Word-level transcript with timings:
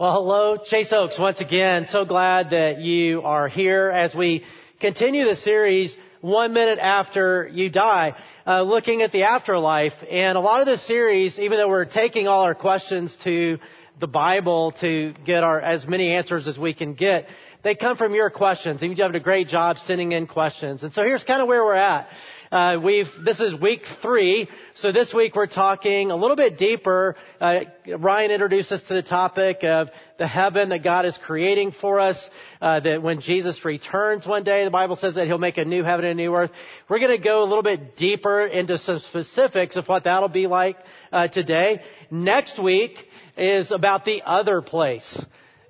Well, 0.00 0.12
hello, 0.12 0.58
Chase 0.58 0.92
Oaks 0.92 1.18
once 1.18 1.40
again. 1.40 1.86
So 1.86 2.04
glad 2.04 2.50
that 2.50 2.78
you 2.78 3.22
are 3.22 3.48
here 3.48 3.90
as 3.90 4.14
we 4.14 4.44
continue 4.78 5.24
the 5.24 5.34
series 5.34 5.96
one 6.20 6.52
minute 6.52 6.78
after 6.78 7.50
you 7.52 7.68
die, 7.68 8.14
uh, 8.46 8.62
looking 8.62 9.02
at 9.02 9.10
the 9.10 9.24
afterlife. 9.24 9.94
And 10.08 10.38
a 10.38 10.40
lot 10.40 10.60
of 10.60 10.68
this 10.68 10.86
series, 10.86 11.40
even 11.40 11.58
though 11.58 11.66
we're 11.68 11.84
taking 11.84 12.28
all 12.28 12.42
our 12.42 12.54
questions 12.54 13.16
to 13.24 13.58
the 13.98 14.06
Bible 14.06 14.70
to 14.82 15.14
get 15.24 15.42
our 15.42 15.60
as 15.60 15.84
many 15.84 16.12
answers 16.12 16.46
as 16.46 16.56
we 16.56 16.74
can 16.74 16.94
get, 16.94 17.26
they 17.64 17.74
come 17.74 17.96
from 17.96 18.14
your 18.14 18.30
questions. 18.30 18.82
And 18.82 18.92
you've 18.92 18.98
done 18.98 19.12
a 19.16 19.18
great 19.18 19.48
job 19.48 19.78
sending 19.78 20.12
in 20.12 20.28
questions. 20.28 20.84
And 20.84 20.94
so 20.94 21.02
here's 21.02 21.24
kind 21.24 21.42
of 21.42 21.48
where 21.48 21.64
we're 21.64 21.74
at. 21.74 22.08
Uh, 22.50 22.78
we've 22.82 23.08
this 23.22 23.40
is 23.40 23.54
week 23.60 23.82
three, 24.00 24.48
so 24.74 24.90
this 24.90 25.12
week 25.12 25.36
we're 25.36 25.46
talking 25.46 26.10
a 26.10 26.16
little 26.16 26.36
bit 26.36 26.56
deeper. 26.56 27.14
Uh, 27.38 27.60
Ryan 27.98 28.30
introduced 28.30 28.72
us 28.72 28.80
to 28.84 28.94
the 28.94 29.02
topic 29.02 29.64
of 29.64 29.90
the 30.18 30.26
heaven 30.26 30.70
that 30.70 30.82
God 30.82 31.04
is 31.04 31.18
creating 31.18 31.72
for 31.72 32.00
us. 32.00 32.18
Uh, 32.58 32.80
that 32.80 33.02
when 33.02 33.20
Jesus 33.20 33.62
returns 33.66 34.26
one 34.26 34.44
day, 34.44 34.64
the 34.64 34.70
Bible 34.70 34.96
says 34.96 35.16
that 35.16 35.26
He'll 35.26 35.36
make 35.36 35.58
a 35.58 35.64
new 35.66 35.84
heaven 35.84 36.06
and 36.06 36.18
a 36.18 36.22
new 36.22 36.34
earth. 36.34 36.50
We're 36.88 37.00
going 37.00 37.16
to 37.16 37.22
go 37.22 37.42
a 37.42 37.44
little 37.44 37.62
bit 37.62 37.98
deeper 37.98 38.40
into 38.40 38.78
some 38.78 39.00
specifics 39.00 39.76
of 39.76 39.86
what 39.86 40.04
that'll 40.04 40.30
be 40.30 40.46
like 40.46 40.78
uh, 41.12 41.28
today. 41.28 41.82
Next 42.10 42.58
week 42.58 42.96
is 43.36 43.72
about 43.72 44.06
the 44.06 44.22
other 44.24 44.62
place 44.62 45.22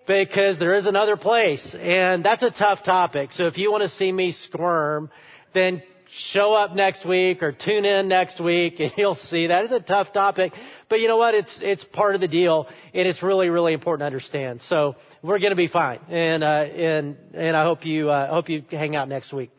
because 0.06 0.60
there 0.60 0.76
is 0.76 0.86
another 0.86 1.16
place 1.16 1.74
and 1.74 2.24
that's 2.24 2.44
a 2.44 2.52
tough 2.52 2.84
topic. 2.84 3.32
So 3.32 3.48
if 3.48 3.58
you 3.58 3.72
want 3.72 3.82
to 3.82 3.88
see 3.88 4.12
me 4.12 4.30
squirm, 4.30 5.10
then 5.52 5.82
show 6.10 6.54
up 6.54 6.74
next 6.74 7.04
week 7.06 7.42
or 7.42 7.52
tune 7.52 7.84
in 7.84 8.08
next 8.08 8.40
week 8.40 8.80
and 8.80 8.92
you'll 8.96 9.14
see 9.14 9.48
that 9.48 9.64
is 9.64 9.72
a 9.72 9.80
tough 9.80 10.12
topic, 10.12 10.52
but 10.88 11.00
you 11.00 11.08
know 11.08 11.16
what? 11.16 11.34
It's, 11.34 11.60
it's 11.62 11.84
part 11.84 12.14
of 12.14 12.20
the 12.20 12.28
deal 12.28 12.68
and 12.94 13.06
it's 13.06 13.22
really, 13.22 13.50
really 13.50 13.72
important 13.72 14.00
to 14.00 14.06
understand. 14.06 14.62
So 14.62 14.96
we're 15.22 15.38
going 15.38 15.50
to 15.50 15.56
be 15.56 15.66
fine. 15.66 16.00
And, 16.08 16.42
uh, 16.42 16.46
and, 16.46 17.16
and 17.34 17.56
I 17.56 17.64
hope 17.64 17.84
you, 17.84 18.10
uh, 18.10 18.28
hope 18.28 18.48
you 18.48 18.64
hang 18.70 18.96
out 18.96 19.08
next 19.08 19.32
week. 19.32 19.50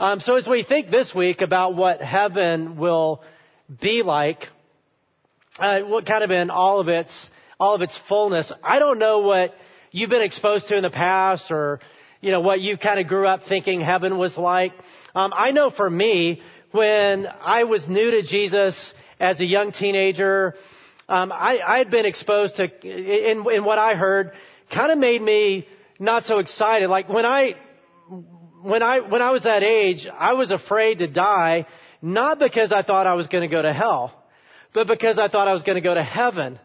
Um, 0.00 0.20
so 0.20 0.36
as 0.36 0.46
we 0.46 0.62
think 0.62 0.90
this 0.90 1.14
week 1.14 1.40
about 1.40 1.74
what 1.74 2.00
heaven 2.00 2.76
will 2.76 3.22
be 3.80 4.02
like, 4.02 4.46
uh, 5.58 5.80
what 5.80 6.06
kind 6.06 6.22
of 6.22 6.30
in 6.30 6.50
all 6.50 6.80
of 6.80 6.88
its, 6.88 7.30
all 7.58 7.74
of 7.74 7.82
its 7.82 7.98
fullness, 8.08 8.52
I 8.62 8.78
don't 8.78 8.98
know 8.98 9.20
what 9.20 9.54
you've 9.90 10.10
been 10.10 10.22
exposed 10.22 10.68
to 10.68 10.76
in 10.76 10.82
the 10.82 10.90
past 10.90 11.50
or, 11.50 11.80
you 12.20 12.32
know, 12.32 12.40
what 12.40 12.60
you 12.60 12.76
kind 12.76 12.98
of 12.98 13.06
grew 13.06 13.26
up 13.26 13.44
thinking 13.44 13.80
heaven 13.80 14.18
was 14.18 14.36
like. 14.36 14.72
Um, 15.14 15.32
I 15.34 15.52
know 15.52 15.70
for 15.70 15.88
me, 15.88 16.42
when 16.72 17.26
I 17.26 17.64
was 17.64 17.86
new 17.88 18.10
to 18.10 18.22
Jesus 18.22 18.92
as 19.20 19.40
a 19.40 19.44
young 19.44 19.72
teenager, 19.72 20.54
um, 21.08 21.32
I, 21.32 21.78
had 21.78 21.90
been 21.90 22.06
exposed 22.06 22.56
to, 22.56 22.64
in, 22.64 23.48
in 23.50 23.64
what 23.64 23.78
I 23.78 23.94
heard, 23.94 24.32
kind 24.72 24.92
of 24.92 24.98
made 24.98 25.22
me 25.22 25.66
not 25.98 26.24
so 26.24 26.38
excited. 26.38 26.88
Like 26.88 27.08
when 27.08 27.24
I, 27.24 27.54
when 28.62 28.82
I, 28.82 29.00
when 29.00 29.22
I 29.22 29.30
was 29.30 29.44
that 29.44 29.62
age, 29.62 30.06
I 30.06 30.34
was 30.34 30.50
afraid 30.50 30.98
to 30.98 31.06
die, 31.06 31.66
not 32.02 32.38
because 32.38 32.72
I 32.72 32.82
thought 32.82 33.06
I 33.06 33.14
was 33.14 33.28
going 33.28 33.48
to 33.48 33.54
go 33.54 33.62
to 33.62 33.72
hell, 33.72 34.12
but 34.74 34.86
because 34.86 35.18
I 35.18 35.28
thought 35.28 35.48
I 35.48 35.52
was 35.52 35.62
going 35.62 35.76
to 35.76 35.82
go 35.88 35.94
to 35.94 36.02
heaven 36.02 36.58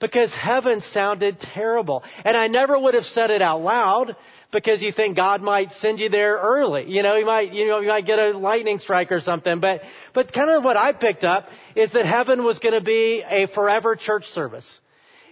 because 0.00 0.32
heaven 0.32 0.80
sounded 0.80 1.38
terrible. 1.38 2.02
And 2.24 2.36
I 2.36 2.48
never 2.48 2.76
would 2.78 2.94
have 2.94 3.04
said 3.04 3.30
it 3.30 3.42
out 3.42 3.62
loud 3.62 4.16
because 4.52 4.82
you 4.82 4.92
think 4.92 5.16
God 5.16 5.42
might 5.42 5.72
send 5.72 6.00
you 6.00 6.08
there 6.08 6.36
early. 6.36 6.90
You 6.90 7.02
know, 7.02 7.16
you 7.16 7.26
might, 7.26 7.52
you 7.52 7.68
know, 7.68 7.80
you 7.80 7.88
might 7.88 8.06
get 8.06 8.18
a 8.18 8.36
lightning 8.36 8.78
strike 8.78 9.12
or 9.12 9.20
something. 9.20 9.60
But, 9.60 9.82
but 10.12 10.32
kind 10.32 10.50
of 10.50 10.64
what 10.64 10.76
I 10.76 10.92
picked 10.92 11.24
up 11.24 11.48
is 11.74 11.92
that 11.92 12.04
heaven 12.06 12.44
was 12.44 12.58
going 12.58 12.74
to 12.74 12.80
be 12.80 13.22
a 13.28 13.46
forever 13.46 13.96
church 13.96 14.26
service. 14.26 14.80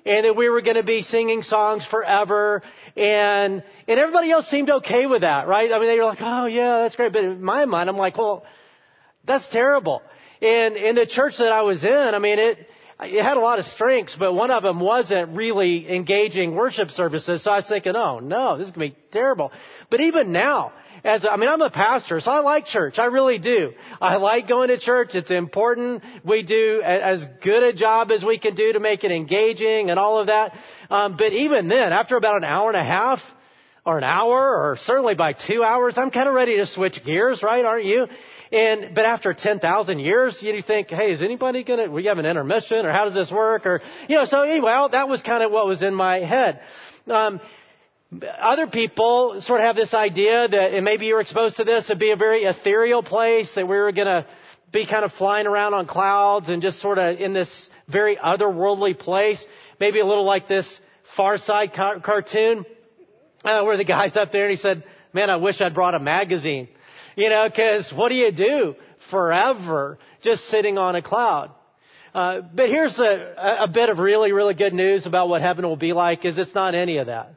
And 0.06 0.24
that 0.24 0.36
we 0.36 0.48
were 0.48 0.62
going 0.62 0.76
to 0.76 0.84
be 0.84 1.02
singing 1.02 1.42
songs 1.42 1.84
forever. 1.84 2.62
And, 2.96 3.62
and 3.86 4.00
everybody 4.00 4.30
else 4.30 4.48
seemed 4.48 4.70
okay 4.70 5.06
with 5.06 5.22
that, 5.22 5.48
right? 5.48 5.70
I 5.70 5.78
mean, 5.78 5.88
they 5.88 5.98
were 5.98 6.04
like, 6.04 6.22
oh 6.22 6.46
yeah, 6.46 6.82
that's 6.82 6.96
great. 6.96 7.12
But 7.12 7.24
in 7.24 7.42
my 7.42 7.64
mind, 7.64 7.90
I'm 7.90 7.96
like, 7.96 8.16
well, 8.16 8.46
that's 9.24 9.46
terrible. 9.48 10.02
And 10.40 10.76
in 10.76 10.94
the 10.94 11.04
church 11.04 11.38
that 11.38 11.50
I 11.50 11.62
was 11.62 11.84
in, 11.84 11.92
I 11.92 12.18
mean, 12.20 12.38
it, 12.38 12.68
it 13.00 13.22
had 13.22 13.36
a 13.36 13.40
lot 13.40 13.58
of 13.58 13.64
strengths, 13.66 14.16
but 14.16 14.32
one 14.32 14.50
of 14.50 14.62
them 14.62 14.80
wasn't 14.80 15.36
really 15.36 15.88
engaging 15.94 16.54
worship 16.54 16.90
services. 16.90 17.44
So 17.44 17.50
I 17.50 17.56
was 17.56 17.68
thinking, 17.68 17.94
oh 17.94 18.18
no, 18.18 18.58
this 18.58 18.68
is 18.68 18.72
going 18.72 18.90
to 18.90 18.96
be 18.96 19.02
terrible. 19.12 19.52
But 19.88 20.00
even 20.00 20.32
now, 20.32 20.72
as 21.04 21.24
I 21.24 21.36
mean, 21.36 21.48
I'm 21.48 21.62
a 21.62 21.70
pastor, 21.70 22.20
so 22.20 22.30
I 22.30 22.40
like 22.40 22.66
church. 22.66 22.98
I 22.98 23.06
really 23.06 23.38
do. 23.38 23.72
I 24.00 24.16
like 24.16 24.48
going 24.48 24.68
to 24.68 24.78
church. 24.78 25.14
It's 25.14 25.30
important. 25.30 26.02
We 26.24 26.42
do 26.42 26.82
as 26.82 27.24
good 27.42 27.62
a 27.62 27.72
job 27.72 28.10
as 28.10 28.24
we 28.24 28.38
can 28.38 28.56
do 28.56 28.72
to 28.72 28.80
make 28.80 29.04
it 29.04 29.12
engaging 29.12 29.90
and 29.90 29.98
all 29.98 30.18
of 30.18 30.26
that. 30.26 30.56
Um, 30.90 31.16
but 31.16 31.32
even 31.32 31.68
then, 31.68 31.92
after 31.92 32.16
about 32.16 32.36
an 32.36 32.44
hour 32.44 32.68
and 32.68 32.76
a 32.76 32.84
half, 32.84 33.20
or 33.88 33.96
an 33.96 34.04
hour, 34.04 34.36
or 34.36 34.76
certainly 34.76 35.14
by 35.14 35.32
two 35.32 35.64
hours, 35.64 35.96
I'm 35.96 36.10
kind 36.10 36.28
of 36.28 36.34
ready 36.34 36.58
to 36.58 36.66
switch 36.66 37.02
gears, 37.02 37.42
right? 37.42 37.64
Aren't 37.64 37.86
you? 37.86 38.06
And, 38.52 38.94
but 38.94 39.06
after 39.06 39.32
10,000 39.32 39.98
years, 39.98 40.42
you 40.42 40.60
think, 40.60 40.90
hey, 40.90 41.10
is 41.12 41.22
anybody 41.22 41.64
gonna, 41.64 41.90
we 41.90 42.04
have 42.04 42.18
an 42.18 42.26
intermission 42.26 42.84
or 42.84 42.92
how 42.92 43.06
does 43.06 43.14
this 43.14 43.32
work? 43.32 43.64
Or, 43.64 43.80
you 44.06 44.16
know, 44.16 44.26
so 44.26 44.42
anyway, 44.42 44.88
that 44.92 45.08
was 45.08 45.22
kind 45.22 45.42
of 45.42 45.50
what 45.50 45.66
was 45.66 45.82
in 45.82 45.94
my 45.94 46.18
head. 46.18 46.60
Um, 47.06 47.40
other 48.38 48.66
people 48.66 49.40
sort 49.40 49.60
of 49.60 49.66
have 49.66 49.76
this 49.76 49.94
idea 49.94 50.46
that, 50.46 50.74
and 50.74 50.84
maybe 50.84 51.06
you're 51.06 51.22
exposed 51.22 51.56
to 51.56 51.64
this, 51.64 51.86
it'd 51.86 51.98
be 51.98 52.10
a 52.10 52.16
very 52.16 52.44
ethereal 52.44 53.02
place 53.02 53.54
that 53.54 53.66
we 53.66 53.76
were 53.76 53.92
gonna 53.92 54.26
be 54.70 54.84
kind 54.84 55.06
of 55.06 55.14
flying 55.14 55.46
around 55.46 55.72
on 55.72 55.86
clouds 55.86 56.50
and 56.50 56.60
just 56.60 56.78
sort 56.80 56.98
of 56.98 57.18
in 57.18 57.32
this 57.32 57.70
very 57.88 58.16
otherworldly 58.16 58.98
place. 58.98 59.42
Maybe 59.80 60.00
a 60.00 60.04
little 60.04 60.26
like 60.26 60.46
this 60.46 60.78
Far 61.16 61.38
Side 61.38 61.72
car- 61.72 62.00
cartoon, 62.00 62.66
uh, 63.44 63.62
where 63.62 63.76
the 63.76 63.84
guy's 63.84 64.16
up 64.16 64.32
there 64.32 64.44
and 64.44 64.50
he 64.50 64.56
said, 64.56 64.84
man, 65.12 65.30
I 65.30 65.36
wish 65.36 65.60
I'd 65.60 65.74
brought 65.74 65.94
a 65.94 66.00
magazine. 66.00 66.68
You 67.16 67.30
know, 67.30 67.48
cause 67.54 67.92
what 67.92 68.10
do 68.10 68.14
you 68.14 68.30
do 68.30 68.76
forever 69.10 69.98
just 70.22 70.46
sitting 70.46 70.78
on 70.78 70.94
a 70.94 71.02
cloud? 71.02 71.50
Uh, 72.14 72.40
but 72.54 72.68
here's 72.68 72.98
a, 72.98 73.34
a 73.60 73.68
bit 73.68 73.90
of 73.90 73.98
really, 73.98 74.32
really 74.32 74.54
good 74.54 74.72
news 74.72 75.06
about 75.06 75.28
what 75.28 75.42
heaven 75.42 75.66
will 75.66 75.76
be 75.76 75.92
like 75.92 76.24
is 76.24 76.38
it's 76.38 76.54
not 76.54 76.74
any 76.74 76.98
of 76.98 77.06
that. 77.06 77.34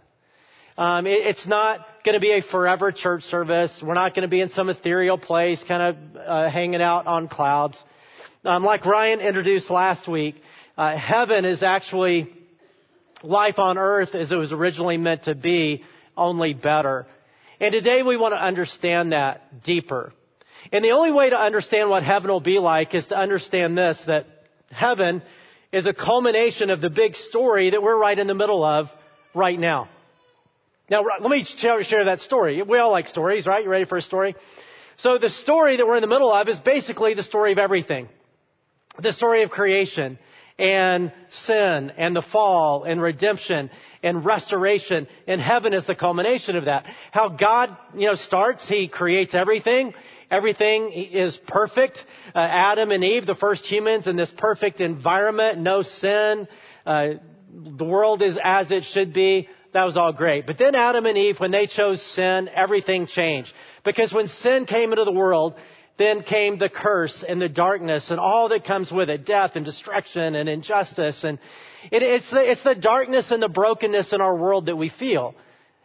Um, 0.77 1.05
it, 1.05 1.27
it's 1.27 1.45
not 1.45 1.85
going 2.03 2.13
to 2.13 2.19
be 2.19 2.31
a 2.31 2.41
forever 2.41 2.91
church 2.91 3.23
service. 3.23 3.81
We're 3.83 3.93
not 3.93 4.15
going 4.15 4.23
to 4.23 4.29
be 4.29 4.41
in 4.41 4.49
some 4.49 4.69
ethereal 4.69 5.17
place, 5.17 5.63
kind 5.63 5.81
of 5.83 6.17
uh, 6.17 6.49
hanging 6.49 6.81
out 6.81 7.05
on 7.07 7.27
clouds. 7.27 7.83
Um, 8.43 8.63
like 8.63 8.85
Ryan 8.85 9.19
introduced 9.19 9.69
last 9.69 10.07
week, 10.07 10.35
uh, 10.77 10.97
heaven 10.97 11.45
is 11.45 11.61
actually 11.61 12.33
life 13.23 13.59
on 13.59 13.77
earth 13.77 14.15
as 14.15 14.31
it 14.31 14.35
was 14.35 14.51
originally 14.51 14.97
meant 14.97 15.23
to 15.23 15.35
be, 15.35 15.83
only 16.15 16.53
better. 16.53 17.07
And 17.59 17.71
today 17.71 18.03
we 18.03 18.17
want 18.17 18.33
to 18.33 18.41
understand 18.41 19.11
that 19.11 19.63
deeper. 19.63 20.13
And 20.71 20.83
the 20.83 20.91
only 20.91 21.11
way 21.11 21.29
to 21.29 21.39
understand 21.39 21.89
what 21.89 22.03
heaven 22.03 22.31
will 22.31 22.39
be 22.39 22.59
like 22.59 22.93
is 22.93 23.07
to 23.07 23.17
understand 23.17 23.77
this, 23.77 24.01
that 24.07 24.25
heaven 24.69 25.21
is 25.71 25.85
a 25.85 25.93
culmination 25.93 26.69
of 26.69 26.81
the 26.81 26.89
big 26.89 27.15
story 27.15 27.71
that 27.71 27.81
we're 27.81 27.97
right 27.97 28.17
in 28.17 28.27
the 28.27 28.35
middle 28.35 28.63
of 28.63 28.89
right 29.33 29.59
now. 29.59 29.89
Now, 30.89 31.03
let 31.03 31.29
me 31.29 31.45
share 31.45 32.05
that 32.05 32.19
story. 32.19 32.61
We 32.61 32.77
all 32.77 32.91
like 32.91 33.07
stories, 33.07 33.47
right? 33.47 33.63
You 33.63 33.69
ready 33.69 33.85
for 33.85 33.97
a 33.97 34.01
story? 34.01 34.35
So 34.97 35.17
the 35.17 35.29
story 35.29 35.77
that 35.77 35.87
we're 35.87 35.95
in 35.95 36.01
the 36.01 36.07
middle 36.07 36.31
of 36.31 36.49
is 36.49 36.59
basically 36.59 37.13
the 37.13 37.23
story 37.23 37.53
of 37.53 37.57
everything. 37.57 38.09
The 38.99 39.13
story 39.13 39.43
of 39.43 39.49
creation 39.49 40.19
and 40.61 41.11
sin 41.31 41.91
and 41.97 42.15
the 42.15 42.21
fall 42.21 42.83
and 42.83 43.01
redemption 43.01 43.71
and 44.03 44.23
restoration 44.23 45.07
and 45.25 45.41
heaven 45.41 45.73
is 45.73 45.87
the 45.87 45.95
culmination 45.95 46.55
of 46.55 46.65
that. 46.65 46.85
How 47.11 47.29
God, 47.29 47.75
you 47.95 48.07
know, 48.07 48.13
starts, 48.13 48.69
He 48.69 48.87
creates 48.87 49.33
everything. 49.33 49.93
Everything 50.29 50.91
is 50.91 51.35
perfect. 51.47 52.05
Uh, 52.35 52.39
Adam 52.39 52.91
and 52.91 53.03
Eve, 53.03 53.25
the 53.25 53.35
first 53.35 53.65
humans 53.65 54.05
in 54.05 54.15
this 54.15 54.31
perfect 54.37 54.81
environment, 54.81 55.57
no 55.57 55.81
sin. 55.81 56.47
Uh, 56.85 57.13
the 57.51 57.83
world 57.83 58.21
is 58.21 58.37
as 58.41 58.71
it 58.71 58.83
should 58.83 59.13
be. 59.13 59.49
That 59.73 59.85
was 59.85 59.97
all 59.97 60.13
great. 60.13 60.45
But 60.45 60.59
then 60.59 60.75
Adam 60.75 61.07
and 61.07 61.17
Eve, 61.17 61.39
when 61.39 61.51
they 61.51 61.65
chose 61.65 62.01
sin, 62.03 62.49
everything 62.53 63.07
changed. 63.07 63.51
Because 63.83 64.13
when 64.13 64.27
sin 64.27 64.65
came 64.65 64.91
into 64.91 65.05
the 65.05 65.11
world, 65.11 65.55
then 65.97 66.23
came 66.23 66.57
the 66.57 66.69
curse 66.69 67.23
and 67.27 67.41
the 67.41 67.49
darkness 67.49 68.11
and 68.11 68.19
all 68.19 68.49
that 68.49 68.65
comes 68.65 68.91
with 68.91 69.09
it, 69.09 69.25
death 69.25 69.51
and 69.55 69.65
destruction 69.65 70.35
and 70.35 70.49
injustice. 70.49 71.23
And 71.23 71.39
it, 71.91 72.01
it's, 72.03 72.29
the, 72.31 72.51
it's 72.51 72.63
the 72.63 72.75
darkness 72.75 73.31
and 73.31 73.41
the 73.41 73.49
brokenness 73.49 74.13
in 74.13 74.21
our 74.21 74.35
world 74.35 74.67
that 74.67 74.75
we 74.75 74.89
feel. 74.89 75.35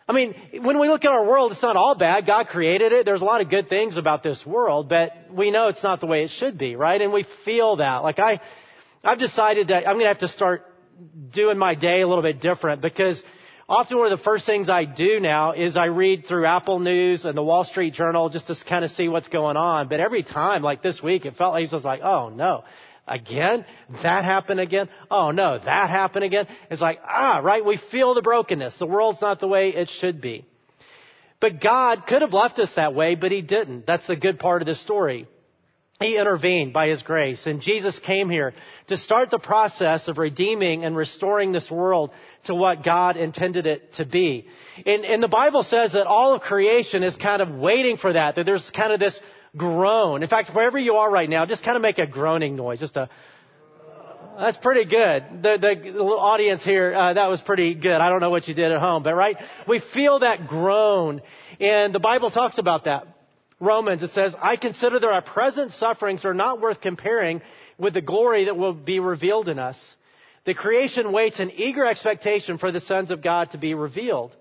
I 0.09 0.13
mean, 0.13 0.35
when 0.61 0.79
we 0.79 0.89
look 0.89 1.05
at 1.05 1.11
our 1.11 1.25
world, 1.25 1.51
it's 1.51 1.63
not 1.63 1.75
all 1.75 1.97
bad. 1.97 2.27
God 2.27 2.47
created 2.47 2.93
it. 2.93 3.05
There's 3.05 3.23
a 3.23 3.25
lot 3.25 3.41
of 3.41 3.51
good 3.51 3.69
things 3.69 3.97
about 3.97 4.23
this 4.23 4.47
world, 4.47 4.89
but 4.89 5.13
we 5.33 5.51
know 5.51 5.67
it's 5.67 5.83
not 5.83 6.01
the 6.01 6.07
way 6.07 6.23
it 6.23 6.31
should 6.31 6.57
be, 6.57 6.77
right? 6.77 7.01
And 7.01 7.13
we 7.13 7.27
feel 7.45 7.77
that. 7.77 8.05
Like 8.05 8.21
I, 8.21 8.41
I've 9.03 9.19
decided 9.19 9.69
that 9.69 9.87
I'm 9.89 9.95
going 9.95 10.05
to 10.05 10.09
have 10.09 10.19
to 10.19 10.29
start 10.29 10.65
doing 11.33 11.59
my 11.59 11.75
day 11.75 12.03
a 12.03 12.09
little 12.09 12.23
bit 12.23 12.41
different 12.41 12.81
because 12.81 13.21
Often 13.69 13.99
one 13.99 14.13
of 14.13 14.17
the 14.17 14.25
first 14.25 14.47
things 14.47 14.69
I 14.69 14.85
do 14.85 15.19
now 15.19 15.51
is 15.51 15.77
I 15.77 15.87
read 15.87 16.27
through 16.27 16.47
Apple 16.47 16.79
News 16.79 17.25
and 17.25 17.37
the 17.37 17.43
Wall 17.43 17.65
Street 17.65 17.95
Journal 17.95 18.29
just 18.29 18.47
to 18.47 18.57
kind 18.65 18.85
of 18.85 18.93
see 18.93 19.09
what's 19.09 19.27
going 19.27 19.57
on. 19.57 19.89
But 19.89 19.99
every 19.99 20.23
time, 20.23 20.63
like 20.63 20.83
this 20.83 21.03
week, 21.03 21.27
it 21.27 21.35
felt 21.35 21.53
like 21.53 21.65
it 21.65 21.73
was 21.73 21.85
like, 21.85 22.01
oh 22.01 22.29
no, 22.29 22.63
again? 23.09 23.65
That 24.05 24.25
happened 24.25 24.61
again? 24.61 24.89
Oh 25.11 25.33
no, 25.33 25.59
that 25.59 25.91
happened 25.91 26.25
again? 26.25 26.47
It's 26.71 26.81
like, 26.81 27.01
ah, 27.03 27.41
right, 27.43 27.65
we 27.65 27.77
feel 27.91 28.15
the 28.15 28.23
brokenness. 28.23 28.79
The 28.79 28.87
world's 28.87 29.21
not 29.21 29.41
the 29.41 29.49
way 29.49 29.71
it 29.71 29.89
should 29.89 30.21
be. 30.21 30.47
But 31.41 31.61
God 31.61 32.07
could 32.07 32.23
have 32.23 32.33
left 32.33 32.61
us 32.61 32.73
that 32.77 32.95
way, 32.95 33.17
but 33.17 33.33
He 33.33 33.43
didn't. 33.43 33.85
That's 33.85 34.07
the 34.07 34.17
good 34.17 34.39
part 34.39 34.63
of 34.63 34.67
the 34.67 34.77
story. 34.77 35.27
He 35.99 36.19
intervened 36.19 36.75
by 36.75 36.89
His 36.89 37.03
grace. 37.03 37.47
And 37.47 37.63
Jesus 37.63 37.99
came 37.99 38.29
here 38.29 38.53
to 38.89 38.97
start 38.97 39.31
the 39.31 39.39
process 39.39 40.09
of 40.09 40.19
redeeming 40.19 40.85
and 40.85 40.95
restoring 40.95 41.53
this 41.53 41.71
world 41.71 42.11
to 42.45 42.55
what 42.55 42.85
God 42.85 43.17
intended 43.17 43.67
it 43.67 43.95
to 43.95 44.05
be. 44.05 44.47
And, 44.85 45.05
and 45.07 45.23
the 45.23 45.29
Bible 45.29 45.63
says 45.63 45.93
that 45.95 46.07
all 46.07 46.35
of 46.35 46.43
creation 46.43 47.03
is 47.03 47.17
kind 47.17 47.41
of 47.41 47.51
waiting 47.51 47.97
for 47.97 48.13
that, 48.13 48.35
that 48.35 48.45
there's 48.45 48.69
kind 48.71 48.93
of 48.93 49.01
this 49.01 49.19
groan. 49.57 50.23
In 50.23 50.29
fact, 50.29 50.55
wherever 50.55 50.79
you 50.79 50.97
are 50.97 51.11
right 51.11 51.31
now, 51.31 51.47
just 51.47 51.65
kind 51.65 51.77
of 51.77 51.83
make 51.83 51.99
a 51.99 52.07
groaning 52.07 52.57
noise, 52.57 52.79
just 52.79 52.97
a, 52.99 53.09
that's 54.39 54.59
pretty 54.59 54.85
good. 54.85 55.43
The, 55.43 55.57
the 55.59 55.99
audience 55.99 56.63
here, 56.63 56.95
uh, 56.95 57.15
that 57.15 57.31
was 57.31 57.41
pretty 57.41 57.75
good. 57.75 57.95
I 57.95 58.11
don't 58.11 58.21
know 58.21 58.29
what 58.29 58.47
you 58.49 58.55
did 58.55 58.71
at 58.71 58.81
home, 58.81 59.03
but 59.03 59.15
right? 59.15 59.39
We 59.67 59.81
feel 59.95 60.19
that 60.19 60.47
groan. 60.47 61.23
And 61.59 61.95
the 61.95 62.01
Bible 62.01 62.31
talks 62.31 62.59
about 62.59 62.85
that. 62.85 63.16
Romans, 63.61 64.03
it 64.03 64.11
says, 64.11 64.35
I 64.41 64.57
consider 64.57 64.99
that 64.99 65.11
our 65.11 65.23
present 65.23 65.73
sufferings 65.73 66.25
are 66.25 66.35
not 66.35 66.61
worth 66.61 66.81
comparing 66.81 67.41
with 67.79 67.95
the 67.95 68.03
glory 68.03 68.45
that 68.45 68.57
will 68.57 68.75
be 68.75 69.01
revealed 69.01 69.49
in 69.49 69.59
us. 69.59 69.95
The 70.45 70.55
creation 70.55 71.13
waits 71.13 71.41
in 71.41 71.51
eager 71.51 71.85
expectation 71.85 72.59
for 72.59 72.71
the 72.71 72.81
sons 72.81 73.11
of 73.11 73.23
God 73.23 73.51
to 73.51 73.59
be 73.59 73.75
revealed. 73.75 74.33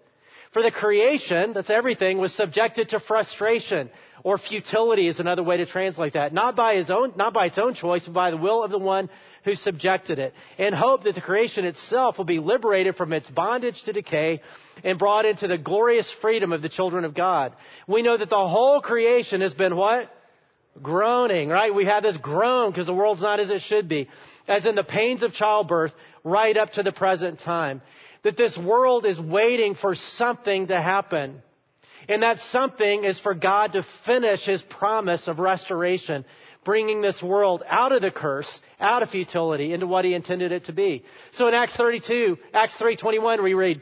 For 0.56 0.62
the 0.62 0.72
creation, 0.72 1.52
that's 1.52 1.70
everything, 1.70 2.18
was 2.18 2.34
subjected 2.34 2.88
to 2.92 3.02
frustration 3.02 3.90
or 4.24 4.38
futility 4.38 5.10
is 5.10 5.20
another 5.20 5.44
way 5.44 5.58
to 5.58 5.66
translate 5.66 6.14
that. 6.14 6.32
Not 6.32 6.56
by 6.56 6.76
his 6.78 6.90
own, 6.90 7.12
not 7.18 7.34
by 7.34 7.48
its 7.48 7.58
own 7.58 7.74
choice, 7.74 8.06
but 8.06 8.14
by 8.14 8.32
the 8.32 8.38
will 8.38 8.64
of 8.64 8.72
the 8.72 8.80
one 8.80 9.10
who 9.44 9.56
subjected 9.56 10.18
it. 10.18 10.34
In 10.58 10.72
hope 10.72 11.04
that 11.04 11.16
the 11.16 11.20
creation 11.20 11.66
itself 11.66 12.18
will 12.18 12.24
be 12.24 12.40
liberated 12.40 12.96
from 12.96 13.12
its 13.12 13.30
bondage 13.30 13.84
to 13.84 13.92
decay 13.92 14.42
and 14.82 14.98
brought 14.98 15.26
into 15.26 15.50
the 15.50 15.58
glorious 15.58 16.10
freedom 16.22 16.54
of 16.54 16.62
the 16.62 16.70
children 16.70 17.04
of 17.04 17.14
God. 17.14 17.52
We 17.86 18.02
know 18.02 18.16
that 18.16 18.30
the 18.30 18.48
whole 18.48 18.80
creation 18.80 19.42
has 19.42 19.54
been 19.54 19.76
what? 19.76 20.10
Groaning, 20.82 21.50
right? 21.50 21.76
We 21.76 21.84
have 21.84 22.04
this 22.04 22.16
groan 22.16 22.72
because 22.72 22.88
the 22.88 22.94
world's 22.94 23.22
not 23.22 23.42
as 23.42 23.50
it 23.50 23.62
should 23.62 23.90
be. 23.90 24.08
As 24.48 24.66
in 24.66 24.76
the 24.76 24.86
pains 24.86 25.22
of 25.22 25.34
childbirth 25.34 25.94
right 26.24 26.56
up 26.56 26.72
to 26.74 26.84
the 26.84 26.94
present 26.94 27.40
time. 27.40 27.82
That 28.26 28.36
this 28.36 28.58
world 28.58 29.06
is 29.06 29.18
waiting 29.18 29.76
for 29.76 29.96
something 29.96 30.68
to 30.68 30.82
happen. 30.82 31.42
And 32.10 32.22
that 32.24 32.40
something 32.40 33.06
is 33.06 33.20
for 33.20 33.34
God 33.34 33.72
to 33.72 33.86
finish 34.06 34.44
His 34.44 34.62
promise 34.62 35.30
of 35.30 35.40
restoration 35.40 36.26
bringing 36.66 37.00
this 37.00 37.24
world 37.24 37.64
out 37.68 37.94
of 37.94 38.02
the 38.02 38.12
curse, 38.12 38.60
out 38.80 39.04
of 39.04 39.12
futility, 39.12 39.72
into 39.72 39.88
what 39.88 40.04
he 40.04 40.14
intended 40.14 40.52
it 40.52 40.66
to 40.66 40.74
be. 40.74 41.06
So 41.34 41.48
in 41.48 41.54
Acts 41.54 41.78
32, 41.78 42.38
Acts 42.54 42.76
3.21, 42.76 43.42
we 43.42 43.54
read, 43.54 43.82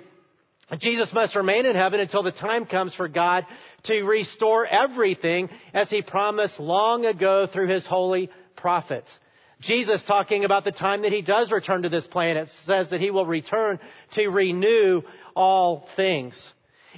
Jesus 0.78 1.12
must 1.13 1.36
remain 1.36 1.66
in 1.66 1.75
heaven 1.75 2.00
until 2.00 2.22
the 2.22 2.31
time 2.31 2.66
comes 2.66 2.94
for 2.94 3.07
God 3.07 3.46
to 3.84 4.04
restore 4.04 4.68
everything 4.68 5.50
as 5.74 5.89
he 5.89 6.01
promised 6.01 6.60
long 6.60 7.06
ago 7.06 7.48
through 7.48 7.69
his 7.69 7.86
holy 7.86 8.30
prophets. 8.56 9.18
Jesus 9.63 10.04
talking 10.04 10.44
about 10.44 10.65
the 10.65 10.71
time 10.71 11.04
that 11.04 11.12
he 11.12 11.21
does 11.21 11.51
return 11.51 11.83
to 11.83 11.89
this 11.89 12.06
planet 12.06 12.50
says 12.65 12.89
that 12.89 13.00
he 13.00 13.12
will 13.12 13.25
return 13.25 13.80
to 14.12 14.27
renew 14.27 15.01
all 15.36 15.88
things. 15.95 16.51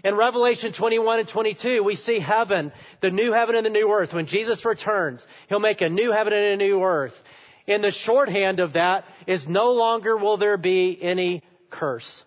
In 0.04 0.16
Revelation 0.16 0.74
21 0.74 1.20
and 1.20 1.28
22, 1.30 1.84
we 1.84 1.96
see 1.96 2.20
heaven, 2.20 2.72
the 3.02 3.12
new 3.12 3.32
heaven 3.32 3.56
and 3.56 3.66
the 3.66 3.70
new 3.70 3.92
earth. 3.92 4.14
When 4.14 4.26
Jesus 4.26 4.66
returns, 4.66 5.26
He'll 5.48 5.60
make 5.60 5.82
a 5.82 5.90
new 5.90 6.12
heaven 6.12 6.34
and 6.34 6.62
a 6.62 6.66
new 6.66 6.84
earth. 6.84 7.14
In 7.68 7.82
the 7.82 7.92
shorthand 7.92 8.60
of 8.60 8.74
that 8.74 9.06
is 9.26 9.48
no 9.48 9.72
longer 9.72 10.18
will 10.18 10.38
there 10.38 10.58
be 10.58 10.98
any 11.02 11.44
curse. 11.70 12.25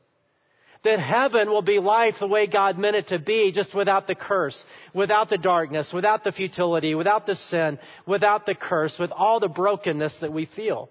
That 0.85 1.01
heaven 1.01 1.51
will 1.51 1.63
be 1.63 1.81
life 1.81 2.17
the 2.21 2.27
way 2.27 2.47
God 2.47 2.79
meant 2.79 2.97
it 2.97 3.09
to 3.09 3.19
be, 3.19 3.51
just 3.51 3.75
without 3.75 4.07
the 4.07 4.15
curse, 4.15 4.65
without 4.95 5.29
the 5.29 5.39
darkness, 5.39 5.93
without 5.93 6.23
the 6.23 6.31
futility, 6.31 6.95
without 6.95 7.27
the 7.27 7.35
sin, 7.35 7.79
without 8.07 8.47
the 8.47 8.55
curse, 8.55 8.97
with 8.99 9.11
all 9.11 9.41
the 9.41 9.49
brokenness 9.49 10.21
that 10.21 10.33
we 10.33 10.47
feel. 10.47 10.89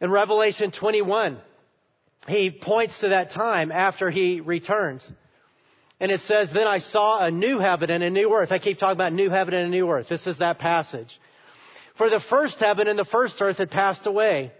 In 0.00 0.10
Revelation 0.10 0.72
21, 0.72 1.38
he 2.26 2.50
points 2.50 3.00
to 3.00 3.10
that 3.10 3.30
time 3.30 3.70
after 3.70 4.10
he 4.10 4.40
returns. 4.40 5.08
And 6.00 6.12
it 6.12 6.20
says, 6.22 6.52
Then 6.52 6.66
I 6.66 6.78
saw 6.78 7.24
a 7.24 7.30
new 7.30 7.58
heaven 7.58 7.90
and 7.90 8.04
a 8.04 8.10
new 8.10 8.32
earth. 8.32 8.52
I 8.52 8.58
keep 8.58 8.78
talking 8.78 8.96
about 8.96 9.12
new 9.12 9.30
heaven 9.30 9.54
and 9.54 9.66
a 9.66 9.70
new 9.70 9.88
earth. 9.90 10.08
This 10.08 10.26
is 10.26 10.38
that 10.38 10.58
passage. 10.58 11.18
For 11.96 12.08
the 12.10 12.20
first 12.20 12.60
heaven 12.60 12.86
and 12.86 12.98
the 12.98 13.04
first 13.04 13.40
earth 13.42 13.58
had 13.58 13.70
passed 13.70 14.06
away, 14.06 14.52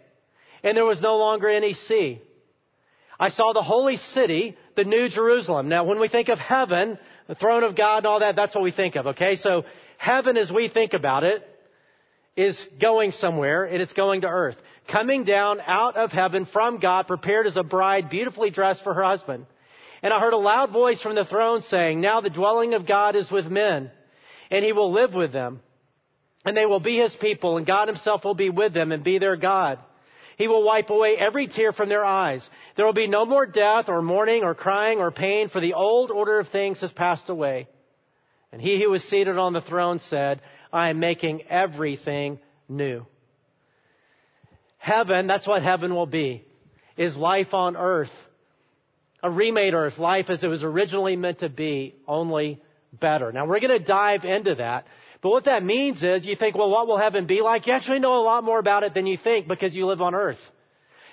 and 0.65 0.77
there 0.77 0.85
was 0.85 1.01
no 1.01 1.19
longer 1.19 1.49
any 1.49 1.73
sea. 1.73 2.21
I 3.19 3.31
saw 3.31 3.53
the 3.53 3.63
holy 3.63 3.97
city, 3.97 4.57
the 4.77 4.85
new 4.85 5.09
Jerusalem. 5.09 5.69
Now, 5.69 5.85
when 5.85 5.99
we 5.99 6.09
think 6.09 6.29
of 6.29 6.39
heaven, 6.39 6.99
the 7.27 7.35
throne 7.35 7.65
of 7.65 7.77
God 7.77 7.99
and 7.99 8.07
all 8.07 8.21
that, 8.21 8.37
that's 8.37 8.55
what 8.55 8.63
we 8.63 8.71
think 8.71 8.97
of, 8.97 9.09
okay? 9.09 9.37
So, 9.37 9.65
heaven 9.97 10.37
as 10.37 10.53
we 10.53 10.69
think 10.69 10.93
about 10.95 11.25
it 11.25 11.43
is 12.37 12.69
going 12.81 13.11
somewhere, 13.11 13.65
and 13.65 13.83
it's 13.83 13.93
going 13.93 14.21
to 14.21 14.29
earth 14.29 14.57
coming 14.89 15.25
down 15.25 15.61
out 15.65 15.97
of 15.97 16.11
heaven 16.11 16.47
from 16.47 16.79
God, 16.79 17.07
prepared 17.07 17.47
as 17.47 17.57
a 17.57 17.63
bride, 17.63 18.11
beautifully 18.11 18.51
dressed 18.51 18.83
for 18.83 18.95
her 18.95 19.05
husband. 19.05 19.47
And 20.03 20.13
I 20.13 20.21
heard 20.21 20.33
a 20.33 20.39
loud 20.39 20.71
voice 20.71 21.01
from 21.01 21.15
the 21.15 21.25
throne 21.25 21.63
saying, 21.63 22.01
Now 22.01 22.21
the 22.21 22.31
dwelling 22.31 22.75
of 22.75 22.87
God 22.87 23.15
is 23.15 23.31
with 23.31 23.47
men, 23.47 23.91
and 24.51 24.65
he 24.65 24.73
will 24.73 24.91
live 24.91 25.15
with 25.15 25.33
them. 25.33 25.61
And 26.45 26.57
they 26.57 26.67
will 26.67 26.81
be 26.81 26.97
his 26.97 27.15
people, 27.15 27.57
and 27.57 27.67
God 27.67 27.89
himself 27.89 28.25
will 28.25 28.35
be 28.35 28.51
with 28.51 28.73
them 28.73 28.93
and 28.93 29.05
be 29.05 29.19
their 29.19 29.37
God. 29.37 29.79
He 30.39 30.47
will 30.47 30.63
wipe 30.63 30.89
away 30.89 31.17
every 31.17 31.49
tear 31.49 31.73
from 31.73 31.89
their 31.89 32.05
eyes. 32.05 32.49
There 32.77 32.87
will 32.87 32.93
be 32.93 33.09
no 33.09 33.27
more 33.27 33.45
death 33.45 33.89
or 33.89 34.01
mourning 34.01 34.45
or 34.45 34.55
crying 34.55 35.01
or 35.01 35.11
pain, 35.11 35.49
for 35.49 35.61
the 35.61 35.75
old 35.75 36.13
order 36.13 36.39
of 36.39 36.49
things 36.49 36.81
has 36.81 36.93
passed 36.93 37.29
away. 37.29 37.67
And 38.53 38.63
he 38.63 38.81
who 38.81 38.89
was 38.89 39.03
seated 39.03 39.37
on 39.37 39.53
the 39.53 39.61
throne 39.61 39.99
said, 39.99 40.41
I 40.73 40.91
am 40.91 41.01
making 41.01 41.43
everything 41.49 42.39
new. 42.69 43.05
Heaven, 44.79 45.27
that's 45.27 45.47
what 45.47 45.63
heaven 45.63 45.93
will 45.93 46.07
be, 46.07 46.45
is 46.97 47.17
life 47.17 47.53
on 47.53 47.77
earth. 47.77 48.13
A 49.25 49.31
remade 49.31 49.75
earth, 49.75 49.99
life 49.99 50.31
as 50.31 50.45
it 50.45 50.49
was 50.49 50.63
originally 50.63 51.17
meant 51.17 51.41
to 51.41 51.49
be, 51.49 51.97
only 52.07 52.63
better. 52.93 53.33
Now 53.33 53.45
we're 53.45 53.59
going 53.59 53.77
to 53.77 53.85
dive 53.85 54.25
into 54.25 54.55
that. 54.55 54.87
But 55.21 55.31
what 55.31 55.45
that 55.45 55.65
means 55.65 56.03
is 56.03 56.25
you 56.25 56.37
think, 56.37 56.57
well, 56.57 56.71
what 56.71 56.87
will 56.87 56.99
heaven 56.99 57.27
be 57.27 57.41
like? 57.41 57.67
You 57.67 57.73
actually 57.73 57.99
know 57.99 58.21
a 58.21 58.23
lot 58.23 58.45
more 58.45 58.59
about 58.59 58.85
it 58.85 58.95
than 58.95 59.07
you 59.07 59.17
think 59.17 59.49
because 59.49 59.75
you 59.75 59.87
live 59.87 60.01
on 60.01 60.15
earth. 60.15 60.39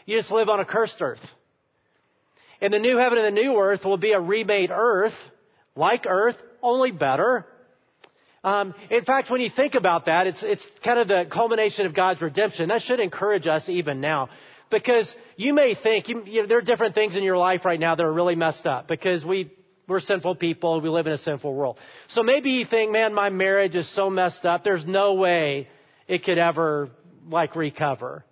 You 0.06 0.18
just 0.18 0.32
live 0.32 0.50
on 0.50 0.60
a 0.60 0.66
cursed 0.66 1.02
earth. 1.02 1.26
And 2.62 2.72
the 2.72 2.80
new 2.80 2.98
heaven 2.98 3.18
and 3.18 3.26
the 3.36 3.42
new 3.42 3.58
earth 3.58 3.84
will 3.84 3.98
be 3.98 4.12
a 4.12 4.20
remade 4.20 4.72
earth, 4.72 5.16
like 5.76 6.06
earth, 6.08 6.38
only 6.62 6.92
better. 6.92 7.46
Um, 8.44 8.76
in 8.92 9.04
fact, 9.04 9.32
when 9.32 9.42
you 9.42 9.50
think 9.50 9.74
about 9.74 10.06
that, 10.06 10.28
it's, 10.28 10.44
it's 10.44 10.66
kind 10.84 11.00
of 11.00 11.08
the 11.08 11.26
culmination 11.30 11.88
of 11.88 11.96
God's 11.96 12.22
redemption. 12.22 12.70
That 12.70 12.84
should 12.84 13.00
encourage 13.00 13.48
us 13.48 13.68
even 13.70 14.02
now. 14.02 14.30
Because 14.70 15.14
you 15.36 15.54
may 15.54 15.74
think, 15.74 16.10
you, 16.10 16.24
you 16.26 16.42
know, 16.42 16.48
there 16.48 16.60
are 16.60 16.62
different 16.62 16.96
things 16.96 17.16
in 17.16 17.24
your 17.24 17.38
life 17.38 17.66
right 17.66 17.80
now 17.80 17.96
that 17.96 18.06
are 18.06 18.14
really 18.14 18.36
messed 18.36 18.68
up 18.68 18.88
because 18.88 19.26
we, 19.26 19.52
we're 19.88 20.00
sinful 20.00 20.36
people, 20.36 20.82
we 20.82 20.90
live 20.90 21.08
in 21.08 21.14
a 21.14 21.18
sinful 21.18 21.54
world. 21.54 21.80
So 22.08 22.24
maybe 22.24 22.52
you 22.52 22.66
think, 22.66 22.92
man, 22.92 23.14
my 23.14 23.30
marriage 23.30 23.76
is 23.76 23.88
so 23.90 24.10
messed 24.10 24.46
up, 24.46 24.64
there's 24.64 24.86
no 24.86 25.14
way 25.14 25.68
it 26.08 26.24
could 26.24 26.38
ever, 26.38 26.90
like, 27.30 27.56
recover. 27.56 28.24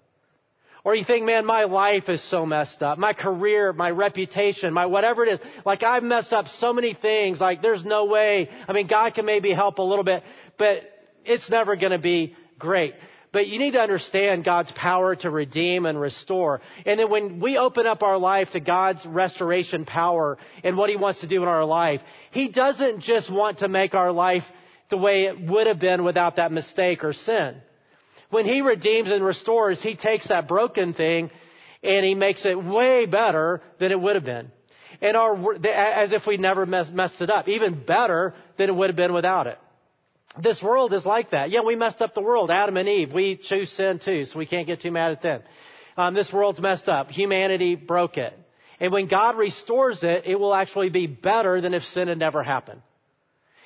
Or 0.86 0.94
you 0.94 1.06
think, 1.06 1.26
man, 1.26 1.46
my 1.46 1.64
life 1.64 2.10
is 2.10 2.22
so 2.22 2.46
messed 2.46 2.84
up. 2.84 2.98
My 2.98 3.14
career, 3.14 3.72
my 3.72 3.90
reputation, 3.90 4.74
my 4.74 4.86
whatever 4.86 5.24
it 5.24 5.34
is. 5.36 5.40
Like 5.66 5.82
I've 5.82 6.04
messed 6.04 6.34
up 6.34 6.50
so 6.50 6.74
many 6.74 6.94
things. 6.94 7.40
Like 7.40 7.62
there's 7.62 7.86
no 7.86 8.06
way. 8.06 8.50
I 8.68 8.74
mean, 8.74 8.88
God 8.88 9.14
can 9.14 9.26
maybe 9.26 9.54
help 9.54 9.78
a 9.78 9.82
little 9.82 10.04
bit, 10.04 10.24
but 10.58 10.82
it's 11.24 11.50
never 11.50 11.78
going 11.78 11.94
to 11.94 12.00
be 12.00 12.36
great. 12.60 12.96
But 13.34 13.48
you 13.48 13.58
need 13.58 13.72
to 13.72 13.82
understand 13.82 14.46
God's 14.46 14.72
power 14.74 15.16
to 15.18 15.30
redeem 15.32 15.88
and 15.88 16.00
restore. 16.00 16.62
And 16.86 17.00
then 17.00 17.10
when 17.10 17.40
we 17.40 17.58
open 17.58 17.88
up 17.88 18.04
our 18.04 18.20
life 18.20 18.52
to 18.52 18.60
God's 18.60 19.04
restoration 19.08 19.86
power 19.86 20.38
and 20.64 20.78
what 20.78 20.92
He 20.92 20.96
wants 20.96 21.22
to 21.22 21.28
do 21.28 21.42
in 21.42 21.48
our 21.50 21.66
life, 21.66 22.02
He 22.30 22.50
doesn't 22.50 23.00
just 23.00 23.32
want 23.32 23.58
to 23.58 23.68
make 23.68 23.96
our 23.96 24.12
life 24.12 24.44
the 24.90 24.98
way 24.98 25.24
it 25.24 25.42
would 25.42 25.66
have 25.66 25.80
been 25.80 26.04
without 26.04 26.36
that 26.36 26.52
mistake 26.52 27.04
or 27.04 27.12
sin. 27.12 27.56
When 28.30 28.46
He 28.46 28.62
redeems 28.62 29.10
and 29.10 29.26
restores, 29.26 29.82
He 29.82 29.96
takes 29.96 30.28
that 30.28 30.48
broken 30.48 30.94
thing 30.94 31.32
and 31.82 32.06
He 32.06 32.14
makes 32.14 32.46
it 32.46 32.64
way 32.64 33.08
better 33.08 33.64
than 33.80 33.92
it 33.92 34.00
would 34.00 34.14
have 34.14 34.26
been. 34.26 34.52
And 35.02 35.18
our, 35.18 35.56
as 35.66 36.14
if 36.14 36.28
we 36.28 36.38
never 36.38 36.68
messed 36.68 37.20
it 37.20 37.32
up. 37.32 37.48
Even 37.48 37.84
better 37.84 38.36
than 38.58 38.70
it 38.70 38.76
would 38.76 38.90
have 38.90 38.96
been 38.96 39.12
without 39.12 39.48
it. 39.48 39.58
This 40.42 40.64
world 40.64 40.94
is 40.94 41.06
like 41.06 41.32
that. 41.32 41.52
Yeah, 41.52 41.62
we 41.62 41.76
messed 41.76 42.02
up 42.02 42.14
the 42.14 42.22
world. 42.22 42.50
Adam 42.50 42.78
and 42.78 42.90
Eve, 42.90 43.14
we 43.14 43.38
choose 43.38 43.72
sin 43.72 44.00
too, 44.00 44.26
so 44.26 44.40
we 44.40 44.46
can't 44.46 44.66
get 44.66 44.82
too 44.82 44.92
mad 44.92 45.12
at 45.12 45.22
them. 45.22 45.42
Um, 45.96 46.14
this 46.16 46.34
world's 46.34 46.60
messed 46.60 46.90
up. 46.90 47.12
Humanity 47.12 47.76
broke 47.76 48.18
it. 48.18 48.38
And 48.80 48.92
when 48.92 49.08
God 49.08 49.38
restores 49.38 50.04
it, 50.04 50.24
it 50.26 50.40
will 50.40 50.54
actually 50.54 50.90
be 50.90 51.06
better 51.06 51.62
than 51.62 51.74
if 51.74 51.84
sin 51.84 52.08
had 52.08 52.18
never 52.18 52.42
happened. 52.42 52.82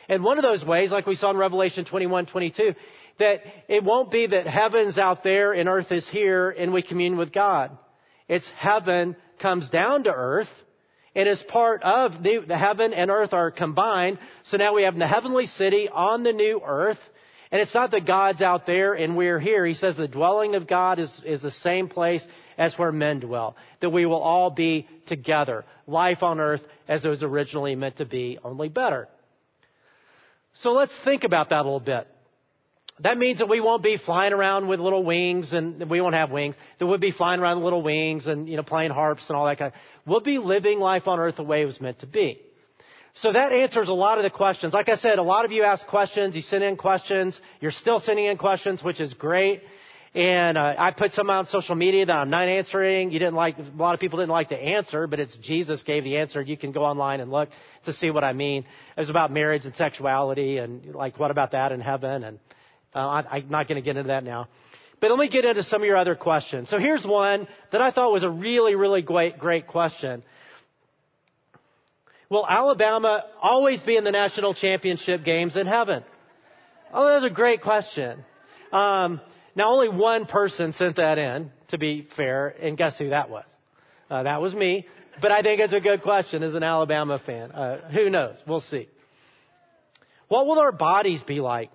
And 0.09 0.23
one 0.23 0.37
of 0.37 0.43
those 0.43 0.63
ways, 0.63 0.91
like 0.91 1.05
we 1.05 1.15
saw 1.15 1.31
in 1.31 1.37
Revelation 1.37 1.85
21, 1.85 2.27
22, 2.27 2.75
that 3.19 3.41
it 3.67 3.83
won't 3.83 4.11
be 4.11 4.27
that 4.27 4.47
heaven's 4.47 4.97
out 4.97 5.23
there 5.23 5.53
and 5.53 5.67
earth 5.67 5.91
is 5.91 6.07
here 6.07 6.49
and 6.49 6.73
we 6.73 6.81
commune 6.81 7.17
with 7.17 7.31
God. 7.31 7.77
It's 8.27 8.49
heaven 8.51 9.15
comes 9.39 9.69
down 9.69 10.03
to 10.03 10.11
earth 10.11 10.49
and 11.17 11.27
is 11.27 11.41
part 11.41 11.81
of 11.81 12.21
the, 12.21 12.45
heaven 12.55 12.93
and 12.93 13.09
earth 13.09 13.33
are 13.33 13.49
combined. 13.49 14.19
So 14.43 14.57
now 14.57 14.75
we 14.75 14.83
have 14.83 14.95
the 14.95 15.07
heavenly 15.07 15.47
city 15.47 15.89
on 15.89 16.21
the 16.21 16.31
new 16.31 16.61
earth. 16.63 16.99
And 17.51 17.59
it's 17.59 17.73
not 17.73 17.89
that 17.91 18.05
God's 18.05 18.43
out 18.43 18.67
there 18.67 18.93
and 18.93 19.17
we're 19.17 19.39
here. 19.39 19.65
He 19.65 19.73
says 19.73 19.97
the 19.97 20.07
dwelling 20.07 20.53
of 20.53 20.67
God 20.67 20.99
is, 20.99 21.21
is 21.25 21.41
the 21.41 21.49
same 21.49 21.89
place 21.89 22.25
as 22.55 22.77
where 22.77 22.91
men 22.91 23.19
dwell. 23.19 23.55
That 23.79 23.89
we 23.89 24.05
will 24.05 24.21
all 24.21 24.51
be 24.51 24.87
together. 25.07 25.65
Life 25.87 26.21
on 26.21 26.39
earth 26.39 26.61
as 26.87 27.03
it 27.03 27.09
was 27.09 27.23
originally 27.23 27.73
meant 27.73 27.97
to 27.97 28.05
be, 28.05 28.37
only 28.43 28.69
better. 28.69 29.07
So 30.53 30.71
let's 30.71 30.95
think 31.03 31.23
about 31.23 31.49
that 31.49 31.61
a 31.61 31.63
little 31.63 31.79
bit. 31.79 32.07
That 32.99 33.17
means 33.17 33.39
that 33.39 33.47
we 33.47 33.59
won't 33.59 33.83
be 33.83 33.97
flying 33.97 34.33
around 34.33 34.67
with 34.67 34.79
little 34.79 35.03
wings 35.03 35.53
and 35.53 35.87
we 35.89 36.01
won't 36.01 36.15
have 36.15 36.31
wings. 36.31 36.55
That 36.79 36.87
we'll 36.87 36.97
be 36.97 37.11
flying 37.11 37.39
around 37.39 37.57
with 37.57 37.63
little 37.63 37.83
wings 37.83 38.25
and, 38.25 38.49
you 38.49 38.57
know, 38.57 38.63
playing 38.63 38.91
harps 38.91 39.29
and 39.29 39.37
all 39.37 39.45
that 39.45 39.59
kind 39.59 39.71
of, 39.71 39.79
we'll 40.07 40.21
be 40.21 40.39
living 40.39 40.79
life 40.79 41.07
on 41.07 41.19
earth 41.19 41.35
the 41.35 41.43
way 41.43 41.61
it 41.61 41.65
was 41.65 41.79
meant 41.79 41.99
to 41.99 42.07
be. 42.07 42.41
So 43.15 43.31
that 43.31 43.51
answers 43.51 43.89
a 43.89 43.93
lot 43.93 44.19
of 44.19 44.23
the 44.23 44.29
questions. 44.29 44.73
Like 44.73 44.89
I 44.89 44.95
said, 44.95 45.17
a 45.17 45.23
lot 45.23 45.43
of 45.45 45.51
you 45.51 45.63
ask 45.63 45.85
questions, 45.87 46.35
you 46.35 46.41
send 46.41 46.63
in 46.63 46.77
questions, 46.77 47.39
you're 47.59 47.71
still 47.71 47.99
sending 47.99 48.25
in 48.25 48.37
questions, 48.37 48.83
which 48.83 48.99
is 48.99 49.13
great. 49.13 49.63
And 50.13 50.57
uh, 50.57 50.75
I 50.77 50.91
put 50.91 51.13
some 51.13 51.29
on 51.29 51.45
social 51.47 51.75
media 51.75 52.05
that 52.05 52.15
I'm 52.15 52.29
not 52.29 52.47
answering. 52.47 53.11
You 53.11 53.19
didn't 53.19 53.35
like, 53.35 53.57
a 53.57 53.63
lot 53.75 53.93
of 53.93 53.99
people 53.99 54.19
didn't 54.19 54.31
like 54.31 54.49
the 54.49 54.59
answer, 54.59 55.07
but 55.07 55.19
it's 55.19 55.35
Jesus 55.37 55.83
gave 55.83 56.03
the 56.03 56.17
answer. 56.17 56.41
You 56.41 56.57
can 56.57 56.71
go 56.71 56.81
online 56.81 57.19
and 57.19 57.31
look 57.31 57.49
to 57.85 57.93
see 57.93 58.09
what 58.11 58.23
I 58.23 58.33
mean. 58.33 58.65
It 58.95 58.99
was 58.99 59.09
about 59.09 59.31
marriage 59.31 59.65
and 59.65 59.75
sexuality 59.75 60.57
and 60.57 60.95
like, 60.95 61.19
what 61.19 61.31
about 61.31 61.51
that 61.51 61.71
in 61.71 61.81
heaven? 61.81 62.23
And 62.23 62.39
uh, 62.95 62.99
I, 62.99 63.37
am 63.37 63.49
not 63.49 63.67
going 63.67 63.81
to 63.81 63.85
get 63.85 63.97
into 63.97 64.07
that 64.07 64.23
now. 64.23 64.47
But 64.99 65.11
let 65.11 65.19
me 65.19 65.29
get 65.29 65.45
into 65.45 65.63
some 65.63 65.81
of 65.81 65.87
your 65.87 65.97
other 65.97 66.15
questions. 66.15 66.69
So 66.69 66.79
here's 66.79 67.05
one 67.05 67.47
that 67.71 67.81
I 67.81 67.91
thought 67.91 68.11
was 68.11 68.23
a 68.23 68.29
really, 68.29 68.75
really 68.75 69.01
great, 69.01 69.37
great 69.37 69.67
question. 69.67 70.23
Will 72.29 72.45
Alabama 72.47 73.23
always 73.41 73.81
be 73.81 73.95
in 73.95 74.03
the 74.03 74.11
national 74.11 74.53
championship 74.53 75.23
games 75.23 75.55
in 75.55 75.67
heaven? 75.67 76.03
Oh, 76.93 77.07
that's 77.07 77.25
a 77.25 77.33
great 77.33 77.61
question. 77.61 78.25
Um, 78.71 79.21
now, 79.55 79.71
only 79.71 79.89
one 79.89 80.25
person 80.25 80.73
sent 80.73 80.97
that 80.97 81.17
in, 81.17 81.51
to 81.69 81.77
be 81.77 82.07
fair, 82.15 82.47
and 82.47 82.77
guess 82.77 82.97
who 82.97 83.09
that 83.09 83.29
was? 83.29 83.45
Uh, 84.09 84.23
that 84.23 84.41
was 84.41 84.53
me. 84.53 84.87
But 85.21 85.31
I 85.31 85.41
think 85.41 85.61
it's 85.61 85.73
a 85.73 85.79
good 85.79 86.01
question 86.01 86.43
as 86.43 86.53
an 86.53 86.63
Alabama 86.63 87.17
fan. 87.17 87.51
Uh, 87.51 87.89
who 87.89 88.09
knows? 88.09 88.41
We'll 88.45 88.61
see. 88.61 88.87
What 90.27 90.45
will 90.45 90.59
our 90.59 90.71
bodies 90.71 91.23
be 91.23 91.39
like? 91.39 91.71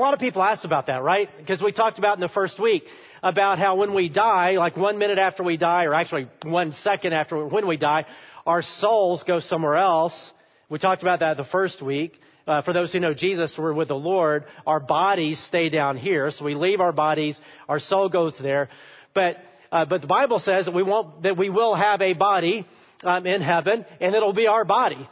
A 0.00 0.02
lot 0.02 0.14
of 0.14 0.20
people 0.20 0.42
ask 0.42 0.64
about 0.64 0.86
that, 0.86 1.02
right? 1.02 1.28
Because 1.36 1.60
we 1.60 1.72
talked 1.72 1.98
about 1.98 2.16
in 2.16 2.22
the 2.22 2.28
first 2.30 2.58
week 2.58 2.84
about 3.22 3.58
how 3.58 3.76
when 3.76 3.92
we 3.92 4.08
die, 4.08 4.52
like 4.52 4.74
one 4.74 4.96
minute 4.96 5.18
after 5.18 5.42
we 5.42 5.58
die, 5.58 5.84
or 5.84 5.92
actually 5.92 6.26
one 6.42 6.72
second 6.72 7.12
after 7.12 7.46
when 7.46 7.66
we 7.66 7.76
die, 7.76 8.06
our 8.46 8.62
souls 8.62 9.24
go 9.24 9.40
somewhere 9.40 9.76
else. 9.76 10.32
We 10.70 10.78
talked 10.78 11.02
about 11.02 11.20
that 11.20 11.36
the 11.36 11.44
first 11.44 11.82
week. 11.82 12.18
Uh, 12.46 12.62
for 12.62 12.72
those 12.72 12.94
who 12.94 13.00
know 13.00 13.12
Jesus, 13.12 13.58
we're 13.58 13.74
with 13.74 13.88
the 13.88 13.94
Lord. 13.94 14.46
Our 14.66 14.80
bodies 14.80 15.38
stay 15.38 15.68
down 15.68 15.98
here, 15.98 16.30
so 16.30 16.46
we 16.46 16.54
leave 16.54 16.80
our 16.80 16.92
bodies. 16.92 17.38
Our 17.68 17.78
soul 17.78 18.08
goes 18.08 18.38
there. 18.38 18.70
But 19.12 19.36
uh, 19.70 19.84
but 19.84 20.00
the 20.00 20.06
Bible 20.06 20.38
says 20.38 20.64
that 20.64 20.72
we 20.72 20.82
won't 20.82 21.24
that 21.24 21.36
we 21.36 21.50
will 21.50 21.74
have 21.74 22.00
a 22.00 22.14
body 22.14 22.66
um, 23.04 23.26
in 23.26 23.42
heaven, 23.42 23.84
and 24.00 24.14
it'll 24.14 24.32
be 24.32 24.46
our 24.46 24.64
body 24.64 25.06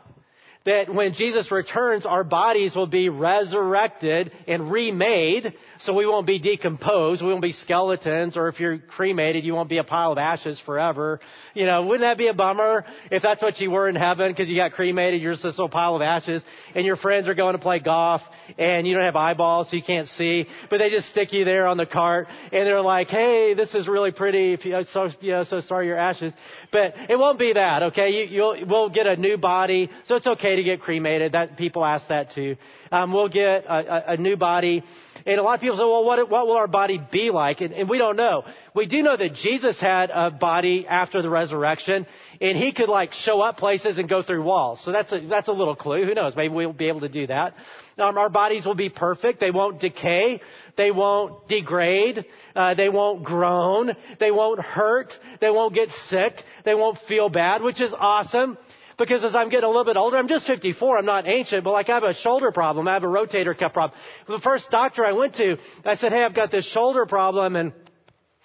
that 0.68 0.92
when 0.92 1.14
Jesus 1.14 1.50
returns, 1.50 2.04
our 2.04 2.22
bodies 2.22 2.76
will 2.76 2.86
be 2.86 3.08
resurrected 3.08 4.32
and 4.46 4.70
remade, 4.70 5.54
so 5.78 5.94
we 5.94 6.04
won't 6.04 6.26
be 6.26 6.38
decomposed, 6.38 7.22
we 7.22 7.28
won't 7.28 7.40
be 7.40 7.52
skeletons, 7.52 8.36
or 8.36 8.48
if 8.48 8.60
you're 8.60 8.76
cremated, 8.76 9.44
you 9.44 9.54
won't 9.54 9.70
be 9.70 9.78
a 9.78 9.84
pile 9.84 10.12
of 10.12 10.18
ashes 10.18 10.60
forever. 10.60 11.20
You 11.54 11.64
know, 11.64 11.86
wouldn't 11.86 12.02
that 12.02 12.18
be 12.18 12.26
a 12.26 12.34
bummer 12.34 12.84
if 13.10 13.22
that's 13.22 13.42
what 13.42 13.58
you 13.60 13.70
were 13.70 13.88
in 13.88 13.94
heaven 13.94 14.30
because 14.30 14.50
you 14.50 14.56
got 14.56 14.72
cremated, 14.72 15.22
you're 15.22 15.32
just 15.32 15.42
this 15.42 15.56
little 15.56 15.70
pile 15.70 15.96
of 15.96 16.02
ashes, 16.02 16.44
and 16.74 16.84
your 16.84 16.96
friends 16.96 17.28
are 17.28 17.34
going 17.34 17.54
to 17.54 17.58
play 17.58 17.78
golf, 17.78 18.20
and 18.58 18.86
you 18.86 18.92
don't 18.92 19.04
have 19.04 19.16
eyeballs, 19.16 19.70
so 19.70 19.76
you 19.76 19.82
can't 19.82 20.06
see, 20.06 20.48
but 20.68 20.76
they 20.76 20.90
just 20.90 21.08
stick 21.08 21.32
you 21.32 21.46
there 21.46 21.66
on 21.66 21.78
the 21.78 21.86
cart, 21.86 22.28
and 22.52 22.66
they're 22.66 22.82
like, 22.82 23.08
hey, 23.08 23.54
this 23.54 23.74
is 23.74 23.88
really 23.88 24.12
pretty, 24.12 24.52
if 24.52 24.66
you, 24.66 24.84
so, 24.84 25.08
you 25.22 25.32
know, 25.32 25.44
so 25.44 25.60
sorry 25.60 25.86
your 25.86 25.96
ashes. 25.96 26.34
But 26.70 26.94
it 27.08 27.18
won't 27.18 27.38
be 27.38 27.54
that, 27.54 27.84
okay? 27.84 28.10
You, 28.10 28.24
you'll, 28.26 28.66
we'll 28.66 28.90
get 28.90 29.06
a 29.06 29.16
new 29.16 29.38
body, 29.38 29.88
so 30.04 30.16
it's 30.16 30.26
okay 30.26 30.57
to 30.58 30.64
get 30.64 30.80
cremated. 30.80 31.32
That 31.32 31.56
people 31.56 31.84
ask 31.84 32.08
that 32.08 32.32
too. 32.32 32.56
Um, 32.92 33.12
we'll 33.12 33.28
get 33.28 33.64
a, 33.64 34.10
a, 34.10 34.14
a, 34.14 34.16
new 34.16 34.36
body, 34.36 34.82
and 35.26 35.38
a 35.38 35.42
lot 35.42 35.54
of 35.54 35.60
people 35.60 35.76
say, 35.76 35.84
"Well, 35.84 36.04
what, 36.04 36.30
what 36.30 36.46
will 36.46 36.56
our 36.56 36.66
body 36.66 37.00
be 37.10 37.30
like?" 37.30 37.60
And, 37.60 37.72
and 37.72 37.88
we 37.88 37.98
don't 37.98 38.16
know. 38.16 38.44
We 38.74 38.86
do 38.86 39.02
know 39.02 39.16
that 39.16 39.34
Jesus 39.34 39.80
had 39.80 40.10
a 40.10 40.30
body 40.30 40.86
after 40.86 41.22
the 41.22 41.30
resurrection, 41.30 42.06
and 42.40 42.56
he 42.56 42.72
could 42.72 42.88
like 42.88 43.12
show 43.12 43.40
up 43.40 43.56
places 43.56 43.98
and 43.98 44.08
go 44.08 44.22
through 44.22 44.42
walls. 44.42 44.84
So 44.84 44.92
that's 44.92 45.12
a 45.12 45.20
that's 45.20 45.48
a 45.48 45.52
little 45.52 45.76
clue. 45.76 46.04
Who 46.04 46.14
knows? 46.14 46.36
Maybe 46.36 46.54
we'll 46.54 46.72
be 46.72 46.88
able 46.88 47.00
to 47.00 47.08
do 47.08 47.26
that. 47.26 47.54
Um, 47.98 48.16
our 48.16 48.28
bodies 48.28 48.64
will 48.64 48.76
be 48.76 48.90
perfect. 48.90 49.40
They 49.40 49.50
won't 49.50 49.80
decay. 49.80 50.40
They 50.76 50.92
won't 50.92 51.48
degrade. 51.48 52.24
Uh, 52.54 52.74
they 52.74 52.88
won't 52.88 53.24
groan. 53.24 53.96
They 54.20 54.30
won't 54.30 54.60
hurt. 54.60 55.18
They 55.40 55.50
won't 55.50 55.74
get 55.74 55.90
sick. 56.08 56.34
They 56.64 56.74
won't 56.74 56.98
feel 57.08 57.28
bad, 57.28 57.62
which 57.62 57.80
is 57.80 57.92
awesome 57.92 58.56
because 58.98 59.24
as 59.24 59.34
I'm 59.34 59.48
getting 59.48 59.64
a 59.64 59.68
little 59.68 59.84
bit 59.84 59.96
older, 59.96 60.16
I'm 60.16 60.28
just 60.28 60.46
54, 60.46 60.98
I'm 60.98 61.04
not 61.04 61.26
ancient, 61.26 61.62
but 61.64 61.72
like 61.72 61.88
I 61.88 61.94
have 61.94 62.02
a 62.02 62.14
shoulder 62.14 62.50
problem, 62.50 62.88
I 62.88 62.94
have 62.94 63.04
a 63.04 63.08
rotator 63.08 63.56
cuff 63.56 63.72
problem. 63.72 63.98
The 64.26 64.40
first 64.40 64.70
doctor 64.70 65.04
I 65.04 65.12
went 65.12 65.36
to, 65.36 65.56
I 65.84 65.94
said, 65.94 66.12
hey, 66.12 66.22
I've 66.22 66.34
got 66.34 66.50
this 66.50 66.66
shoulder 66.66 67.06
problem 67.06 67.56
and, 67.56 67.72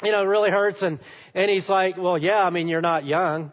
you 0.04 0.12
know, 0.12 0.22
it 0.22 0.28
really 0.28 0.52
hurts. 0.52 0.82
And, 0.84 1.00
and 1.34 1.50
he's 1.50 1.68
like, 1.68 1.98
well, 1.98 2.18
yeah, 2.18 2.44
I 2.44 2.52
mean, 2.52 2.68
you're 2.68 2.82
not 2.82 3.06
young. 3.06 3.52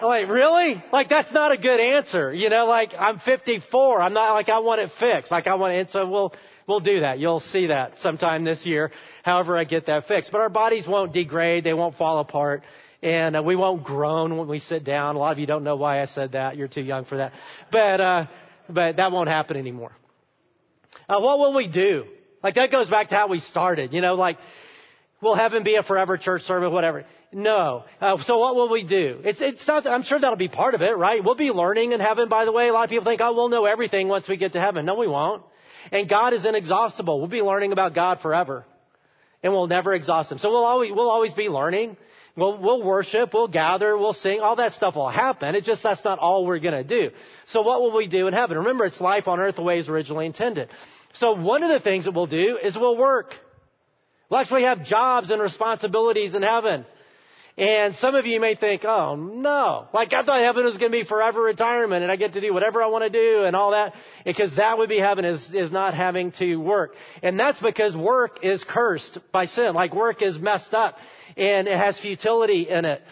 I'm 0.00 0.06
like, 0.06 0.28
really? 0.28 0.82
Like, 0.92 1.08
that's 1.08 1.32
not 1.32 1.52
a 1.52 1.56
good 1.56 1.80
answer. 1.80 2.32
You 2.32 2.50
know, 2.50 2.66
like, 2.66 2.94
I'm 2.96 3.18
54. 3.18 4.00
I'm 4.00 4.12
not 4.12 4.32
like, 4.32 4.48
I 4.48 4.60
want 4.60 4.80
it 4.80 4.92
fixed. 4.98 5.30
Like, 5.30 5.46
I 5.46 5.56
want 5.56 5.74
it. 5.74 5.80
And 5.80 5.90
so 5.90 6.08
we'll, 6.08 6.34
we'll 6.68 6.80
do 6.80 7.00
that. 7.00 7.18
You'll 7.18 7.40
see 7.40 7.66
that 7.66 7.98
sometime 7.98 8.44
this 8.44 8.64
year, 8.64 8.92
however 9.24 9.56
I 9.56 9.64
get 9.64 9.86
that 9.86 10.06
fixed. 10.06 10.30
But 10.30 10.40
our 10.40 10.48
bodies 10.48 10.86
won't 10.86 11.12
degrade. 11.12 11.64
They 11.64 11.74
won't 11.74 11.96
fall 11.96 12.20
apart 12.20 12.62
and 13.02 13.36
uh, 13.36 13.42
we 13.42 13.56
won't 13.56 13.84
groan 13.84 14.36
when 14.36 14.48
we 14.48 14.58
sit 14.58 14.84
down. 14.84 15.16
A 15.16 15.18
lot 15.18 15.32
of 15.32 15.38
you 15.38 15.46
don't 15.46 15.64
know 15.64 15.76
why 15.76 16.02
I 16.02 16.06
said 16.06 16.32
that. 16.32 16.56
You're 16.56 16.68
too 16.68 16.82
young 16.82 17.04
for 17.04 17.18
that. 17.18 17.32
But, 17.70 18.00
uh, 18.00 18.26
but 18.68 18.96
that 18.96 19.12
won't 19.12 19.28
happen 19.28 19.56
anymore. 19.56 19.92
Uh, 21.08 21.20
what 21.20 21.38
will 21.38 21.54
we 21.54 21.68
do? 21.68 22.04
Like 22.42 22.56
that 22.56 22.70
goes 22.70 22.90
back 22.90 23.08
to 23.08 23.14
how 23.14 23.28
we 23.28 23.38
started. 23.40 23.92
You 23.92 24.00
know, 24.00 24.14
like, 24.14 24.38
will 25.20 25.34
heaven 25.34 25.62
be 25.62 25.76
a 25.76 25.82
forever 25.82 26.16
church 26.16 26.42
service, 26.42 26.72
whatever? 26.72 27.04
No. 27.32 27.84
Uh, 28.00 28.18
so 28.22 28.38
what 28.38 28.56
will 28.56 28.70
we 28.70 28.84
do? 28.84 29.20
It's, 29.24 29.40
it's 29.40 29.66
not, 29.66 29.86
I'm 29.86 30.02
sure 30.02 30.18
that'll 30.18 30.36
be 30.36 30.48
part 30.48 30.74
of 30.74 30.82
it, 30.82 30.96
right? 30.96 31.22
We'll 31.22 31.34
be 31.34 31.50
learning 31.50 31.92
in 31.92 32.00
heaven, 32.00 32.28
by 32.28 32.44
the 32.46 32.52
way. 32.52 32.68
A 32.68 32.72
lot 32.72 32.84
of 32.84 32.90
people 32.90 33.04
think, 33.04 33.20
oh, 33.20 33.32
we'll 33.34 33.48
know 33.48 33.66
everything 33.66 34.08
once 34.08 34.28
we 34.28 34.36
get 34.36 34.52
to 34.52 34.60
heaven. 34.60 34.86
No, 34.86 34.94
we 34.94 35.06
won't. 35.06 35.42
And 35.92 36.08
God 36.08 36.32
is 36.32 36.44
inexhaustible. 36.44 37.18
We'll 37.18 37.28
be 37.28 37.42
learning 37.42 37.72
about 37.72 37.94
God 37.94 38.20
forever. 38.20 38.64
And 39.42 39.52
we'll 39.52 39.66
never 39.66 39.94
exhaust 39.94 40.32
Him. 40.32 40.38
So 40.38 40.50
we'll 40.50 40.64
always, 40.64 40.90
we'll 40.92 41.10
always 41.10 41.32
be 41.32 41.48
learning. 41.48 41.96
We'll, 42.36 42.58
we'll 42.58 42.82
worship, 42.82 43.34
we'll 43.34 43.48
gather, 43.48 43.96
we'll 43.96 44.12
sing, 44.12 44.40
all 44.40 44.56
that 44.56 44.72
stuff 44.72 44.94
will 44.94 45.08
happen. 45.08 45.54
It 45.54 45.64
just, 45.64 45.82
that's 45.82 46.04
not 46.04 46.18
all 46.18 46.46
we're 46.46 46.60
gonna 46.60 46.84
do. 46.84 47.10
So 47.46 47.62
what 47.62 47.80
will 47.80 47.96
we 47.96 48.06
do 48.06 48.28
in 48.28 48.34
heaven? 48.34 48.58
Remember, 48.58 48.84
it's 48.84 49.00
life 49.00 49.26
on 49.26 49.40
earth 49.40 49.56
the 49.56 49.62
way 49.62 49.78
it's 49.78 49.88
originally 49.88 50.26
intended. 50.26 50.68
So 51.14 51.32
one 51.32 51.62
of 51.62 51.70
the 51.70 51.80
things 51.80 52.04
that 52.04 52.12
we'll 52.12 52.26
do 52.26 52.58
is 52.62 52.76
we'll 52.76 52.96
work. 52.96 53.34
We'll 54.30 54.40
actually 54.40 54.64
have 54.64 54.84
jobs 54.84 55.30
and 55.30 55.40
responsibilities 55.40 56.34
in 56.34 56.42
heaven. 56.42 56.84
And 57.58 57.96
some 57.96 58.14
of 58.14 58.24
you 58.24 58.38
may 58.38 58.54
think, 58.54 58.84
oh 58.84 59.16
no, 59.16 59.88
like 59.92 60.12
I 60.12 60.22
thought 60.22 60.40
heaven 60.40 60.64
was 60.64 60.76
going 60.78 60.92
to 60.92 60.96
be 60.96 61.02
forever 61.02 61.42
retirement 61.42 62.04
and 62.04 62.12
I 62.12 62.14
get 62.14 62.34
to 62.34 62.40
do 62.40 62.54
whatever 62.54 62.80
I 62.80 62.86
want 62.86 63.02
to 63.02 63.10
do 63.10 63.42
and 63.44 63.56
all 63.56 63.72
that. 63.72 63.94
Because 64.24 64.54
that 64.54 64.78
would 64.78 64.88
be 64.88 64.98
heaven 64.98 65.24
is, 65.24 65.52
is 65.52 65.72
not 65.72 65.92
having 65.94 66.30
to 66.32 66.54
work. 66.54 66.94
And 67.20 67.38
that's 67.38 67.58
because 67.58 67.96
work 67.96 68.44
is 68.44 68.62
cursed 68.62 69.18
by 69.32 69.46
sin. 69.46 69.74
Like 69.74 69.92
work 69.92 70.22
is 70.22 70.38
messed 70.38 70.72
up 70.72 70.98
and 71.36 71.66
it 71.66 71.76
has 71.76 71.98
futility 71.98 72.68
in 72.68 72.84
it. 72.84 73.02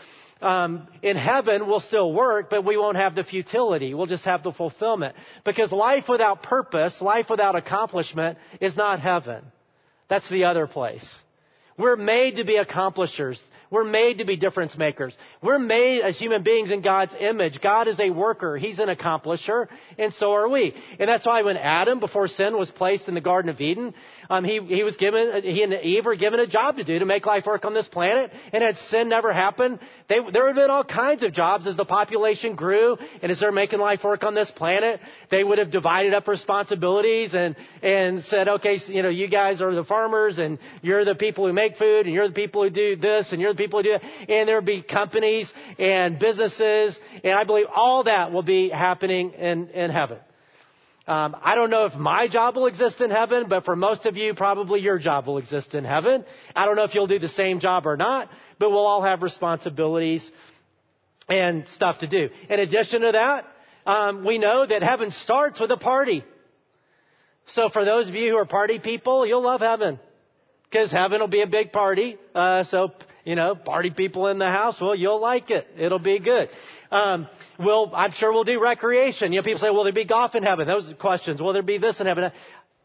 Um, 0.41 0.87
in 1.03 1.17
heaven, 1.17 1.67
we'll 1.67 1.81
still 1.81 2.13
work, 2.13 2.49
but 2.49 2.65
we 2.65 2.77
won't 2.77 2.99
have 2.99 3.17
the 3.17 3.25
futility. 3.25 3.95
We'll 3.95 4.07
just 4.07 4.27
have 4.27 4.45
the 4.45 4.53
fulfillment. 4.53 5.17
Because 5.45 5.73
life 5.73 6.05
without 6.09 6.45
purpose, 6.45 7.01
life 7.01 7.27
without 7.31 7.57
accomplishment 7.57 8.39
is 8.61 8.77
not 8.77 9.01
heaven. 9.01 9.43
That's 10.09 10.29
the 10.29 10.45
other 10.45 10.69
place. 10.69 11.05
We're 11.79 11.97
made 11.97 12.37
to 12.37 12.45
be 12.45 12.57
accomplishers. 12.57 13.43
We're 13.71 13.85
made 13.85 14.19
to 14.19 14.25
be 14.25 14.37
difference 14.37 14.77
makers. 14.77 15.17
We're 15.43 15.59
made 15.59 16.03
as 16.03 16.19
human 16.19 16.43
beings 16.43 16.71
in 16.71 16.83
God's 16.83 17.15
image. 17.19 17.61
God 17.61 17.89
is 17.89 17.99
a 17.99 18.11
worker. 18.11 18.57
He's 18.57 18.79
an 18.79 18.89
accomplisher, 18.89 19.67
and 19.99 20.13
so 20.13 20.33
are 20.33 20.49
we. 20.49 20.75
And 20.99 21.09
that's 21.09 21.27
why 21.27 21.43
when 21.43 21.57
Adam, 21.57 21.99
before 21.99 22.29
sin 22.29 22.57
was 22.57 22.71
placed 22.71 23.09
in 23.09 23.15
the 23.15 23.21
Garden 23.21 23.51
of 23.51 23.61
Eden, 23.61 23.95
um, 24.31 24.45
he, 24.45 24.61
he 24.61 24.85
was 24.85 24.97
given, 24.97 25.43
he 25.43 25.63
and 25.63 25.73
Eve 25.73 26.07
were 26.07 26.15
given 26.15 26.39
a 26.39 26.47
job 26.47 26.77
to 26.77 26.85
do 26.85 26.99
to 26.99 27.07
make 27.07 27.27
life 27.27 27.47
work 27.47 27.65
on 27.65 27.75
this 27.75 27.89
planet. 27.89 28.31
And 28.53 28.63
had 28.63 28.77
sin 28.79 29.09
never 29.09 29.33
happened, 29.33 29.81
they, 30.09 30.21
there 30.33 30.45
would 30.45 30.57
have 30.57 30.57
been 30.57 30.71
all 30.71 30.85
kinds 30.85 31.23
of 31.25 31.33
jobs 31.33 31.67
as 31.67 31.77
the 31.77 31.85
population 31.85 32.55
grew 32.55 32.97
and 33.21 33.33
as 33.33 33.41
they're 33.41 33.53
making 33.53 33.81
life 33.81 34.05
work 34.05 34.23
on 34.23 34.35
this 34.35 34.51
planet. 34.51 35.01
They 35.31 35.43
would 35.43 35.59
have 35.59 35.71
divided 35.71 36.15
up 36.15 36.29
responsibilities 36.29 37.35
and, 37.35 37.57
and 37.83 38.23
said, 38.23 38.49
okay, 38.49 38.79
you 38.87 39.03
know, 39.03 39.09
you 39.09 39.29
guys 39.29 39.61
are 39.61 39.75
the 39.75 39.85
farmers 39.85 40.39
and 40.39 40.59
you're 40.83 41.05
the 41.05 41.17
people 41.17 41.47
who 41.47 41.53
make 41.53 41.66
food 41.75 42.07
and 42.07 42.15
you're 42.15 42.29
the 42.29 42.35
people 42.35 42.63
who 42.63 42.71
do 42.71 42.95
this 42.95 43.33
and 43.33 43.41
you're 43.41 43.53
the 43.53 43.59
people 43.59 43.81
who 43.81 43.83
do 43.83 43.93
that. 43.99 44.31
And 44.31 44.49
there'll 44.49 44.63
be 44.63 44.83
companies 44.83 45.53
and 45.79 46.19
businesses. 46.21 46.99
And 47.25 47.33
I 47.33 47.43
believe 47.43 47.67
all 47.75 48.05
that 48.05 48.31
will 48.31 48.45
be 48.45 48.69
happening 48.69 49.33
in, 49.33 49.71
in 49.71 49.91
heaven. 49.91 50.19
Um, 51.09 51.37
I 51.41 51.55
don't 51.55 51.71
know 51.71 51.87
if 51.87 51.95
my 51.95 52.29
job 52.29 52.57
will 52.57 52.67
exist 52.67 53.01
in 53.01 53.11
heaven, 53.11 53.47
but 53.49 53.65
for 53.65 53.77
most 53.77 54.07
of 54.07 54.17
you, 54.17 54.35
probably 54.35 54.81
your 54.81 54.99
job 54.99 55.27
will 55.27 55.39
exist 55.39 55.75
in 55.75 55.85
heaven. 55.85 56.25
I 56.55 56.67
don't 56.67 56.77
know 56.77 56.85
if 56.85 56.95
you'll 56.95 57.07
do 57.07 57.19
the 57.19 57.29
same 57.29 57.61
job 57.61 57.87
or 57.87 57.97
not, 57.97 58.29
but 58.59 58.71
we'll 58.71 58.87
all 58.87 59.03
have 59.03 59.23
responsibilities 59.23 60.29
and 61.29 61.67
stuff 61.69 62.01
to 62.01 62.07
do. 62.07 62.31
In 62.49 62.61
addition 62.61 63.03
to 63.03 63.13
that, 63.13 63.47
um, 63.87 64.25
we 64.25 64.39
know 64.39 64.67
that 64.67 64.83
heaven 64.83 65.11
starts 65.13 65.61
with 65.61 65.71
a 65.71 65.77
party. 65.77 66.25
So 67.47 67.69
for 67.69 67.85
those 67.85 68.09
of 68.09 68.15
you 68.17 68.33
who 68.33 68.37
are 68.39 68.45
party 68.45 68.81
people, 68.81 69.25
you'll 69.25 69.43
love 69.43 69.61
heaven 69.61 70.01
because 70.77 70.93
heaven 70.93 71.21
will 71.21 71.27
be 71.27 71.41
a 71.41 71.47
big 71.47 71.73
party. 71.73 72.19
Uh, 72.35 72.63
so 72.65 72.93
you 73.25 73.35
know, 73.35 73.55
party 73.55 73.89
people 73.89 74.27
in 74.27 74.39
the 74.39 74.47
house, 74.47 74.79
well, 74.79 74.95
you'll 74.95 75.21
like 75.21 75.51
it. 75.51 75.67
It'll 75.79 75.99
be 75.99 76.19
good. 76.19 76.51
Um, 76.91 77.29
we'll, 77.59 77.91
I'm 77.95 78.13
sure 78.13 78.31
we'll 78.31 78.45
do 78.45 78.61
recreation. 78.61 79.33
You 79.33 79.41
know, 79.41 79.43
people 79.43 79.59
say, 79.59 79.71
will 79.71 79.85
there 79.85 79.93
be 79.95 80.05
golf 80.05 80.35
in 80.35 80.43
heaven? 80.43 80.69
Those 80.69 80.93
questions. 81.01 81.41
Will 81.41 81.55
there 81.55 81.63
be 81.63 81.79
this 81.79 81.99
in 81.99 82.07
heaven? 82.07 82.31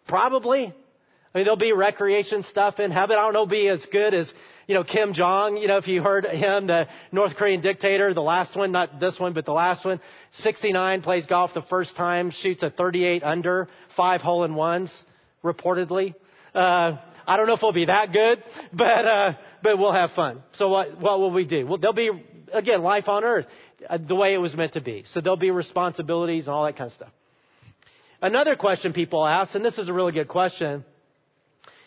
Probably. 0.08 0.68
I 0.68 1.38
mean, 1.38 1.44
there'll 1.44 1.58
be 1.58 1.74
recreation 1.74 2.44
stuff 2.44 2.80
in 2.80 2.92
heaven. 2.92 3.18
I 3.18 3.24
don't 3.24 3.34
know, 3.34 3.46
be 3.46 3.68
as 3.68 3.86
good 3.86 4.14
as, 4.14 4.34
you 4.68 4.74
know, 4.74 4.86
Kim 4.86 5.14
Jong. 5.14 5.58
You 5.58 5.68
know, 5.68 5.78
if 5.78 5.88
you 5.88 6.02
heard 6.02 6.26
him, 6.26 6.68
the 6.68 6.88
North 7.12 7.36
Korean 7.36 7.60
dictator, 7.60 8.14
the 8.14 8.22
last 8.22 8.56
one, 8.56 8.72
not 8.72 9.02
this 9.02 9.20
one, 9.20 9.34
but 9.34 9.46
the 9.46 9.54
last 9.54 9.84
one. 9.84 10.00
69 10.32 11.02
plays 11.02 11.26
golf 11.26 11.54
the 11.54 11.62
first 11.62 11.98
time, 11.98 12.32
shoots 12.32 12.64
a 12.64 12.70
38 12.70 13.22
under, 13.22 13.68
five 13.98 14.22
hole 14.22 14.46
in 14.46 14.56
ones, 14.56 15.04
reportedly. 15.44 16.16
Uh, 16.56 16.98
I 17.32 17.38
don't 17.38 17.48
know 17.48 17.54
if 17.54 17.60
it'll 17.60 17.72
be 17.72 17.86
that 17.86 18.12
good, 18.12 18.44
but, 18.74 19.06
uh, 19.06 19.34
but 19.64 19.78
we'll 19.78 19.94
have 19.94 20.12
fun. 20.12 20.44
So 20.52 20.68
what, 20.68 21.00
what 21.00 21.22
will 21.22 21.32
we 21.32 21.46
do? 21.46 21.66
Well, 21.66 21.78
there'll 21.78 21.94
be, 21.94 22.12
again, 22.52 22.84
life 22.84 23.08
on 23.08 23.24
earth. 23.24 23.46
Uh, 23.90 24.00
the 24.06 24.16
way 24.16 24.34
it 24.34 24.38
was 24.38 24.54
meant 24.54 24.74
to 24.74 24.82
be. 24.82 25.06
So 25.08 25.22
there'll 25.22 25.38
be 25.38 25.50
responsibilities 25.50 26.48
and 26.48 26.54
all 26.54 26.66
that 26.66 26.76
kind 26.76 26.90
of 26.90 26.94
stuff. 26.94 27.12
Another 28.22 28.58
question 28.58 28.92
people 28.92 29.26
ask, 29.26 29.56
and 29.56 29.64
this 29.64 29.78
is 29.78 29.88
a 29.88 29.94
really 29.94 30.12
good 30.12 30.28
question, 30.28 30.84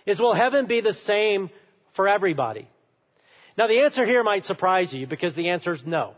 is 0.06 0.18
will 0.18 0.32
heaven 0.32 0.64
be 0.64 0.80
the 0.80 0.94
same 0.94 1.50
for 1.94 2.08
everybody? 2.08 2.66
Now 3.58 3.66
the 3.66 3.80
answer 3.80 4.06
here 4.06 4.24
might 4.24 4.46
surprise 4.46 4.94
you 4.94 5.06
because 5.06 5.36
the 5.36 5.50
answer 5.50 5.72
is 5.72 5.82
no. 5.84 6.14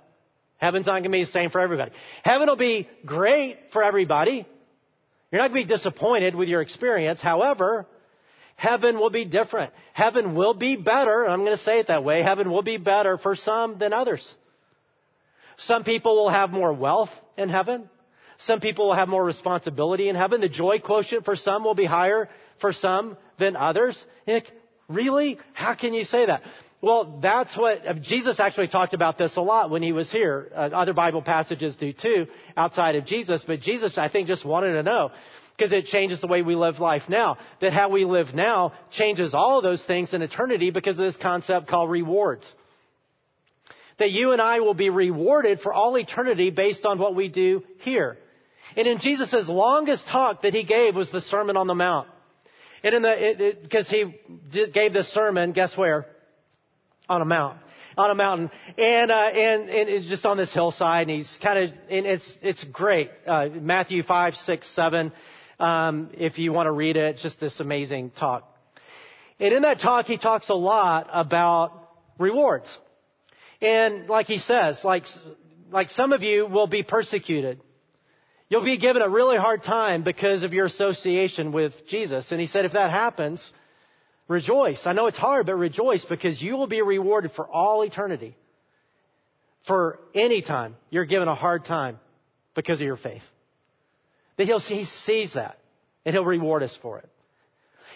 Heaven's 0.59 0.87
not 0.87 0.92
going 0.92 1.02
to 1.02 1.09
be 1.11 1.25
the 1.25 1.33
same 1.33 1.50
for 1.50 1.61
everybody. 1.61 1.90
Heaven 2.23 2.47
will 2.47 2.54
be 2.54 2.88
great 3.04 3.59
for 3.73 3.83
everybody. 3.83 4.47
You're 5.33 5.40
not 5.40 5.50
going 5.50 5.64
to 5.64 5.68
be 5.68 5.75
disappointed 5.75 6.37
with 6.37 6.49
your 6.49 6.62
experience. 6.62 7.21
However, 7.21 7.87
heaven 8.56 8.98
will 8.98 9.10
be 9.10 9.25
different. 9.25 9.72
Heaven 9.92 10.34
will 10.34 10.54
be 10.54 10.76
better. 10.76 11.28
I'm 11.28 11.40
going 11.40 11.56
to 11.56 11.62
say 11.62 11.78
it 11.78 11.86
that 11.86 12.04
way. 12.04 12.22
Heaven 12.22 12.50
will 12.50 12.62
be 12.62 12.78
better 12.78 13.16
for 13.18 13.36
some 13.36 13.78
than 13.78 13.92
others. 13.92 14.34
Some 15.58 15.84
people 15.84 16.16
will 16.16 16.30
have 16.30 16.50
more 16.50 16.72
wealth 16.72 17.10
in 17.36 17.48
heaven. 17.48 17.88
Some 18.38 18.60
people 18.60 18.88
will 18.88 18.94
have 18.94 19.08
more 19.08 19.25
responsibility 19.25 20.08
in 20.08 20.16
heaven. 20.16 20.40
The 20.40 20.48
joy 20.48 20.78
quotient 20.78 21.25
for 21.25 21.36
some 21.36 21.64
will 21.64 21.75
be 21.75 21.86
higher 21.86 22.28
for 22.60 22.72
some 22.72 23.16
than 23.38 23.56
others. 23.56 24.04
Like, 24.26 24.50
really? 24.88 25.38
How 25.54 25.75
can 25.75 25.94
you 25.94 26.04
say 26.04 26.26
that? 26.26 26.42
Well, 26.82 27.18
that's 27.22 27.56
what 27.56 27.86
uh, 27.86 27.94
Jesus 27.94 28.38
actually 28.38 28.68
talked 28.68 28.92
about 28.92 29.16
this 29.16 29.36
a 29.36 29.40
lot 29.40 29.70
when 29.70 29.82
he 29.82 29.92
was 29.92 30.12
here. 30.12 30.50
Uh, 30.54 30.68
other 30.72 30.92
Bible 30.92 31.22
passages 31.22 31.75
do 31.76 31.92
too, 31.92 32.26
outside 32.56 32.96
of 32.96 33.06
Jesus. 33.06 33.42
But 33.46 33.60
Jesus, 33.60 33.96
I 33.96 34.08
think, 34.08 34.28
just 34.28 34.44
wanted 34.44 34.75
to 34.75 34.82
know 34.82 35.10
because 35.56 35.72
it 35.72 35.86
changes 35.86 36.20
the 36.20 36.26
way 36.26 36.42
we 36.42 36.54
live 36.54 36.78
life 36.78 37.02
now. 37.08 37.38
That 37.60 37.72
how 37.72 37.88
we 37.88 38.04
live 38.04 38.34
now 38.34 38.72
changes 38.90 39.34
all 39.34 39.58
of 39.58 39.62
those 39.62 39.84
things 39.84 40.12
in 40.12 40.22
eternity 40.22 40.70
because 40.70 40.98
of 40.98 41.04
this 41.04 41.16
concept 41.16 41.68
called 41.68 41.90
rewards 41.90 42.52
that 43.98 44.10
you 44.10 44.32
and 44.32 44.42
I 44.42 44.60
will 44.60 44.75
be 44.75 44.90
rewarded 44.90 45.60
for 45.60 45.72
all 45.72 45.96
eternity 45.96 46.50
based 46.50 46.84
on 46.84 46.98
what 46.98 47.14
we 47.14 47.28
do 47.28 47.62
here. 47.78 48.18
And 48.76 48.87
in 48.87 48.98
Jesus' 48.98 49.48
longest 49.48 50.07
talk 50.07 50.42
that 50.42 50.52
he 50.52 50.64
gave 50.64 50.96
was 50.96 51.11
the 51.11 51.20
Sermon 51.20 51.57
on 51.57 51.66
the 51.66 51.74
Mount. 51.74 52.09
And 52.83 52.94
in 52.94 53.02
the, 53.02 53.57
because 53.62 53.88
he 53.88 54.14
did, 54.50 54.72
gave 54.72 54.92
this 54.92 55.09
sermon, 55.09 55.52
guess 55.52 55.76
where? 55.76 56.07
On 57.09 57.22
a 57.22 57.24
mount. 57.24 57.59
On 57.96 58.11
a 58.11 58.14
mountain. 58.14 58.50
And, 58.76 59.11
uh, 59.11 59.14
and, 59.14 59.70
and 59.70 59.88
it's 59.88 60.07
just 60.07 60.26
on 60.26 60.37
this 60.37 60.52
hillside 60.52 61.09
and 61.09 61.16
he's 61.16 61.38
kind 61.42 61.59
of, 61.59 61.70
and 61.88 62.07
it's, 62.07 62.38
it's 62.42 62.64
great. 62.64 63.11
Uh, 63.26 63.48
Matthew 63.48 64.02
5, 64.02 64.35
6, 64.35 64.68
7. 64.68 65.12
Um, 65.59 66.11
if 66.14 66.38
you 66.38 66.53
want 66.53 66.66
to 66.66 66.73
read 66.73 66.97
it, 66.97 67.16
just 67.19 67.40
this 67.40 67.61
amazing 67.61 68.11
talk. 68.11 68.53
And 69.38 69.55
in 69.55 69.62
that 69.62 69.81
talk, 69.81 70.07
he 70.07 70.19
talks 70.19 70.49
a 70.49 70.55
lot 70.55 71.09
about 71.12 71.90
rewards. 72.19 72.77
And 73.61 74.09
like 74.09 74.27
he 74.27 74.38
says, 74.38 74.85
like, 74.85 75.05
like 75.71 75.90
some 75.90 76.12
of 76.12 76.23
you 76.23 76.47
will 76.47 76.66
be 76.66 76.83
persecuted. 76.83 77.61
You'll 78.49 78.64
be 78.64 78.79
given 78.79 79.03
a 79.03 79.09
really 79.09 79.37
hard 79.37 79.62
time 79.62 80.05
because 80.05 80.42
of 80.42 80.53
your 80.53 80.66
association 80.66 81.53
with 81.53 81.73
Jesus. 81.88 82.31
And 82.31 82.40
he 82.40 82.47
said, 82.47 82.64
if 82.64 82.73
that 82.73 82.90
happens, 82.90 83.53
rejoice. 84.29 84.87
I 84.87 84.92
know 84.92 85.07
it's 85.07 85.19
hard, 85.19 85.47
but 85.47 85.57
rejoice 85.57 86.05
because 86.05 86.40
you 86.40 86.57
will 86.57 86.69
be 86.69 86.81
rewarded 86.83 87.33
for 87.33 87.47
all 87.47 87.83
eternity. 87.83 88.37
For 89.66 89.99
any 90.14 90.42
time 90.42 90.77
you're 90.90 91.07
given 91.07 91.29
a 91.29 91.35
hard 91.35 91.64
time 91.64 91.99
because 92.55 92.81
of 92.81 92.87
your 92.87 92.97
faith. 92.97 93.23
That 94.37 94.46
he'll, 94.46 94.61
he 94.61 94.85
sees 94.85 95.35
that 95.35 95.59
and 96.05 96.14
he'll 96.14 96.25
reward 96.25 96.62
us 96.62 96.77
for 96.81 96.99
it. 96.99 97.09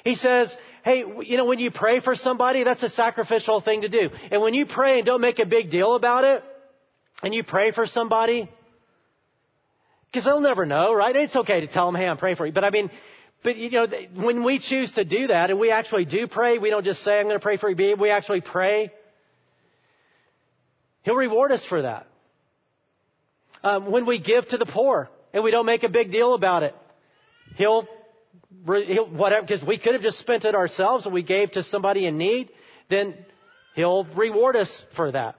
He 0.04 0.14
says, 0.14 0.54
hey, 0.82 0.98
you 0.98 1.36
know, 1.36 1.44
when 1.44 1.58
you 1.58 1.70
pray 1.70 2.00
for 2.00 2.14
somebody, 2.14 2.64
that's 2.64 2.82
a 2.82 2.88
sacrificial 2.88 3.60
thing 3.60 3.82
to 3.82 3.88
do. 3.88 4.10
And 4.30 4.40
when 4.40 4.54
you 4.54 4.64
pray 4.64 4.98
and 4.98 5.06
don't 5.06 5.20
make 5.20 5.38
a 5.38 5.46
big 5.46 5.70
deal 5.70 5.94
about 5.94 6.24
it, 6.24 6.42
and 7.22 7.34
you 7.34 7.44
pray 7.44 7.70
for 7.70 7.86
somebody, 7.86 8.48
because 10.06 10.24
they'll 10.24 10.40
never 10.40 10.64
know, 10.64 10.94
right? 10.94 11.14
It's 11.14 11.36
okay 11.36 11.60
to 11.60 11.66
tell 11.66 11.86
them, 11.86 12.00
hey, 12.00 12.06
I'm 12.06 12.16
praying 12.16 12.36
for 12.36 12.46
you. 12.46 12.52
But 12.52 12.64
I 12.64 12.70
mean, 12.70 12.90
but 13.42 13.56
you 13.56 13.70
know, 13.70 13.86
when 14.14 14.42
we 14.42 14.58
choose 14.58 14.92
to 14.94 15.04
do 15.04 15.26
that, 15.26 15.50
and 15.50 15.60
we 15.60 15.70
actually 15.70 16.06
do 16.06 16.26
pray, 16.26 16.56
we 16.56 16.70
don't 16.70 16.84
just 16.84 17.02
say, 17.04 17.18
I'm 17.18 17.26
going 17.26 17.36
to 17.36 17.42
pray 17.42 17.58
for 17.58 17.70
you, 17.70 17.96
we 17.96 18.10
actually 18.10 18.40
pray, 18.40 18.90
He'll 21.02 21.14
reward 21.14 21.52
us 21.52 21.64
for 21.64 21.82
that. 21.82 22.06
Um, 23.62 23.90
when 23.90 24.06
we 24.06 24.18
give 24.18 24.46
to 24.48 24.58
the 24.58 24.66
poor, 24.66 25.08
and 25.32 25.44
we 25.44 25.50
don't 25.50 25.66
make 25.66 25.82
a 25.82 25.88
big 25.88 26.10
deal 26.10 26.34
about 26.34 26.62
it, 26.62 26.74
He'll 27.56 27.86
whatever, 28.64 29.42
because 29.42 29.64
we 29.64 29.78
could 29.78 29.94
have 29.94 30.02
just 30.02 30.18
spent 30.18 30.44
it 30.44 30.54
ourselves 30.54 31.06
and 31.06 31.14
we 31.14 31.22
gave 31.22 31.52
to 31.52 31.62
somebody 31.62 32.06
in 32.06 32.18
need, 32.18 32.50
then 32.88 33.14
he'll 33.74 34.04
reward 34.04 34.56
us 34.56 34.82
for 34.96 35.12
that. 35.12 35.36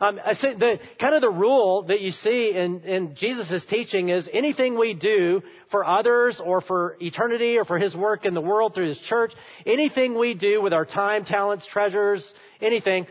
Um, 0.00 0.20
I 0.24 0.34
say 0.34 0.54
the 0.54 0.80
kind 0.98 1.14
of 1.14 1.20
the 1.20 1.30
rule 1.30 1.84
that 1.84 2.00
you 2.00 2.10
see 2.10 2.50
in, 2.50 2.80
in 2.82 3.14
Jesus' 3.14 3.64
teaching 3.64 4.08
is 4.08 4.28
anything 4.32 4.76
we 4.76 4.92
do 4.92 5.42
for 5.70 5.84
others 5.84 6.40
or 6.44 6.60
for 6.60 6.96
eternity 7.00 7.58
or 7.58 7.64
for 7.64 7.78
His 7.78 7.94
work 7.94 8.26
in 8.26 8.34
the 8.34 8.40
world 8.40 8.74
through 8.74 8.88
His 8.88 8.98
church, 8.98 9.32
anything 9.64 10.18
we 10.18 10.34
do 10.34 10.60
with 10.60 10.72
our 10.72 10.84
time, 10.84 11.24
talents, 11.24 11.64
treasures, 11.66 12.34
anything 12.60 13.06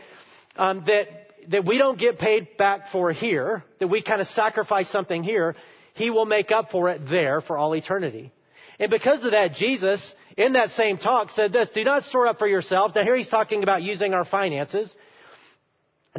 um, 0.56 0.84
that 0.86 1.08
that 1.48 1.64
we 1.64 1.78
don't 1.78 1.98
get 1.98 2.18
paid 2.18 2.56
back 2.56 2.90
for 2.90 3.12
here, 3.12 3.64
that 3.78 3.88
we 3.88 4.02
kind 4.02 4.20
of 4.20 4.26
sacrifice 4.28 4.88
something 4.88 5.22
here, 5.22 5.56
He 5.94 6.10
will 6.10 6.26
make 6.26 6.52
up 6.52 6.70
for 6.70 6.90
it 6.90 7.08
there 7.08 7.40
for 7.40 7.56
all 7.56 7.74
eternity. 7.74 8.32
And 8.78 8.90
because 8.90 9.24
of 9.24 9.30
that, 9.30 9.54
Jesus, 9.54 10.14
in 10.36 10.54
that 10.54 10.70
same 10.70 10.98
talk, 10.98 11.30
said 11.30 11.52
this, 11.52 11.70
do 11.70 11.84
not 11.84 12.04
store 12.04 12.26
up 12.26 12.38
for 12.38 12.48
yourself. 12.48 12.92
Now 12.94 13.04
here 13.04 13.16
he's 13.16 13.28
talking 13.28 13.62
about 13.62 13.82
using 13.82 14.12
our 14.12 14.24
finances. 14.24 14.94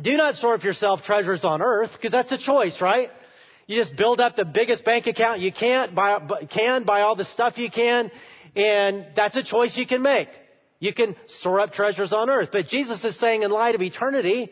Do 0.02 0.16
not 0.18 0.36
store 0.36 0.56
up 0.56 0.64
yourself 0.64 1.04
treasures 1.04 1.44
on 1.44 1.62
earth, 1.62 1.92
because 1.94 2.12
that's 2.12 2.32
a 2.32 2.38
choice, 2.38 2.82
right? 2.82 3.10
You 3.68 3.80
just 3.82 3.96
build 3.96 4.22
up 4.22 4.36
the 4.36 4.46
biggest 4.46 4.86
bank 4.86 5.08
account 5.08 5.40
you 5.40 5.52
can't, 5.52 5.96
buy, 5.96 6.20
can, 6.50 6.84
buy 6.84 7.02
all 7.02 7.16
the 7.16 7.26
stuff 7.26 7.58
you 7.58 7.72
can, 7.72 8.12
and 8.56 9.08
that's 9.16 9.36
a 9.36 9.44
choice 9.44 9.76
you 9.78 9.88
can 9.88 10.02
make. 10.02 10.30
You 10.80 10.94
can 10.94 11.16
store 11.28 11.62
up 11.62 11.74
treasures 11.74 12.14
on 12.14 12.30
earth. 12.30 12.50
But 12.52 12.68
Jesus 12.68 13.04
is 13.04 13.18
saying 13.18 13.44
in 13.44 13.52
light 13.52 13.76
of 13.76 13.82
eternity, 13.82 14.52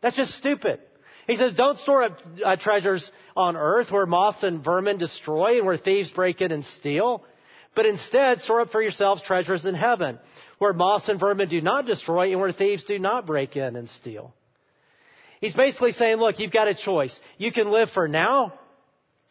that's 0.00 0.16
just 0.16 0.34
stupid. 0.34 0.80
He 1.26 1.36
says, 1.36 1.54
don't 1.54 1.78
store 1.78 2.02
up 2.02 2.18
uh, 2.44 2.56
treasures 2.56 3.10
on 3.36 3.56
earth 3.56 3.90
where 3.90 4.06
moths 4.06 4.42
and 4.42 4.62
vermin 4.62 4.98
destroy 4.98 5.58
and 5.58 5.66
where 5.66 5.76
thieves 5.76 6.10
break 6.10 6.40
in 6.40 6.52
and 6.52 6.64
steal 6.64 7.24
but 7.74 7.86
instead 7.86 8.40
store 8.40 8.62
up 8.62 8.70
for 8.70 8.80
yourselves 8.80 9.22
treasures 9.22 9.64
in 9.64 9.74
heaven, 9.74 10.18
where 10.58 10.72
moths 10.72 11.08
and 11.08 11.18
vermin 11.18 11.48
do 11.48 11.60
not 11.60 11.86
destroy 11.86 12.30
and 12.30 12.40
where 12.40 12.52
thieves 12.52 12.84
do 12.84 12.98
not 12.98 13.26
break 13.26 13.56
in 13.56 13.76
and 13.76 13.88
steal. 13.88 14.32
He's 15.40 15.54
basically 15.54 15.92
saying, 15.92 16.18
look, 16.18 16.38
you've 16.38 16.52
got 16.52 16.68
a 16.68 16.74
choice. 16.74 17.18
You 17.36 17.52
can 17.52 17.70
live 17.70 17.90
for 17.90 18.08
now, 18.08 18.54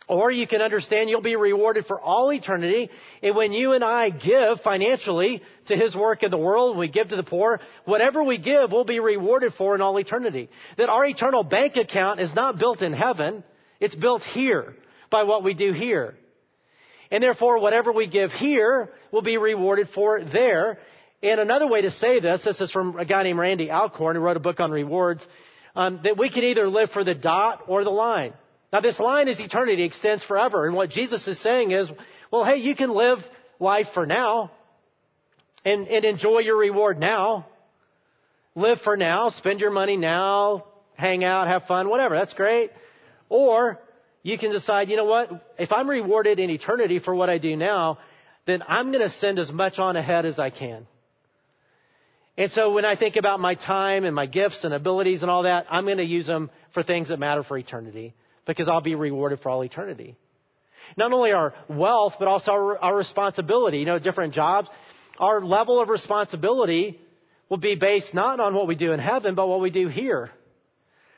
or 0.08 0.32
you 0.32 0.48
can 0.48 0.62
understand 0.62 1.10
you'll 1.10 1.22
be 1.22 1.36
rewarded 1.36 1.86
for 1.86 2.00
all 2.00 2.32
eternity. 2.32 2.90
And 3.22 3.36
when 3.36 3.54
you 3.54 3.74
and 3.74 3.84
I 3.84 4.10
give 4.10 4.62
financially 4.62 5.42
to 5.68 5.76
His 5.76 5.96
work 5.96 6.24
in 6.24 6.32
the 6.32 6.38
world, 6.38 6.78
we 6.78 6.88
give 6.90 7.10
to 7.10 7.16
the 7.16 7.24
poor, 7.24 7.62
whatever 7.86 8.24
we 8.24 8.38
give 8.38 8.72
will 8.72 8.84
be 8.84 9.00
rewarded 9.00 9.54
for 9.54 9.76
in 9.76 9.82
all 9.82 9.98
eternity. 9.98 10.50
That 10.78 10.90
our 10.90 11.06
eternal 11.06 11.44
bank 11.44 11.78
account 11.78 12.20
is 12.20 12.34
not 12.34 12.60
built 12.60 12.82
in 12.82 12.94
heaven, 12.94 13.44
it's 13.80 13.96
built 13.96 14.24
here 14.24 14.76
by 15.10 15.24
what 15.24 15.44
we 15.44 15.54
do 15.54 15.72
here. 15.72 16.16
And 17.12 17.22
therefore, 17.22 17.60
whatever 17.60 17.92
we 17.92 18.08
give 18.08 18.32
here 18.32 18.90
will 19.12 19.22
be 19.22 19.38
rewarded 19.38 19.90
for 19.90 20.24
there. 20.24 20.80
And 21.22 21.40
another 21.40 21.68
way 21.68 21.82
to 21.82 21.92
say 21.92 22.20
this, 22.20 22.44
this 22.44 22.60
is 22.60 22.72
from 22.72 22.98
a 22.98 23.06
guy 23.06 23.24
named 23.24 23.40
Randy 23.40 23.70
Alcorn 23.70 24.16
who 24.16 24.22
wrote 24.22 24.36
a 24.36 24.42
book 24.42 24.60
on 24.60 24.72
rewards 24.72 25.26
um, 25.76 26.02
that 26.04 26.18
we 26.18 26.30
can 26.30 26.44
either 26.44 26.68
live 26.68 26.90
for 26.92 27.04
the 27.04 27.16
dot 27.16 27.64
or 27.68 27.84
the 27.84 27.92
line. 27.92 28.34
Now, 28.74 28.80
this 28.80 29.00
line 29.00 29.28
is 29.28 29.40
eternity, 29.40 29.84
extends 29.84 30.24
forever. 30.24 30.66
And 30.66 30.76
what 30.76 30.90
Jesus 30.90 31.28
is 31.28 31.40
saying 31.40 31.70
is, 31.70 31.92
well, 32.32 32.44
hey, 32.44 32.58
you 32.58 32.76
can 32.76 32.90
live 32.90 33.20
life 33.60 33.86
for 33.94 34.08
now 34.08 34.50
and, 35.64 35.88
and 35.88 36.04
enjoy 36.04 36.40
your 36.40 36.58
reward 36.58 37.00
now. 37.00 37.46
Live 38.56 38.82
for 38.82 38.98
now, 38.98 39.30
spend 39.30 39.62
your 39.62 39.70
money 39.70 39.96
now, 39.96 40.66
hang 40.96 41.24
out, 41.24 41.48
have 41.48 41.66
fun, 41.68 41.88
whatever. 41.88 42.16
That's 42.16 42.34
great. 42.34 42.72
Or 43.30 43.80
you 44.24 44.40
can 44.40 44.52
decide, 44.52 44.90
you 44.90 44.98
know 44.98 45.06
what? 45.06 45.54
If 45.60 45.72
I'm 45.72 45.88
rewarded 45.88 46.40
in 46.40 46.50
eternity 46.50 46.98
for 46.98 47.14
what 47.14 47.30
I 47.30 47.38
do 47.38 47.56
now, 47.56 48.00
then 48.48 48.64
I'm 48.68 48.92
going 48.92 49.08
to 49.08 49.16
send 49.16 49.38
as 49.38 49.52
much 49.52 49.78
on 49.78 49.96
ahead 49.96 50.26
as 50.26 50.40
I 50.40 50.50
can. 50.50 50.88
And 52.38 52.52
so 52.52 52.74
when 52.74 52.86
I 52.86 52.96
think 52.96 53.18
about 53.18 53.40
my 53.40 53.54
time 53.54 54.04
and 54.04 54.16
my 54.16 54.26
gifts 54.26 54.64
and 54.64 54.74
abilities 54.74 55.22
and 55.22 55.30
all 55.30 55.44
that, 55.44 55.68
I'm 55.70 55.86
going 55.86 55.98
to 56.00 56.04
use 56.04 56.26
them 56.26 56.50
for 56.74 56.82
things 56.82 57.10
that 57.10 57.20
matter 57.20 57.44
for 57.44 57.56
eternity 57.56 58.16
because 58.46 58.68
I'll 58.68 58.82
be 58.82 58.96
rewarded 58.96 59.40
for 59.40 59.50
all 59.50 59.64
eternity. 59.64 60.16
Not 60.98 61.14
only 61.14 61.32
our 61.32 61.54
wealth, 61.68 62.16
but 62.20 62.28
also 62.28 62.52
our, 62.52 62.78
our 62.78 62.96
responsibility. 62.96 63.80
You 63.80 63.86
know, 63.86 64.00
different 64.00 64.34
jobs. 64.34 64.70
Our 65.18 65.42
level 65.42 65.80
of 65.82 65.90
responsibility 65.90 67.00
will 67.50 67.58
be 67.58 67.76
based 67.76 68.14
not 68.14 68.40
on 68.40 68.54
what 68.54 68.68
we 68.68 68.76
do 68.76 68.92
in 68.92 69.00
heaven, 69.00 69.36
but 69.36 69.48
what 69.48 69.62
we 69.62 69.70
do 69.70 69.88
here. 69.88 70.32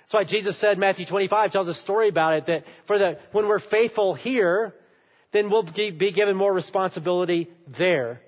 That's 0.04 0.14
why 0.14 0.24
Jesus 0.24 0.60
said, 0.60 0.78
Matthew 0.78 1.06
25 1.06 1.52
tells 1.52 1.68
a 1.68 1.74
story 1.74 2.10
about 2.10 2.36
it 2.36 2.46
that 2.46 2.64
for 2.86 3.00
the, 3.00 3.18
when 3.32 3.48
we're 3.48 3.60
faithful 3.60 4.14
here, 4.14 4.74
then 5.32 5.50
we'll 5.50 5.64
be 5.64 6.12
given 6.12 6.36
more 6.36 6.54
responsibility 6.54 7.50
there. 7.78 8.22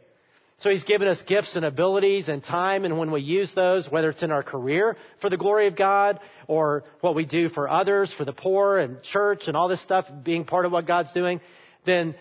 So 0.59 0.71
he's 0.71 0.83
given 0.83 1.07
us 1.07 1.21
gifts 1.21 1.55
and 1.55 1.63
abilities 1.63 2.29
and 2.29 2.43
time, 2.43 2.83
and 2.83 2.97
when 2.97 3.11
we 3.11 3.21
use 3.21 3.53
those, 3.53 3.89
whether 3.91 4.09
it's 4.09 4.23
in 4.23 4.31
our 4.31 4.41
career 4.41 4.97
for 5.21 5.29
the 5.29 5.37
glory 5.37 5.67
of 5.67 5.75
God, 5.75 6.19
or 6.47 6.83
what 7.01 7.13
we 7.13 7.25
do 7.25 7.49
for 7.49 7.69
others, 7.69 8.11
for 8.11 8.25
the 8.25 8.33
poor 8.33 8.79
and 8.79 9.03
church 9.03 9.43
and 9.47 9.55
all 9.55 9.67
this 9.67 9.81
stuff, 9.81 10.05
being 10.23 10.45
part 10.45 10.65
of 10.65 10.71
what 10.71 10.87
God's 10.87 11.11
doing, 11.11 11.41
then 11.85 12.15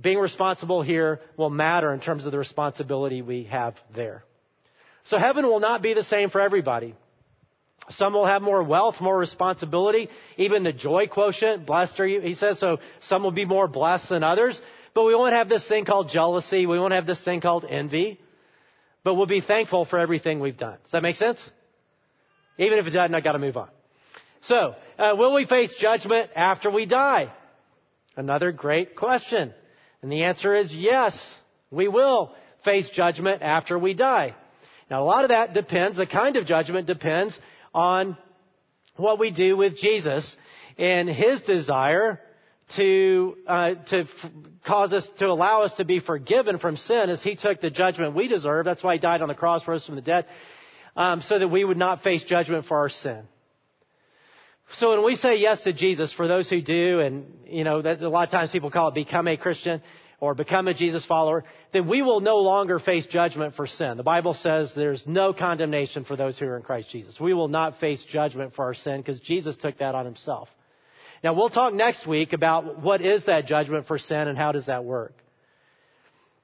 being 0.00 0.18
responsible 0.18 0.80
here 0.80 1.20
will 1.36 1.50
matter 1.50 1.92
in 1.92 2.00
terms 2.00 2.24
of 2.24 2.32
the 2.32 2.38
responsibility 2.38 3.20
we 3.20 3.44
have 3.44 3.74
there. 3.94 4.24
So 5.04 5.18
heaven 5.18 5.44
will 5.46 5.60
not 5.60 5.82
be 5.82 5.92
the 5.92 6.04
same 6.04 6.30
for 6.30 6.40
everybody. 6.40 6.94
Some 7.90 8.14
will 8.14 8.26
have 8.26 8.40
more 8.40 8.62
wealth, 8.62 9.00
more 9.00 9.18
responsibility, 9.18 10.08
even 10.38 10.62
the 10.62 10.72
joy 10.72 11.08
quotient, 11.08 11.66
blessed 11.66 11.98
are 12.00 12.06
you, 12.06 12.20
he 12.20 12.34
says, 12.34 12.58
so 12.58 12.78
some 13.00 13.22
will 13.22 13.32
be 13.32 13.44
more 13.44 13.68
blessed 13.68 14.08
than 14.08 14.22
others. 14.22 14.58
But 14.94 15.04
we 15.04 15.14
won't 15.14 15.32
have 15.32 15.48
this 15.48 15.66
thing 15.66 15.84
called 15.84 16.10
jealousy. 16.10 16.66
We 16.66 16.78
won't 16.78 16.92
have 16.92 17.06
this 17.06 17.22
thing 17.22 17.40
called 17.40 17.64
envy. 17.68 18.20
But 19.04 19.14
we'll 19.14 19.26
be 19.26 19.40
thankful 19.40 19.84
for 19.84 19.98
everything 19.98 20.40
we've 20.40 20.56
done. 20.56 20.78
Does 20.82 20.92
that 20.92 21.02
make 21.02 21.16
sense? 21.16 21.38
Even 22.58 22.78
if 22.78 22.86
it 22.86 22.90
doesn't, 22.90 23.14
I 23.14 23.20
gotta 23.20 23.38
move 23.38 23.56
on. 23.56 23.68
So, 24.42 24.74
uh, 24.98 25.14
will 25.16 25.34
we 25.34 25.46
face 25.46 25.74
judgment 25.74 26.30
after 26.36 26.70
we 26.70 26.86
die? 26.86 27.32
Another 28.16 28.52
great 28.52 28.96
question. 28.96 29.54
And 30.02 30.12
the 30.12 30.24
answer 30.24 30.54
is 30.54 30.74
yes, 30.74 31.14
we 31.70 31.88
will 31.88 32.34
face 32.64 32.88
judgment 32.90 33.42
after 33.42 33.78
we 33.78 33.94
die. 33.94 34.34
Now 34.90 35.02
a 35.02 35.06
lot 35.06 35.24
of 35.24 35.30
that 35.30 35.54
depends, 35.54 35.96
the 35.96 36.06
kind 36.06 36.36
of 36.36 36.44
judgment 36.44 36.86
depends 36.86 37.38
on 37.72 38.16
what 38.96 39.18
we 39.18 39.30
do 39.30 39.56
with 39.56 39.76
Jesus 39.76 40.36
and 40.76 41.08
his 41.08 41.40
desire 41.42 42.20
to 42.76 43.36
uh, 43.46 43.74
to 43.90 44.00
f- 44.00 44.30
cause 44.64 44.92
us 44.92 45.08
to 45.18 45.26
allow 45.26 45.62
us 45.62 45.74
to 45.74 45.84
be 45.84 45.98
forgiven 45.98 46.58
from 46.58 46.76
sin 46.76 47.10
as 47.10 47.22
he 47.22 47.36
took 47.36 47.60
the 47.60 47.70
judgment 47.70 48.14
we 48.14 48.28
deserve. 48.28 48.64
That's 48.64 48.82
why 48.82 48.94
he 48.94 48.98
died 48.98 49.22
on 49.22 49.28
the 49.28 49.34
cross, 49.34 49.66
rose 49.66 49.84
from 49.86 49.96
the 49.96 50.02
dead, 50.02 50.26
um, 50.96 51.20
so 51.22 51.38
that 51.38 51.48
we 51.48 51.64
would 51.64 51.76
not 51.76 52.02
face 52.02 52.24
judgment 52.24 52.66
for 52.66 52.78
our 52.78 52.88
sin. 52.88 53.22
So 54.74 54.90
when 54.90 55.04
we 55.04 55.16
say 55.16 55.36
yes 55.36 55.62
to 55.62 55.72
Jesus, 55.72 56.12
for 56.12 56.28
those 56.28 56.48
who 56.48 56.62
do, 56.62 57.00
and 57.00 57.26
you 57.46 57.64
know, 57.64 57.80
a 57.80 58.08
lot 58.08 58.26
of 58.26 58.30
times 58.30 58.52
people 58.52 58.70
call 58.70 58.88
it 58.88 58.94
become 58.94 59.28
a 59.28 59.36
Christian 59.36 59.82
or 60.18 60.34
become 60.34 60.68
a 60.68 60.72
Jesus 60.72 61.04
follower, 61.04 61.44
then 61.72 61.88
we 61.88 62.00
will 62.00 62.20
no 62.20 62.38
longer 62.38 62.78
face 62.78 63.06
judgment 63.06 63.54
for 63.54 63.66
sin. 63.66 63.96
The 63.96 64.02
Bible 64.02 64.34
says 64.34 64.72
there's 64.74 65.04
no 65.06 65.32
condemnation 65.32 66.04
for 66.04 66.16
those 66.16 66.38
who 66.38 66.46
are 66.46 66.56
in 66.56 66.62
Christ 66.62 66.90
Jesus. 66.90 67.18
We 67.20 67.34
will 67.34 67.48
not 67.48 67.80
face 67.80 68.04
judgment 68.04 68.54
for 68.54 68.64
our 68.66 68.74
sin 68.74 68.98
because 68.98 69.20
Jesus 69.20 69.56
took 69.56 69.78
that 69.78 69.94
on 69.94 70.04
himself. 70.04 70.48
Now 71.22 71.34
we'll 71.34 71.50
talk 71.50 71.72
next 71.72 72.06
week 72.06 72.32
about 72.32 72.80
what 72.80 73.00
is 73.00 73.26
that 73.26 73.46
judgment 73.46 73.86
for 73.86 73.98
sin 73.98 74.28
and 74.28 74.36
how 74.36 74.52
does 74.52 74.66
that 74.66 74.84
work. 74.84 75.14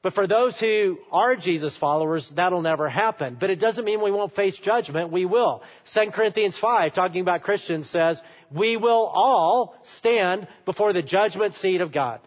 But 0.01 0.13
for 0.13 0.29
those 0.29 0.59
who 0.59 0.99
are 1.11 1.35
Jesus 1.35 1.77
followers, 1.77 2.31
that'll 2.37 2.63
never 2.63 2.89
happen. 2.89 3.37
But 3.39 3.51
it 3.51 3.57
doesn't 3.57 3.85
mean 3.85 4.01
we 4.01 4.13
won't 4.13 4.35
face 4.35 4.57
judgment. 4.57 5.11
We 5.11 5.25
will. 5.25 5.63
2 5.93 6.13
Corinthians 6.13 6.57
5, 6.57 6.95
talking 6.95 7.21
about 7.21 7.43
Christians, 7.43 7.91
says, 7.91 8.21
we 8.55 8.77
will 8.77 9.11
all 9.13 9.75
stand 9.99 10.47
before 10.65 10.93
the 10.93 11.03
judgment 11.03 11.55
seat 11.55 11.81
of 11.81 11.93
God. 11.93 12.21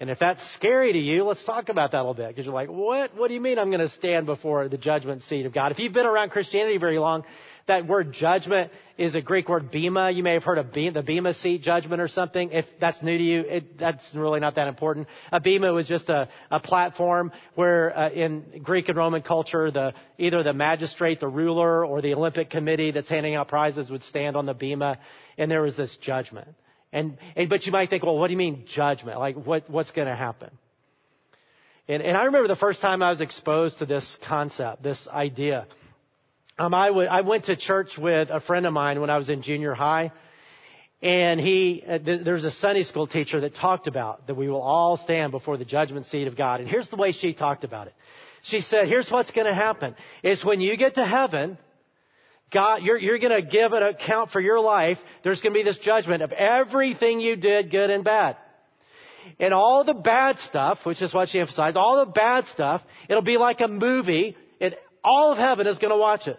And 0.00 0.10
if 0.10 0.18
that's 0.18 0.42
scary 0.54 0.92
to 0.92 0.98
you, 0.98 1.24
let's 1.24 1.44
talk 1.44 1.68
about 1.68 1.92
that 1.92 1.98
a 1.98 2.00
little 2.00 2.14
bit. 2.14 2.28
Because 2.28 2.46
you're 2.46 2.54
like, 2.54 2.68
what? 2.68 3.16
What 3.16 3.28
do 3.28 3.34
you 3.34 3.40
mean 3.40 3.58
I'm 3.58 3.70
going 3.70 3.80
to 3.80 3.88
stand 3.88 4.26
before 4.26 4.68
the 4.68 4.78
judgment 4.78 5.22
seat 5.22 5.46
of 5.46 5.52
God? 5.52 5.72
If 5.72 5.78
you've 5.78 5.92
been 5.92 6.06
around 6.06 6.30
Christianity 6.30 6.78
very 6.78 6.98
long, 6.98 7.24
that 7.66 7.86
word 7.86 8.12
judgment 8.12 8.70
is 8.98 9.14
a 9.14 9.22
Greek 9.22 9.48
word 9.48 9.70
bema. 9.70 10.10
You 10.10 10.22
may 10.22 10.34
have 10.34 10.44
heard 10.44 10.58
of 10.58 10.72
the 10.72 11.02
bema 11.04 11.32
seat 11.32 11.62
judgment 11.62 12.00
or 12.02 12.08
something. 12.08 12.52
If 12.52 12.66
that's 12.78 13.02
new 13.02 13.16
to 13.16 13.24
you, 13.24 13.40
it, 13.40 13.78
that's 13.78 14.14
really 14.14 14.40
not 14.40 14.56
that 14.56 14.68
important. 14.68 15.08
A 15.32 15.40
bema 15.40 15.72
was 15.72 15.88
just 15.88 16.10
a, 16.10 16.28
a 16.50 16.60
platform 16.60 17.32
where 17.54 17.96
uh, 17.96 18.10
in 18.10 18.62
Greek 18.62 18.88
and 18.88 18.96
Roman 18.96 19.22
culture, 19.22 19.70
the 19.70 19.94
either 20.18 20.42
the 20.42 20.52
magistrate, 20.52 21.20
the 21.20 21.28
ruler, 21.28 21.84
or 21.86 22.02
the 22.02 22.14
Olympic 22.14 22.50
committee 22.50 22.90
that's 22.90 23.08
handing 23.08 23.34
out 23.34 23.48
prizes 23.48 23.90
would 23.90 24.02
stand 24.04 24.36
on 24.36 24.44
the 24.46 24.54
bema, 24.54 24.98
and 25.38 25.50
there 25.50 25.62
was 25.62 25.76
this 25.76 25.96
judgment. 25.96 26.48
And, 26.92 27.18
and 27.34 27.48
but 27.48 27.66
you 27.66 27.72
might 27.72 27.90
think, 27.90 28.04
well, 28.04 28.18
what 28.18 28.28
do 28.28 28.32
you 28.32 28.38
mean 28.38 28.66
judgment? 28.66 29.18
Like 29.18 29.36
what 29.36 29.68
what's 29.70 29.90
going 29.90 30.08
to 30.08 30.14
happen? 30.14 30.50
And, 31.88 32.02
and 32.02 32.16
I 32.16 32.24
remember 32.24 32.48
the 32.48 32.56
first 32.56 32.80
time 32.80 33.02
I 33.02 33.10
was 33.10 33.20
exposed 33.20 33.78
to 33.78 33.86
this 33.86 34.16
concept, 34.26 34.82
this 34.82 35.06
idea. 35.08 35.66
Um, 36.56 36.72
I, 36.72 36.86
w- 36.88 37.08
I 37.08 37.22
went 37.22 37.46
to 37.46 37.56
church 37.56 37.98
with 37.98 38.30
a 38.30 38.38
friend 38.38 38.64
of 38.64 38.72
mine 38.72 39.00
when 39.00 39.10
I 39.10 39.18
was 39.18 39.28
in 39.28 39.42
junior 39.42 39.74
high, 39.74 40.12
and 41.02 41.40
he 41.40 41.82
uh, 41.84 41.98
th- 41.98 42.24
there's 42.24 42.44
a 42.44 42.52
Sunday 42.52 42.84
school 42.84 43.08
teacher 43.08 43.40
that 43.40 43.56
talked 43.56 43.88
about 43.88 44.28
that 44.28 44.36
we 44.36 44.48
will 44.48 44.62
all 44.62 44.96
stand 44.96 45.32
before 45.32 45.56
the 45.56 45.64
judgment 45.64 46.06
seat 46.06 46.28
of 46.28 46.36
God. 46.36 46.60
And 46.60 46.68
here's 46.68 46.88
the 46.88 46.96
way 46.96 47.10
she 47.10 47.34
talked 47.34 47.64
about 47.64 47.88
it. 47.88 47.94
She 48.42 48.60
said, 48.60 48.86
"Here's 48.86 49.10
what's 49.10 49.32
going 49.32 49.48
to 49.48 49.54
happen: 49.54 49.96
is 50.22 50.44
when 50.44 50.60
you 50.60 50.76
get 50.76 50.94
to 50.94 51.04
heaven." 51.04 51.58
God, 52.52 52.82
you're, 52.82 52.98
you're 52.98 53.18
going 53.18 53.32
to 53.32 53.42
give 53.42 53.72
an 53.72 53.82
account 53.82 54.30
for 54.30 54.40
your 54.40 54.60
life. 54.60 54.98
There's 55.24 55.40
going 55.40 55.54
to 55.54 55.58
be 55.58 55.64
this 55.64 55.78
judgment 55.78 56.22
of 56.22 56.30
everything 56.30 57.20
you 57.20 57.34
did, 57.34 57.68
good 57.72 57.90
and 57.90 58.04
bad. 58.04 58.36
And 59.40 59.52
all 59.52 59.82
the 59.82 59.94
bad 59.94 60.38
stuff, 60.38 60.86
which 60.86 61.02
is 61.02 61.12
what 61.12 61.30
she 61.30 61.40
emphasized, 61.40 61.76
all 61.76 62.04
the 62.04 62.12
bad 62.12 62.46
stuff, 62.46 62.80
it'll 63.08 63.22
be 63.22 63.38
like 63.38 63.60
a 63.60 63.66
movie, 63.66 64.36
and 64.60 64.76
all 65.04 65.32
of 65.32 65.38
heaven 65.38 65.66
is 65.66 65.78
going 65.78 65.92
to 65.92 65.98
watch 65.98 66.26
it. 66.26 66.38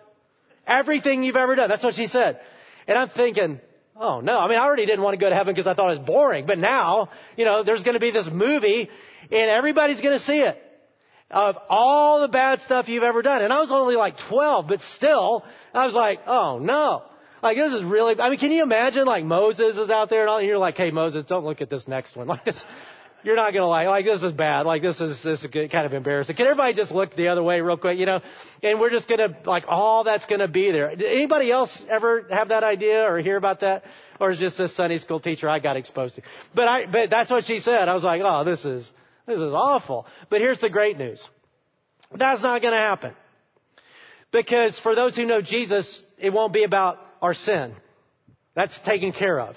Everything 0.68 1.24
you've 1.24 1.36
ever 1.36 1.56
done. 1.56 1.70
That's 1.70 1.84
what 1.84 1.94
she 1.94 2.08
said. 2.08 2.40
And 2.88 2.98
I'm 2.98 3.10
thinking, 3.10 3.60
oh 3.96 4.20
no. 4.22 4.38
I 4.40 4.48
mean, 4.48 4.58
I 4.58 4.64
already 4.64 4.86
didn't 4.86 5.04
want 5.04 5.14
to 5.14 5.24
go 5.24 5.30
to 5.30 5.36
heaven 5.36 5.54
because 5.54 5.68
I 5.68 5.76
thought 5.76 5.92
it 5.92 6.00
was 6.00 6.08
boring. 6.08 6.46
But 6.46 6.58
now, 6.58 7.10
you 7.38 7.46
know, 7.46 7.64
there's 7.64 7.84
going 7.84 7.94
to 7.94 8.00
be 8.00 8.12
this 8.12 8.28
movie 8.32 8.90
and 9.32 9.50
everybody's 9.50 10.02
going 10.02 10.18
to 10.18 10.26
see 10.26 10.40
it 10.40 10.62
of 11.32 11.58
all 11.70 12.22
the 12.22 12.28
bad 12.28 12.62
stuff 12.62 12.88
you've 12.88 13.04
ever 13.04 13.22
done. 13.22 13.42
And 13.42 13.52
I 13.52 13.60
was 13.60 13.72
only 13.72 13.96
like 13.96 14.16
12, 14.30 14.68
but 14.68 14.82
still, 14.82 15.44
I 15.74 15.86
was 15.86 15.96
like, 15.96 16.20
oh 16.26 16.60
no. 16.60 17.04
Like 17.42 17.58
this 17.58 17.74
is 17.74 17.84
really, 17.84 18.20
I 18.20 18.30
mean, 18.30 18.40
can 18.40 18.52
you 18.52 18.64
imagine 18.64 19.06
like 19.06 19.24
Moses 19.24 19.78
is 19.78 19.90
out 19.90 20.10
there 20.10 20.22
and 20.22 20.30
all, 20.30 20.38
and 20.40 20.48
you're 20.48 20.58
like, 20.58 20.78
hey 20.78 20.92
Moses, 20.92 21.26
don't 21.26 21.46
look 21.46 21.62
at 21.62 21.70
this 21.70 21.88
next 21.88 22.16
one. 22.16 22.28
Like 22.36 22.46
this, 22.46 22.66
you're 23.26 23.36
not 23.36 23.54
gonna 23.54 23.68
like, 23.68 23.88
like 23.88 24.06
this 24.06 24.22
is 24.22 24.34
bad. 24.34 24.68
Like 24.68 24.84
this 24.84 25.02
is, 25.02 25.22
this 25.24 25.44
is 25.44 25.52
kind 25.52 25.86
of 25.86 25.94
embarrassing. 25.94 26.36
Can 26.36 26.46
everybody 26.46 26.76
just 26.76 26.92
look 26.92 27.16
the 27.16 27.30
other 27.30 27.42
way 27.42 27.60
real 27.60 27.76
quick, 27.76 27.98
you 27.98 28.06
know? 28.06 28.22
And 28.62 28.80
we're 28.80 28.92
just 28.92 29.10
gonna, 29.10 29.36
like, 29.46 29.66
all 29.68 30.04
that's 30.04 30.26
gonna 30.26 30.48
be 30.48 30.72
there. 30.72 30.96
Did 30.96 31.12
anybody 31.12 31.52
else 31.52 31.84
ever 31.90 32.28
have 32.30 32.50
that 32.50 32.64
idea 32.64 33.04
or 33.04 33.18
hear 33.18 33.36
about 33.36 33.62
that? 33.62 33.84
Or 34.20 34.30
is 34.30 34.38
just 34.38 34.60
this 34.60 34.76
Sunday 34.76 35.00
school 35.00 35.20
teacher 35.20 35.50
I 35.50 35.58
got 35.58 35.76
exposed 35.76 36.16
to? 36.16 36.22
But 36.54 36.68
I, 36.68 36.86
but 36.86 37.10
that's 37.10 37.32
what 37.32 37.46
she 37.46 37.60
said. 37.60 37.90
I 37.90 37.96
was 37.96 38.04
like, 38.04 38.22
oh, 38.24 38.44
this 38.44 38.64
is, 38.64 38.90
this 39.26 39.38
is 39.38 39.54
awful. 39.54 40.06
But 40.30 40.40
here's 40.42 40.60
the 40.60 40.70
great 40.70 40.98
news. 41.00 41.28
That's 42.14 42.44
not 42.44 42.62
to 42.62 42.70
happen. 42.70 43.14
Because 44.32 44.80
for 44.80 44.94
those 44.94 45.16
who 45.16 45.26
know 45.26 45.42
Jesus, 45.42 46.04
it 46.20 46.32
won't 46.32 46.54
be 46.54 46.64
about 46.64 47.00
our 47.24 47.34
sin. 47.34 47.74
That's 48.54 48.80
taken 48.82 49.14
care 49.14 49.40
of. 49.40 49.56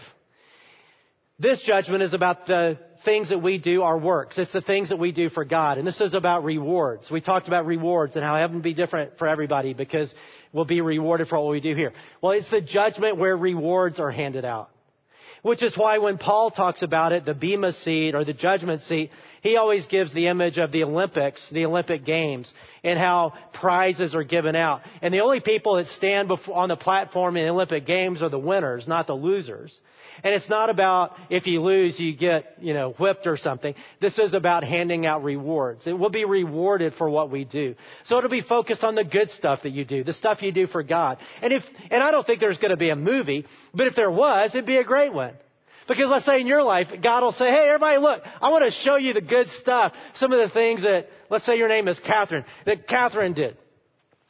This 1.38 1.62
judgment 1.62 2.02
is 2.02 2.14
about 2.14 2.46
the 2.46 2.78
things 3.04 3.30
that 3.30 3.42
we 3.42 3.58
do, 3.58 3.82
are 3.82 3.98
works. 3.98 4.38
It's 4.38 4.52
the 4.52 4.60
things 4.60 4.90
that 4.90 4.98
we 4.98 5.12
do 5.12 5.28
for 5.28 5.44
God. 5.44 5.78
And 5.78 5.86
this 5.86 6.00
is 6.00 6.14
about 6.14 6.44
rewards. 6.44 7.10
We 7.10 7.20
talked 7.20 7.48
about 7.48 7.66
rewards 7.66 8.16
and 8.16 8.24
how 8.24 8.36
heaven 8.36 8.60
be 8.60 8.74
different 8.74 9.18
for 9.18 9.28
everybody 9.28 9.74
because 9.74 10.14
we'll 10.52 10.64
be 10.64 10.80
rewarded 10.80 11.28
for 11.28 11.38
what 11.38 11.50
we 11.50 11.60
do 11.60 11.74
here. 11.74 11.92
Well, 12.20 12.32
it's 12.32 12.50
the 12.50 12.60
judgment 12.60 13.16
where 13.16 13.36
rewards 13.36 13.98
are 14.00 14.10
handed 14.10 14.44
out. 14.44 14.70
Which 15.42 15.62
is 15.62 15.78
why 15.78 15.98
when 15.98 16.18
Paul 16.18 16.50
talks 16.50 16.82
about 16.82 17.12
it, 17.12 17.24
the 17.24 17.34
Bema 17.34 17.72
seat 17.72 18.16
or 18.16 18.24
the 18.24 18.32
judgment 18.32 18.82
seat, 18.82 19.10
he 19.40 19.56
always 19.56 19.86
gives 19.86 20.12
the 20.12 20.26
image 20.26 20.58
of 20.58 20.72
the 20.72 20.82
Olympics, 20.82 21.48
the 21.50 21.64
Olympic 21.64 22.04
Games, 22.04 22.52
and 22.82 22.98
how 22.98 23.34
prizes 23.52 24.16
are 24.16 24.24
given 24.24 24.56
out. 24.56 24.82
And 25.00 25.14
the 25.14 25.20
only 25.20 25.38
people 25.40 25.76
that 25.76 25.86
stand 25.88 26.32
on 26.52 26.68
the 26.68 26.76
platform 26.76 27.36
in 27.36 27.44
the 27.44 27.52
Olympic 27.52 27.86
Games 27.86 28.20
are 28.20 28.28
the 28.28 28.38
winners, 28.38 28.88
not 28.88 29.06
the 29.06 29.14
losers. 29.14 29.80
And 30.22 30.34
it's 30.34 30.48
not 30.48 30.70
about 30.70 31.16
if 31.30 31.46
you 31.46 31.62
lose, 31.62 31.98
you 31.98 32.14
get, 32.16 32.56
you 32.60 32.74
know, 32.74 32.92
whipped 32.92 33.26
or 33.26 33.36
something. 33.36 33.74
This 34.00 34.18
is 34.18 34.34
about 34.34 34.64
handing 34.64 35.06
out 35.06 35.22
rewards. 35.22 35.86
It 35.86 35.98
will 35.98 36.10
be 36.10 36.24
rewarded 36.24 36.94
for 36.94 37.08
what 37.08 37.30
we 37.30 37.44
do. 37.44 37.74
So 38.04 38.18
it'll 38.18 38.30
be 38.30 38.40
focused 38.40 38.84
on 38.84 38.94
the 38.94 39.04
good 39.04 39.30
stuff 39.30 39.62
that 39.62 39.70
you 39.70 39.84
do, 39.84 40.04
the 40.04 40.12
stuff 40.12 40.42
you 40.42 40.52
do 40.52 40.66
for 40.66 40.82
God. 40.82 41.18
And 41.42 41.52
if, 41.52 41.64
and 41.90 42.02
I 42.02 42.10
don't 42.10 42.26
think 42.26 42.40
there's 42.40 42.58
going 42.58 42.70
to 42.70 42.76
be 42.76 42.90
a 42.90 42.96
movie, 42.96 43.46
but 43.74 43.86
if 43.86 43.94
there 43.94 44.10
was, 44.10 44.54
it'd 44.54 44.66
be 44.66 44.76
a 44.78 44.84
great 44.84 45.12
one. 45.12 45.34
Because 45.86 46.10
let's 46.10 46.26
say 46.26 46.40
in 46.40 46.46
your 46.46 46.62
life, 46.62 46.88
God 47.02 47.22
will 47.22 47.32
say, 47.32 47.50
hey, 47.50 47.68
everybody 47.68 47.98
look, 47.98 48.22
I 48.42 48.50
want 48.50 48.64
to 48.64 48.70
show 48.70 48.96
you 48.96 49.14
the 49.14 49.22
good 49.22 49.48
stuff. 49.48 49.94
Some 50.14 50.32
of 50.32 50.38
the 50.38 50.52
things 50.52 50.82
that, 50.82 51.08
let's 51.30 51.46
say 51.46 51.56
your 51.56 51.68
name 51.68 51.88
is 51.88 51.98
Catherine, 51.98 52.44
that 52.66 52.86
Catherine 52.86 53.32
did. 53.32 53.56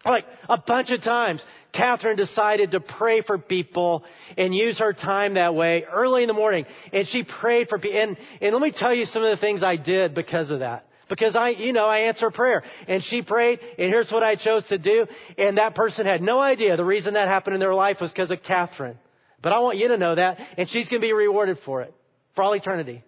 Like 0.09 0.25
a 0.49 0.57
bunch 0.59 0.90
of 0.90 1.03
times, 1.03 1.44
Catherine 1.73 2.16
decided 2.16 2.71
to 2.71 2.81
pray 2.81 3.21
for 3.21 3.37
people 3.37 4.05
and 4.37 4.55
use 4.55 4.79
her 4.79 4.94
time 4.94 5.35
that 5.35 5.55
way 5.55 5.85
early 5.85 6.23
in 6.23 6.29
the 6.29 6.35
morning. 6.35 6.64
And 6.92 7.07
she 7.07 7.25
prayed 7.25 7.68
for 7.68 7.79
people. 7.79 8.01
And, 8.01 8.16
and 8.40 8.53
let 8.55 8.62
me 8.62 8.73
tell 8.73 8.94
you 8.94 9.05
some 9.05 9.23
of 9.23 9.31
the 9.31 9.37
things 9.37 9.62
I 9.62 9.77
did 9.77 10.14
because 10.14 10.51
of 10.51 10.61
that. 10.61 10.87
Because 11.11 11.37
I, 11.37 11.51
you 11.51 11.73
know, 11.73 11.87
I 11.87 12.01
answer 12.01 12.31
prayer. 12.31 12.62
And 12.87 13.03
she 13.03 13.23
prayed, 13.23 13.61
and 13.79 13.88
here's 13.90 14.11
what 14.11 14.23
I 14.23 14.37
chose 14.37 14.64
to 14.68 14.79
do. 14.79 15.07
And 15.37 15.59
that 15.59 15.75
person 15.75 16.07
had 16.07 16.23
no 16.23 16.38
idea 16.38 16.77
the 16.77 16.85
reason 16.85 17.14
that 17.14 17.29
happened 17.29 17.55
in 17.55 17.61
their 17.61 17.75
life 17.75 18.01
was 18.01 18.11
because 18.11 18.31
of 18.31 18.42
Catherine. 18.42 18.99
But 19.40 19.53
I 19.53 19.61
want 19.61 19.79
you 19.79 19.88
to 19.88 19.99
know 19.99 20.14
that, 20.14 20.38
and 20.57 20.68
she's 20.68 20.88
going 20.88 21.01
to 21.01 21.07
be 21.07 21.12
rewarded 21.12 21.59
for 21.64 21.83
it, 21.83 21.94
for 22.35 22.42
all 22.42 22.55
eternity. 22.55 23.05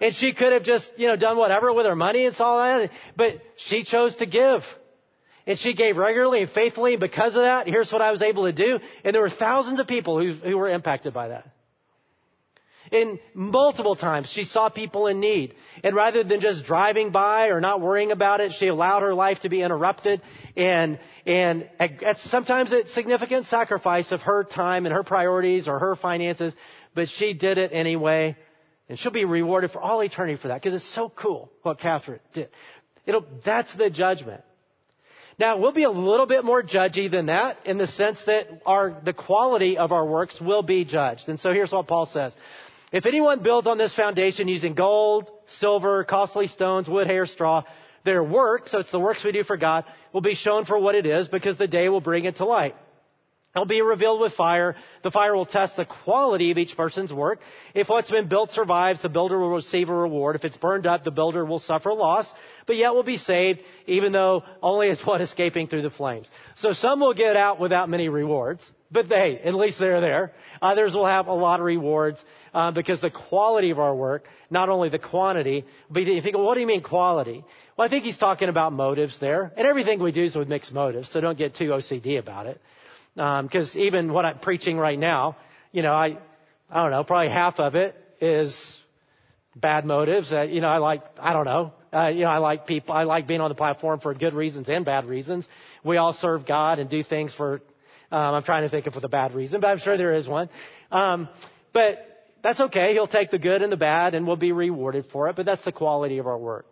And 0.00 0.14
she 0.14 0.32
could 0.32 0.52
have 0.52 0.64
just, 0.64 0.92
you 0.96 1.06
know, 1.06 1.16
done 1.16 1.36
whatever 1.36 1.72
with 1.72 1.86
her 1.86 1.96
money 1.96 2.26
and 2.26 2.36
all 2.40 2.58
that, 2.58 2.90
but 3.16 3.40
she 3.56 3.84
chose 3.84 4.16
to 4.16 4.26
give. 4.26 4.62
And 5.46 5.58
she 5.58 5.74
gave 5.74 5.98
regularly 5.98 6.42
and 6.42 6.50
faithfully, 6.50 6.94
and 6.94 7.00
because 7.00 7.34
of 7.34 7.42
that, 7.42 7.66
here's 7.66 7.92
what 7.92 8.00
I 8.00 8.10
was 8.12 8.22
able 8.22 8.44
to 8.44 8.52
do. 8.52 8.78
And 9.04 9.14
there 9.14 9.22
were 9.22 9.30
thousands 9.30 9.78
of 9.78 9.86
people 9.86 10.18
who, 10.18 10.32
who 10.32 10.56
were 10.56 10.68
impacted 10.68 11.12
by 11.12 11.28
that. 11.28 11.46
And 12.92 13.18
multiple 13.34 13.96
times 13.96 14.28
she 14.28 14.44
saw 14.44 14.68
people 14.68 15.06
in 15.06 15.18
need. 15.20 15.54
And 15.82 15.96
rather 15.96 16.22
than 16.22 16.40
just 16.40 16.64
driving 16.64 17.10
by 17.10 17.48
or 17.48 17.60
not 17.60 17.80
worrying 17.80 18.12
about 18.12 18.40
it, 18.40 18.52
she 18.52 18.68
allowed 18.68 19.02
her 19.02 19.14
life 19.14 19.40
to 19.40 19.48
be 19.48 19.62
interrupted. 19.62 20.22
And, 20.56 20.98
and 21.26 21.68
at 21.78 22.18
sometimes 22.18 22.72
it's 22.72 22.92
significant 22.94 23.46
sacrifice 23.46 24.12
of 24.12 24.22
her 24.22 24.44
time 24.44 24.86
and 24.86 24.94
her 24.94 25.02
priorities 25.02 25.66
or 25.66 25.78
her 25.78 25.96
finances, 25.96 26.54
but 26.94 27.08
she 27.08 27.34
did 27.34 27.58
it 27.58 27.72
anyway. 27.72 28.36
And 28.88 28.98
she'll 28.98 29.12
be 29.12 29.24
rewarded 29.24 29.70
for 29.70 29.80
all 29.80 30.02
eternity 30.02 30.40
for 30.40 30.48
that 30.48 30.62
because 30.62 30.74
it's 30.74 30.94
so 30.94 31.08
cool 31.08 31.50
what 31.62 31.78
Catherine 31.78 32.20
did. 32.34 32.48
It'll, 33.06 33.24
that's 33.44 33.74
the 33.74 33.90
judgment. 33.90 34.42
Now, 35.38 35.58
we'll 35.58 35.72
be 35.72 35.82
a 35.82 35.90
little 35.90 36.26
bit 36.26 36.44
more 36.44 36.62
judgy 36.62 37.10
than 37.10 37.26
that 37.26 37.58
in 37.64 37.76
the 37.76 37.86
sense 37.86 38.22
that 38.26 38.48
our, 38.64 39.00
the 39.04 39.12
quality 39.12 39.78
of 39.78 39.90
our 39.90 40.06
works 40.06 40.40
will 40.40 40.62
be 40.62 40.84
judged. 40.84 41.28
And 41.28 41.40
so 41.40 41.52
here's 41.52 41.72
what 41.72 41.88
Paul 41.88 42.06
says. 42.06 42.36
If 42.92 43.06
anyone 43.06 43.42
builds 43.42 43.66
on 43.66 43.76
this 43.76 43.94
foundation 43.94 44.46
using 44.46 44.74
gold, 44.74 45.28
silver, 45.46 46.04
costly 46.04 46.46
stones, 46.46 46.88
wood, 46.88 47.08
hair, 47.08 47.26
straw, 47.26 47.64
their 48.04 48.22
work, 48.22 48.68
so 48.68 48.78
it's 48.78 48.92
the 48.92 49.00
works 49.00 49.24
we 49.24 49.32
do 49.32 49.42
for 49.42 49.56
God, 49.56 49.84
will 50.12 50.20
be 50.20 50.34
shown 50.34 50.64
for 50.64 50.78
what 50.78 50.94
it 50.94 51.04
is 51.04 51.26
because 51.26 51.56
the 51.56 51.66
day 51.66 51.88
will 51.88 52.00
bring 52.00 52.24
it 52.26 52.36
to 52.36 52.44
light. 52.44 52.76
It'll 53.54 53.66
be 53.66 53.82
revealed 53.82 54.20
with 54.20 54.32
fire. 54.32 54.74
The 55.02 55.12
fire 55.12 55.34
will 55.36 55.46
test 55.46 55.76
the 55.76 55.84
quality 55.84 56.50
of 56.50 56.58
each 56.58 56.76
person's 56.76 57.12
work. 57.12 57.38
If 57.72 57.88
what's 57.88 58.10
been 58.10 58.26
built 58.26 58.50
survives, 58.50 59.00
the 59.00 59.08
builder 59.08 59.38
will 59.38 59.50
receive 59.50 59.90
a 59.90 59.94
reward. 59.94 60.34
If 60.34 60.44
it's 60.44 60.56
burned 60.56 60.88
up, 60.88 61.04
the 61.04 61.12
builder 61.12 61.44
will 61.44 61.60
suffer 61.60 61.92
loss, 61.92 62.26
but 62.66 62.74
yet 62.74 62.94
will 62.94 63.04
be 63.04 63.16
saved, 63.16 63.60
even 63.86 64.10
though 64.10 64.42
only 64.60 64.88
as 64.90 65.00
one 65.06 65.22
escaping 65.22 65.68
through 65.68 65.82
the 65.82 65.90
flames. 65.90 66.28
So 66.56 66.72
some 66.72 66.98
will 66.98 67.14
get 67.14 67.36
out 67.36 67.60
without 67.60 67.88
many 67.88 68.08
rewards, 68.08 68.68
but 68.90 69.08
they, 69.08 69.38
at 69.44 69.54
least 69.54 69.78
they're 69.78 70.00
there. 70.00 70.32
Others 70.60 70.94
will 70.96 71.06
have 71.06 71.28
a 71.28 71.32
lot 71.32 71.60
of 71.60 71.66
rewards 71.66 72.24
uh, 72.54 72.72
because 72.72 73.00
the 73.00 73.10
quality 73.10 73.70
of 73.70 73.78
our 73.78 73.94
work, 73.94 74.26
not 74.50 74.68
only 74.68 74.88
the 74.88 74.98
quantity, 74.98 75.64
but 75.88 76.02
you 76.02 76.20
think, 76.22 76.34
well, 76.34 76.44
what 76.44 76.54
do 76.54 76.60
you 76.60 76.66
mean 76.66 76.82
quality? 76.82 77.44
Well, 77.76 77.86
I 77.86 77.88
think 77.88 78.02
he's 78.02 78.18
talking 78.18 78.48
about 78.48 78.72
motives 78.72 79.20
there, 79.20 79.52
and 79.56 79.64
everything 79.64 80.02
we 80.02 80.10
do 80.10 80.24
is 80.24 80.34
with 80.34 80.48
mixed 80.48 80.72
motives, 80.72 81.08
so 81.08 81.20
don't 81.20 81.38
get 81.38 81.54
too 81.54 81.66
OCD 81.70 82.18
about 82.18 82.46
it. 82.46 82.60
Because 83.14 83.74
um, 83.74 83.80
even 83.80 84.12
what 84.12 84.24
I'm 84.24 84.38
preaching 84.38 84.76
right 84.76 84.98
now, 84.98 85.36
you 85.72 85.82
know, 85.82 85.92
I, 85.92 86.18
I 86.68 86.82
don't 86.82 86.90
know, 86.90 87.04
probably 87.04 87.30
half 87.30 87.60
of 87.60 87.76
it 87.76 87.94
is 88.20 88.80
bad 89.54 89.84
motives. 89.84 90.32
Uh, 90.32 90.42
you 90.42 90.60
know, 90.60 90.68
I 90.68 90.78
like, 90.78 91.02
I 91.18 91.32
don't 91.32 91.44
know, 91.44 91.72
uh, 91.92 92.08
you 92.08 92.24
know, 92.24 92.30
I 92.30 92.38
like 92.38 92.66
people, 92.66 92.94
I 92.94 93.04
like 93.04 93.26
being 93.26 93.40
on 93.40 93.50
the 93.50 93.54
platform 93.54 94.00
for 94.00 94.14
good 94.14 94.34
reasons 94.34 94.68
and 94.68 94.84
bad 94.84 95.06
reasons. 95.06 95.46
We 95.84 95.96
all 95.96 96.12
serve 96.12 96.44
God 96.46 96.78
and 96.78 96.90
do 96.90 97.04
things 97.04 97.32
for, 97.32 97.62
um, 98.10 98.34
I'm 98.34 98.42
trying 98.42 98.62
to 98.62 98.68
think 98.68 98.86
of 98.86 98.94
for 98.94 99.00
the 99.00 99.08
bad 99.08 99.34
reason, 99.34 99.60
but 99.60 99.68
I'm 99.68 99.78
sure 99.78 99.96
there 99.96 100.14
is 100.14 100.26
one. 100.26 100.48
Um, 100.90 101.28
but 101.72 102.26
that's 102.42 102.60
okay. 102.60 102.92
He'll 102.92 103.06
take 103.06 103.30
the 103.30 103.38
good 103.38 103.62
and 103.62 103.70
the 103.70 103.76
bad 103.76 104.14
and 104.14 104.26
we'll 104.26 104.36
be 104.36 104.52
rewarded 104.52 105.06
for 105.12 105.28
it, 105.28 105.36
but 105.36 105.46
that's 105.46 105.64
the 105.64 105.72
quality 105.72 106.18
of 106.18 106.26
our 106.26 106.38
work. 106.38 106.66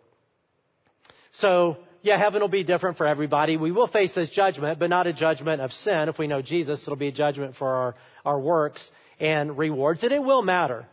So, 1.31 1.77
yeah, 2.03 2.17
heaven 2.17 2.41
will 2.41 2.49
be 2.49 2.65
different 2.65 2.97
for 2.97 3.07
everybody. 3.07 3.55
We 3.55 3.71
will 3.71 3.87
face 3.87 4.13
this 4.13 4.29
judgment, 4.29 4.77
but 4.77 4.89
not 4.89 5.07
a 5.07 5.13
judgment 5.13 5.61
of 5.61 5.71
sin. 5.71 6.09
If 6.09 6.19
we 6.19 6.27
know 6.27 6.41
Jesus, 6.41 6.83
it'll 6.83 6.97
be 6.97 7.07
a 7.07 7.13
judgment 7.13 7.55
for 7.55 7.67
our, 7.67 7.95
our 8.25 8.39
works 8.39 8.91
and 9.21 9.57
rewards, 9.57 10.03
and 10.03 10.11
it 10.11 10.21
will 10.21 10.41
matter. 10.41 10.85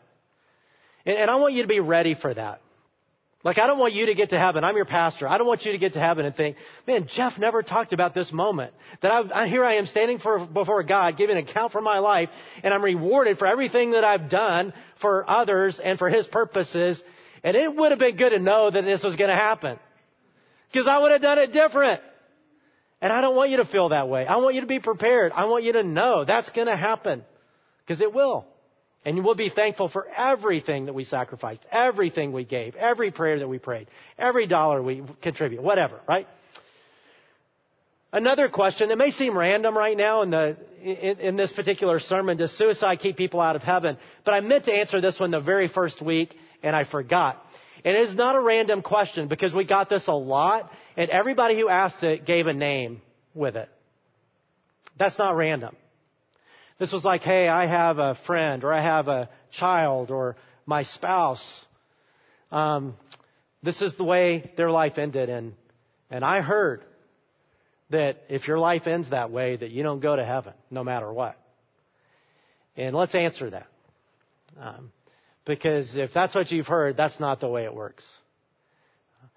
And, 1.04 1.18
and 1.18 1.30
I 1.30 1.36
want 1.36 1.54
you 1.54 1.62
to 1.62 1.68
be 1.68 1.80
ready 1.80 2.14
for 2.14 2.32
that. 2.32 2.62
Like, 3.42 3.58
I 3.58 3.66
don't 3.66 3.78
want 3.78 3.94
you 3.94 4.06
to 4.06 4.14
get 4.14 4.30
to 4.30 4.38
heaven. 4.38 4.62
I'm 4.62 4.76
your 4.76 4.84
pastor. 4.84 5.26
I 5.26 5.36
don't 5.36 5.48
want 5.48 5.64
you 5.64 5.72
to 5.72 5.78
get 5.78 5.94
to 5.94 5.98
heaven 5.98 6.26
and 6.26 6.36
think, 6.36 6.56
man, 6.86 7.08
Jeff 7.08 7.38
never 7.38 7.64
talked 7.64 7.92
about 7.92 8.14
this 8.14 8.32
moment. 8.32 8.72
That 9.00 9.32
I, 9.34 9.48
here 9.48 9.64
I 9.64 9.76
am 9.76 9.86
standing 9.86 10.18
for, 10.18 10.46
before 10.46 10.84
God, 10.84 11.16
giving 11.16 11.38
an 11.38 11.44
account 11.44 11.72
for 11.72 11.80
my 11.80 11.98
life, 11.98 12.28
and 12.62 12.72
I'm 12.72 12.84
rewarded 12.84 13.38
for 13.38 13.46
everything 13.46 13.92
that 13.92 14.04
I've 14.04 14.28
done 14.28 14.74
for 15.00 15.28
others 15.28 15.80
and 15.82 15.98
for 15.98 16.08
His 16.08 16.26
purposes. 16.28 17.02
And 17.42 17.56
it 17.56 17.74
would 17.74 17.90
have 17.90 17.98
been 17.98 18.16
good 18.16 18.30
to 18.30 18.38
know 18.38 18.70
that 18.70 18.84
this 18.84 19.02
was 19.02 19.16
going 19.16 19.30
to 19.30 19.36
happen. 19.36 19.78
Because 20.70 20.86
I 20.86 20.98
would 20.98 21.12
have 21.12 21.22
done 21.22 21.38
it 21.38 21.52
different. 21.52 22.00
And 23.00 23.12
I 23.12 23.20
don't 23.20 23.34
want 23.34 23.50
you 23.50 23.58
to 23.58 23.64
feel 23.64 23.88
that 23.90 24.08
way. 24.08 24.26
I 24.26 24.36
want 24.36 24.54
you 24.54 24.60
to 24.60 24.66
be 24.66 24.78
prepared. 24.78 25.32
I 25.32 25.46
want 25.46 25.64
you 25.64 25.72
to 25.72 25.82
know 25.82 26.24
that's 26.24 26.50
going 26.50 26.68
to 26.68 26.76
happen. 26.76 27.24
Because 27.84 28.00
it 28.00 28.12
will. 28.12 28.46
And 29.04 29.24
we'll 29.24 29.34
be 29.34 29.48
thankful 29.48 29.88
for 29.88 30.06
everything 30.14 30.86
that 30.86 30.92
we 30.92 31.04
sacrificed, 31.04 31.64
everything 31.72 32.32
we 32.32 32.44
gave, 32.44 32.76
every 32.76 33.10
prayer 33.10 33.38
that 33.38 33.48
we 33.48 33.58
prayed, 33.58 33.88
every 34.18 34.46
dollar 34.46 34.82
we 34.82 35.02
contribute, 35.22 35.62
whatever, 35.62 36.00
right? 36.06 36.28
Another 38.12 38.48
question, 38.48 38.90
it 38.90 38.98
may 38.98 39.10
seem 39.10 39.38
random 39.38 39.76
right 39.76 39.96
now 39.96 40.22
in, 40.22 40.30
the, 40.30 40.56
in, 40.82 41.18
in, 41.20 41.36
this 41.36 41.52
particular 41.52 42.00
sermon, 42.00 42.36
does 42.36 42.52
suicide 42.52 42.98
keep 42.98 43.16
people 43.16 43.40
out 43.40 43.56
of 43.56 43.62
heaven? 43.62 43.96
But 44.24 44.34
I 44.34 44.40
meant 44.40 44.64
to 44.64 44.72
answer 44.72 45.00
this 45.00 45.18
one 45.18 45.30
the 45.30 45.40
very 45.40 45.68
first 45.68 46.02
week, 46.02 46.36
and 46.62 46.74
I 46.74 46.84
forgot. 46.84 47.42
And 47.84 47.96
it 47.96 48.08
is 48.08 48.14
not 48.14 48.36
a 48.36 48.40
random 48.40 48.82
question 48.82 49.28
because 49.28 49.54
we 49.54 49.64
got 49.64 49.88
this 49.88 50.06
a 50.06 50.12
lot, 50.12 50.70
and 50.96 51.10
everybody 51.10 51.58
who 51.58 51.68
asked 51.68 52.02
it 52.02 52.26
gave 52.26 52.46
a 52.46 52.54
name 52.54 53.00
with 53.34 53.56
it. 53.56 53.68
That's 54.98 55.18
not 55.18 55.36
random. 55.36 55.76
This 56.78 56.92
was 56.92 57.04
like, 57.04 57.22
hey, 57.22 57.48
I 57.48 57.66
have 57.66 57.98
a 57.98 58.14
friend 58.26 58.64
or 58.64 58.72
I 58.72 58.82
have 58.82 59.08
a 59.08 59.28
child 59.50 60.10
or 60.10 60.36
my 60.66 60.82
spouse. 60.82 61.64
Um, 62.50 62.96
this 63.62 63.82
is 63.82 63.96
the 63.96 64.04
way 64.04 64.50
their 64.56 64.70
life 64.70 64.96
ended. 64.96 65.28
And, 65.28 65.54
and 66.10 66.24
I 66.24 66.40
heard 66.40 66.82
that 67.90 68.22
if 68.28 68.48
your 68.48 68.58
life 68.58 68.86
ends 68.86 69.10
that 69.10 69.30
way, 69.30 69.56
that 69.56 69.70
you 69.70 69.82
don't 69.82 70.00
go 70.00 70.16
to 70.16 70.24
heaven 70.24 70.54
no 70.70 70.82
matter 70.82 71.12
what. 71.12 71.36
And 72.76 72.94
let's 72.94 73.14
answer 73.14 73.50
that. 73.50 73.66
Um, 74.58 74.92
because 75.44 75.96
if 75.96 76.12
that's 76.12 76.34
what 76.34 76.50
you've 76.50 76.66
heard, 76.66 76.96
that's 76.96 77.18
not 77.18 77.40
the 77.40 77.48
way 77.48 77.64
it 77.64 77.74
works. 77.74 78.06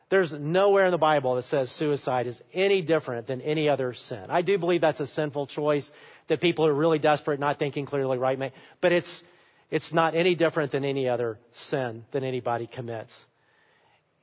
There's 0.09 0.31
nowhere 0.31 0.85
in 0.85 0.91
the 0.91 0.97
Bible 0.97 1.35
that 1.35 1.45
says 1.45 1.71
suicide 1.71 2.27
is 2.27 2.39
any 2.53 2.83
different 2.83 3.25
than 3.25 3.41
any 3.41 3.67
other 3.67 3.93
sin. 3.93 4.25
I 4.29 4.43
do 4.43 4.59
believe 4.59 4.81
that's 4.81 4.99
a 4.99 5.07
sinful 5.07 5.47
choice 5.47 5.89
that 6.27 6.39
people 6.39 6.67
are 6.67 6.73
really 6.73 6.99
desperate, 6.99 7.39
not 7.39 7.57
thinking 7.57 7.87
clearly, 7.87 8.19
right? 8.19 8.53
But 8.79 8.91
it's, 8.91 9.23
it's 9.71 9.91
not 9.91 10.13
any 10.13 10.35
different 10.35 10.71
than 10.71 10.85
any 10.85 11.09
other 11.09 11.39
sin 11.53 12.05
that 12.11 12.21
anybody 12.21 12.67
commits. 12.67 13.11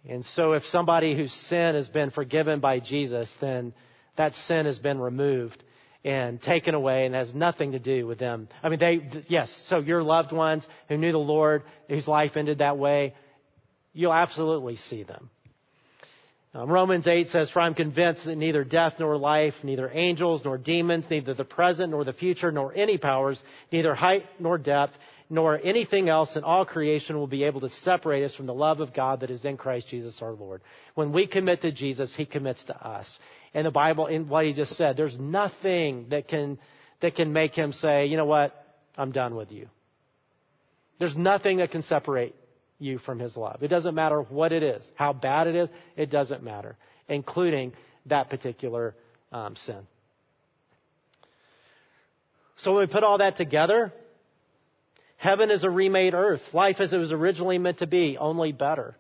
And 0.08 0.24
so 0.24 0.52
if 0.52 0.64
somebody 0.66 1.16
whose 1.16 1.32
sin 1.32 1.74
has 1.74 1.88
been 1.88 2.10
forgiven 2.10 2.60
by 2.60 2.78
Jesus, 2.78 3.28
then 3.40 3.74
that 4.16 4.34
sin 4.34 4.66
has 4.66 4.78
been 4.78 5.00
removed 5.00 5.62
and 6.04 6.40
taken 6.40 6.74
away 6.74 7.04
and 7.06 7.14
has 7.14 7.34
nothing 7.34 7.72
to 7.72 7.78
do 7.78 8.06
with 8.06 8.18
them. 8.18 8.48
I 8.62 8.68
mean, 8.68 8.78
they, 8.78 9.24
yes, 9.28 9.62
so 9.66 9.78
your 9.78 10.02
loved 10.02 10.32
ones 10.32 10.66
who 10.88 10.96
knew 10.96 11.12
the 11.12 11.18
Lord, 11.18 11.62
whose 11.88 12.08
life 12.08 12.36
ended 12.36 12.58
that 12.58 12.78
way, 12.78 13.14
you'll 13.92 14.12
absolutely 14.12 14.76
see 14.76 15.02
them. 15.02 15.30
Um, 16.52 16.68
Romans 16.68 17.06
8 17.06 17.28
says, 17.28 17.48
For 17.50 17.60
I'm 17.60 17.74
convinced 17.74 18.24
that 18.24 18.36
neither 18.36 18.64
death 18.64 18.94
nor 18.98 19.16
life, 19.16 19.54
neither 19.62 19.88
angels 19.92 20.44
nor 20.44 20.58
demons, 20.58 21.06
neither 21.08 21.32
the 21.32 21.44
present 21.44 21.90
nor 21.92 22.02
the 22.02 22.12
future, 22.12 22.50
nor 22.50 22.74
any 22.74 22.98
powers, 22.98 23.40
neither 23.70 23.94
height 23.94 24.24
nor 24.40 24.58
depth, 24.58 24.94
nor 25.28 25.60
anything 25.62 26.08
else 26.08 26.34
in 26.34 26.42
all 26.42 26.64
creation 26.64 27.16
will 27.16 27.28
be 27.28 27.44
able 27.44 27.60
to 27.60 27.68
separate 27.68 28.24
us 28.24 28.34
from 28.34 28.46
the 28.46 28.54
love 28.54 28.80
of 28.80 28.92
God 28.92 29.20
that 29.20 29.30
is 29.30 29.44
in 29.44 29.56
Christ 29.56 29.88
Jesus 29.88 30.20
our 30.22 30.32
Lord. 30.32 30.60
When 30.96 31.12
we 31.12 31.28
commit 31.28 31.62
to 31.62 31.70
Jesus, 31.70 32.16
He 32.16 32.26
commits 32.26 32.64
to 32.64 32.76
us. 32.76 33.20
In 33.52 33.64
the 33.64 33.70
Bible, 33.70 34.06
in 34.06 34.28
what 34.28 34.46
He 34.46 34.52
just 34.52 34.76
said, 34.76 34.96
there's 34.96 35.18
nothing 35.18 36.06
that 36.10 36.28
can, 36.28 36.58
that 37.00 37.14
can 37.14 37.32
make 37.32 37.54
Him 37.54 37.72
say, 37.72 38.06
you 38.06 38.16
know 38.16 38.24
what, 38.26 38.54
I'm 38.96 39.12
done 39.12 39.34
with 39.34 39.50
you. 39.50 39.68
There's 40.98 41.16
nothing 41.16 41.58
that 41.58 41.70
can 41.70 41.82
separate 41.82 42.34
you 42.78 42.98
from 42.98 43.18
His 43.18 43.36
love. 43.36 43.62
It 43.62 43.68
doesn't 43.68 43.94
matter 43.94 44.20
what 44.20 44.52
it 44.52 44.62
is, 44.62 44.88
how 44.94 45.12
bad 45.12 45.46
it 45.46 45.56
is, 45.56 45.68
it 45.96 46.10
doesn't 46.10 46.42
matter, 46.42 46.76
including 47.08 47.72
that 48.06 48.30
particular 48.30 48.94
um, 49.32 49.56
sin. 49.56 49.86
So 52.58 52.74
when 52.74 52.86
we 52.86 52.92
put 52.92 53.04
all 53.04 53.18
that 53.18 53.36
together, 53.36 53.92
heaven 55.16 55.50
is 55.50 55.64
a 55.64 55.70
remade 55.70 56.14
earth, 56.14 56.42
life 56.52 56.76
as 56.80 56.92
it 56.92 56.98
was 56.98 57.10
originally 57.10 57.58
meant 57.58 57.78
to 57.78 57.86
be, 57.86 58.18
only 58.18 58.52
better. 58.52 58.96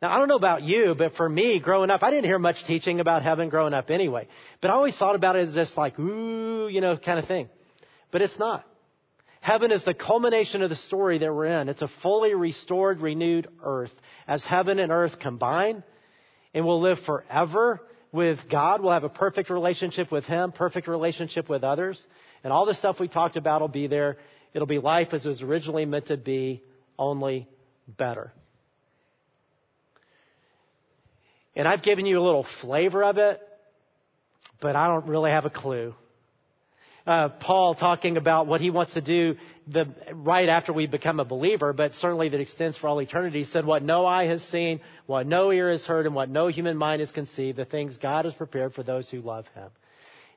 Now, 0.00 0.14
I 0.14 0.18
don't 0.18 0.28
know 0.28 0.36
about 0.36 0.62
you, 0.62 0.94
but 0.96 1.14
for 1.16 1.28
me, 1.28 1.58
growing 1.58 1.90
up, 1.90 2.04
I 2.04 2.10
didn't 2.10 2.26
hear 2.26 2.38
much 2.38 2.64
teaching 2.64 3.00
about 3.00 3.24
heaven 3.24 3.48
growing 3.48 3.74
up 3.74 3.90
anyway. 3.90 4.28
But 4.60 4.70
I 4.70 4.74
always 4.74 4.96
thought 4.96 5.16
about 5.16 5.34
it 5.34 5.48
as 5.48 5.54
just 5.54 5.76
like, 5.76 5.98
ooh, 5.98 6.68
you 6.68 6.80
know, 6.80 6.96
kind 6.96 7.18
of 7.18 7.26
thing. 7.26 7.48
But 8.12 8.22
it's 8.22 8.38
not. 8.38 8.64
Heaven 9.40 9.72
is 9.72 9.84
the 9.84 9.94
culmination 9.94 10.62
of 10.62 10.70
the 10.70 10.76
story 10.76 11.18
that 11.18 11.32
we're 11.32 11.46
in. 11.46 11.68
It's 11.68 11.82
a 11.82 11.88
fully 12.02 12.34
restored, 12.34 13.00
renewed 13.00 13.48
earth. 13.62 13.92
As 14.26 14.44
heaven 14.44 14.78
and 14.78 14.92
earth 14.92 15.18
combine, 15.18 15.82
and 16.54 16.64
we'll 16.64 16.80
live 16.80 16.98
forever 17.00 17.80
with 18.12 18.38
God. 18.48 18.82
We'll 18.82 18.92
have 18.92 19.04
a 19.04 19.08
perfect 19.08 19.50
relationship 19.50 20.12
with 20.12 20.24
Him, 20.24 20.52
perfect 20.52 20.88
relationship 20.88 21.48
with 21.48 21.64
others. 21.64 22.04
And 22.44 22.52
all 22.52 22.66
the 22.66 22.74
stuff 22.74 23.00
we 23.00 23.08
talked 23.08 23.36
about 23.36 23.60
will 23.60 23.68
be 23.68 23.86
there. 23.86 24.18
It'll 24.54 24.66
be 24.66 24.78
life 24.78 25.08
as 25.12 25.24
it 25.24 25.28
was 25.28 25.42
originally 25.42 25.86
meant 25.86 26.06
to 26.06 26.16
be, 26.16 26.62
only 26.98 27.48
better. 27.86 28.32
And 31.58 31.68
I've 31.68 31.82
given 31.82 32.06
you 32.06 32.18
a 32.18 32.24
little 32.24 32.46
flavor 32.62 33.04
of 33.04 33.18
it, 33.18 33.42
but 34.60 34.76
I 34.76 34.88
don't 34.88 35.06
really 35.06 35.30
have 35.30 35.44
a 35.44 35.50
clue 35.50 35.94
uh, 37.08 37.30
Paul 37.30 37.74
talking 37.74 38.18
about 38.18 38.46
what 38.46 38.60
he 38.60 38.68
wants 38.68 38.92
to 38.92 39.00
do 39.00 39.36
the, 39.66 39.88
right 40.12 40.46
after 40.46 40.74
we 40.74 40.86
become 40.86 41.20
a 41.20 41.24
believer, 41.24 41.72
but 41.72 41.94
certainly 41.94 42.28
that 42.28 42.38
extends 42.38 42.76
for 42.76 42.86
all 42.88 43.00
eternity. 43.00 43.44
Said, 43.44 43.64
What 43.64 43.82
no 43.82 44.04
eye 44.04 44.26
has 44.26 44.42
seen, 44.42 44.80
what 45.06 45.26
no 45.26 45.50
ear 45.50 45.70
has 45.70 45.86
heard, 45.86 46.04
and 46.04 46.14
what 46.14 46.28
no 46.28 46.48
human 46.48 46.76
mind 46.76 47.00
has 47.00 47.10
conceived, 47.10 47.56
the 47.56 47.64
things 47.64 47.96
God 47.96 48.26
has 48.26 48.34
prepared 48.34 48.74
for 48.74 48.82
those 48.82 49.08
who 49.08 49.22
love 49.22 49.46
him. 49.54 49.70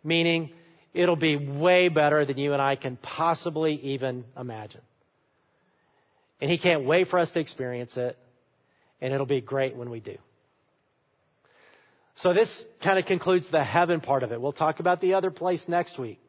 Meaning, 0.01 0.53
it'll 0.93 1.17
be 1.17 1.35
way 1.35 1.89
better 1.89 2.23
than 2.23 2.37
you 2.37 2.53
and 2.53 2.61
I 2.61 2.77
can 2.77 2.95
possibly 2.95 3.73
even 3.73 4.23
imagine. 4.39 4.81
And 6.39 6.49
he 6.49 6.57
can't 6.57 6.85
wait 6.85 7.09
for 7.09 7.19
us 7.19 7.31
to 7.31 7.41
experience 7.41 7.97
it, 7.97 8.17
and 9.01 9.13
it'll 9.13 9.25
be 9.25 9.41
great 9.41 9.75
when 9.75 9.89
we 9.89 9.99
do. 9.99 10.15
So 12.21 12.33
this 12.33 12.65
kind 12.83 12.99
of 12.99 13.05
concludes 13.05 13.49
the 13.49 13.63
heaven 13.63 13.99
part 13.99 14.21
of 14.21 14.31
it. 14.31 14.39
We'll 14.39 14.53
talk 14.53 14.79
about 14.79 15.01
the 15.01 15.15
other 15.15 15.31
place 15.31 15.63
next 15.67 15.97
week. 15.97 16.19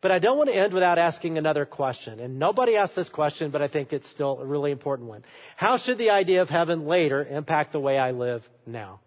But 0.00 0.10
I 0.10 0.18
don't 0.18 0.36
want 0.36 0.50
to 0.50 0.56
end 0.56 0.72
without 0.72 0.98
asking 0.98 1.38
another 1.38 1.64
question. 1.64 2.18
And 2.20 2.38
nobody 2.38 2.76
asked 2.76 2.96
this 2.96 3.08
question, 3.08 3.50
but 3.50 3.62
I 3.62 3.68
think 3.68 3.92
it's 3.92 4.08
still 4.08 4.40
a 4.40 4.44
really 4.44 4.72
important 4.72 5.08
one. 5.08 5.24
How 5.56 5.76
should 5.76 5.98
the 5.98 6.10
idea 6.10 6.42
of 6.42 6.48
heaven 6.48 6.86
later 6.86 7.24
impact 7.24 7.72
the 7.72 7.80
way 7.80 7.98
I 7.98 8.10
live 8.10 8.42
now? 8.66 9.00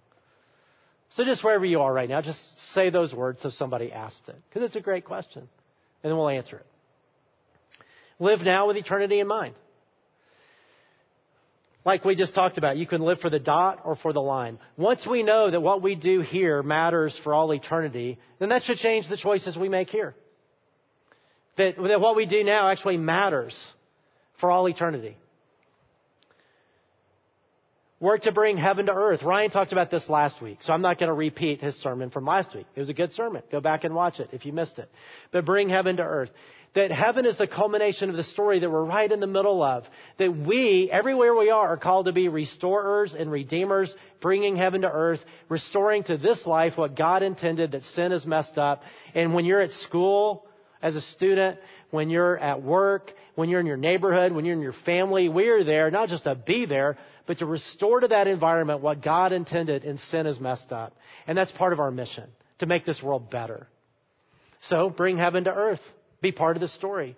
So 1.11 1.25
just 1.25 1.43
wherever 1.43 1.65
you 1.65 1.81
are 1.81 1.93
right 1.93 2.07
now, 2.07 2.21
just 2.21 2.73
say 2.73 2.89
those 2.89 3.13
words 3.13 3.43
if 3.43 3.53
somebody 3.53 3.91
asked 3.91 4.29
it. 4.29 4.35
Because 4.49 4.67
it's 4.67 4.75
a 4.77 4.81
great 4.81 5.03
question. 5.03 5.47
And 6.03 6.11
then 6.11 6.17
we'll 6.17 6.29
answer 6.29 6.57
it. 6.57 6.65
Live 8.19 8.41
now 8.41 8.67
with 8.67 8.77
eternity 8.77 9.19
in 9.19 9.27
mind. 9.27 9.55
Like 11.83 12.05
we 12.05 12.15
just 12.15 12.35
talked 12.35 12.57
about, 12.57 12.77
you 12.77 12.85
can 12.85 13.01
live 13.01 13.19
for 13.19 13.29
the 13.29 13.39
dot 13.39 13.81
or 13.83 13.95
for 13.95 14.13
the 14.13 14.21
line. 14.21 14.59
Once 14.77 15.07
we 15.07 15.23
know 15.23 15.49
that 15.49 15.61
what 15.61 15.81
we 15.81 15.95
do 15.95 16.21
here 16.21 16.61
matters 16.61 17.19
for 17.23 17.33
all 17.33 17.51
eternity, 17.53 18.19
then 18.39 18.49
that 18.49 18.63
should 18.63 18.77
change 18.77 19.09
the 19.09 19.17
choices 19.17 19.57
we 19.57 19.67
make 19.67 19.89
here 19.89 20.15
that, 21.57 21.75
that 21.77 22.01
what 22.01 22.15
we 22.15 22.25
do 22.25 22.43
now 22.43 22.69
actually 22.69 22.97
matters 22.97 23.73
for 24.39 24.49
all 24.51 24.67
eternity. 24.67 25.17
Work 27.99 28.23
to 28.23 28.31
bring 28.31 28.57
heaven 28.57 28.87
to 28.87 28.93
earth. 28.93 29.21
Ryan 29.21 29.51
talked 29.51 29.71
about 29.71 29.91
this 29.91 30.09
last 30.09 30.41
week, 30.41 30.63
so 30.63 30.73
I'm 30.73 30.81
not 30.81 30.97
going 30.97 31.09
to 31.09 31.13
repeat 31.13 31.61
his 31.61 31.75
sermon 31.75 32.09
from 32.09 32.25
last 32.25 32.55
week. 32.55 32.65
It 32.75 32.79
was 32.79 32.89
a 32.89 32.95
good 32.95 33.11
sermon. 33.11 33.43
Go 33.51 33.61
back 33.61 33.83
and 33.83 33.93
watch 33.93 34.19
it 34.19 34.29
if 34.31 34.43
you 34.43 34.53
missed 34.53 34.79
it. 34.79 34.89
But 35.31 35.45
bring 35.45 35.69
heaven 35.69 35.97
to 35.97 36.03
earth. 36.03 36.31
That 36.73 36.91
heaven 36.91 37.25
is 37.25 37.37
the 37.37 37.47
culmination 37.47 38.09
of 38.09 38.15
the 38.15 38.23
story 38.23 38.59
that 38.59 38.69
we're 38.69 38.85
right 38.85 39.11
in 39.11 39.19
the 39.19 39.27
middle 39.27 39.61
of. 39.61 39.85
That 40.17 40.35
we, 40.35 40.89
everywhere 40.89 41.35
we 41.35 41.49
are, 41.49 41.67
are 41.69 41.77
called 41.77 42.05
to 42.05 42.13
be 42.13 42.29
restorers 42.29 43.13
and 43.13 43.29
redeemers, 43.29 43.93
bringing 44.21 44.55
heaven 44.55 44.81
to 44.83 44.89
earth, 44.89 45.19
restoring 45.49 46.03
to 46.03 46.17
this 46.17 46.45
life 46.45 46.77
what 46.77 46.95
God 46.95 47.23
intended 47.23 47.71
that 47.71 47.83
sin 47.83 48.11
has 48.11 48.25
messed 48.25 48.57
up. 48.57 48.83
And 49.13 49.33
when 49.33 49.43
you're 49.43 49.61
at 49.61 49.71
school, 49.71 50.47
as 50.81 50.95
a 50.95 51.01
student, 51.01 51.59
when 51.91 52.09
you're 52.09 52.37
at 52.37 52.63
work, 52.63 53.11
when 53.35 53.49
you're 53.49 53.59
in 53.59 53.65
your 53.65 53.77
neighborhood, 53.77 54.31
when 54.31 54.45
you're 54.45 54.55
in 54.55 54.61
your 54.61 54.73
family. 54.73 55.29
We're 55.29 55.63
there 55.63 55.91
not 55.91 56.09
just 56.09 56.23
to 56.23 56.35
be 56.35 56.65
there, 56.65 56.97
but 57.27 57.39
to 57.39 57.45
restore 57.45 57.99
to 57.99 58.07
that 58.07 58.27
environment 58.27 58.81
what 58.81 59.01
God 59.01 59.31
intended 59.31 59.83
and 59.83 59.99
sin 59.99 60.25
has 60.25 60.39
messed 60.39 60.71
up. 60.71 60.95
And 61.27 61.37
that's 61.37 61.51
part 61.51 61.73
of 61.73 61.79
our 61.79 61.91
mission, 61.91 62.29
to 62.59 62.65
make 62.65 62.85
this 62.85 63.01
world 63.01 63.29
better. 63.29 63.67
So 64.61 64.89
bring 64.89 65.17
heaven 65.17 65.43
to 65.45 65.53
earth. 65.53 65.81
Be 66.21 66.31
part 66.31 66.55
of 66.55 66.61
the 66.61 66.67
story. 66.67 67.15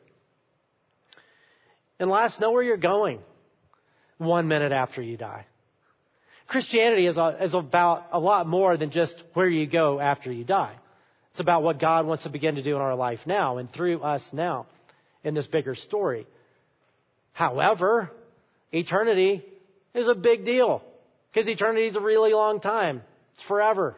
And 1.99 2.09
last, 2.09 2.39
know 2.39 2.51
where 2.51 2.63
you're 2.63 2.77
going 2.77 3.19
one 4.17 4.47
minute 4.47 4.71
after 4.71 5.01
you 5.01 5.17
die. 5.17 5.45
Christianity 6.47 7.07
is, 7.07 7.17
is 7.41 7.53
about 7.53 8.07
a 8.11 8.19
lot 8.19 8.47
more 8.47 8.77
than 8.77 8.91
just 8.91 9.21
where 9.33 9.47
you 9.47 9.67
go 9.67 9.99
after 9.99 10.31
you 10.31 10.43
die. 10.43 10.75
It's 11.31 11.39
about 11.39 11.63
what 11.63 11.79
God 11.79 12.05
wants 12.05 12.23
to 12.23 12.29
begin 12.29 12.55
to 12.55 12.63
do 12.63 12.75
in 12.75 12.81
our 12.81 12.95
life 12.95 13.21
now 13.25 13.57
and 13.57 13.71
through 13.71 14.01
us 14.01 14.23
now 14.31 14.67
in 15.23 15.33
this 15.33 15.47
bigger 15.47 15.75
story. 15.75 16.27
However, 17.31 18.11
eternity 18.71 19.43
is 19.95 20.07
a 20.07 20.15
big 20.15 20.45
deal 20.45 20.83
because 21.31 21.49
eternity 21.49 21.87
is 21.87 21.95
a 21.95 22.01
really 22.01 22.33
long 22.33 22.59
time. 22.59 23.01
It's 23.33 23.43
forever. 23.43 23.95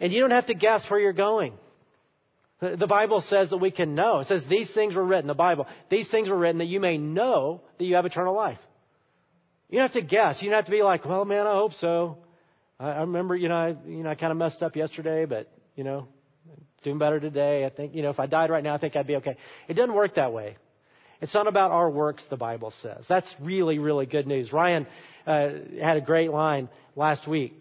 And 0.00 0.12
you 0.12 0.20
don't 0.20 0.30
have 0.30 0.46
to 0.46 0.54
guess 0.54 0.88
where 0.90 0.98
you're 0.98 1.12
going. 1.12 1.52
The 2.60 2.86
Bible 2.86 3.20
says 3.20 3.50
that 3.50 3.58
we 3.58 3.70
can 3.70 3.94
know. 3.94 4.20
It 4.20 4.28
says 4.28 4.46
these 4.46 4.70
things 4.70 4.94
were 4.94 5.04
written, 5.04 5.26
the 5.26 5.34
Bible, 5.34 5.66
these 5.90 6.08
things 6.08 6.28
were 6.28 6.36
written 6.36 6.58
that 6.58 6.66
you 6.66 6.80
may 6.80 6.96
know 6.96 7.60
that 7.78 7.84
you 7.84 7.96
have 7.96 8.06
eternal 8.06 8.34
life. 8.34 8.58
You 9.68 9.78
don't 9.78 9.92
have 9.92 10.02
to 10.02 10.08
guess. 10.08 10.40
You 10.40 10.50
don't 10.50 10.58
have 10.58 10.66
to 10.66 10.70
be 10.70 10.82
like, 10.82 11.04
well, 11.04 11.24
man, 11.24 11.46
I 11.46 11.54
hope 11.54 11.74
so. 11.74 12.18
I, 12.78 12.90
I 12.90 13.00
remember, 13.00 13.34
you 13.34 13.48
know, 13.48 13.56
I, 13.56 13.68
you 13.86 14.02
know, 14.04 14.10
I 14.10 14.14
kind 14.14 14.30
of 14.30 14.38
messed 14.38 14.62
up 14.62 14.76
yesterday, 14.76 15.24
but, 15.24 15.50
you 15.74 15.84
know, 15.84 16.06
doing 16.82 16.98
better 16.98 17.18
today. 17.18 17.64
I 17.64 17.70
think, 17.70 17.94
you 17.94 18.02
know, 18.02 18.10
if 18.10 18.20
I 18.20 18.26
died 18.26 18.50
right 18.50 18.62
now, 18.62 18.74
I 18.74 18.78
think 18.78 18.94
I'd 18.94 19.06
be 19.06 19.16
okay. 19.16 19.36
It 19.68 19.74
doesn't 19.74 19.94
work 19.94 20.14
that 20.14 20.32
way. 20.32 20.56
It's 21.20 21.34
not 21.34 21.46
about 21.46 21.70
our 21.70 21.90
works, 21.90 22.24
the 22.30 22.36
Bible 22.36 22.70
says. 22.82 23.04
That's 23.08 23.34
really, 23.40 23.78
really 23.78 24.06
good 24.06 24.26
news. 24.26 24.52
Ryan 24.52 24.86
uh, 25.26 25.48
had 25.80 25.96
a 25.96 26.02
great 26.02 26.30
line 26.30 26.68
last 26.96 27.26
week 27.26 27.54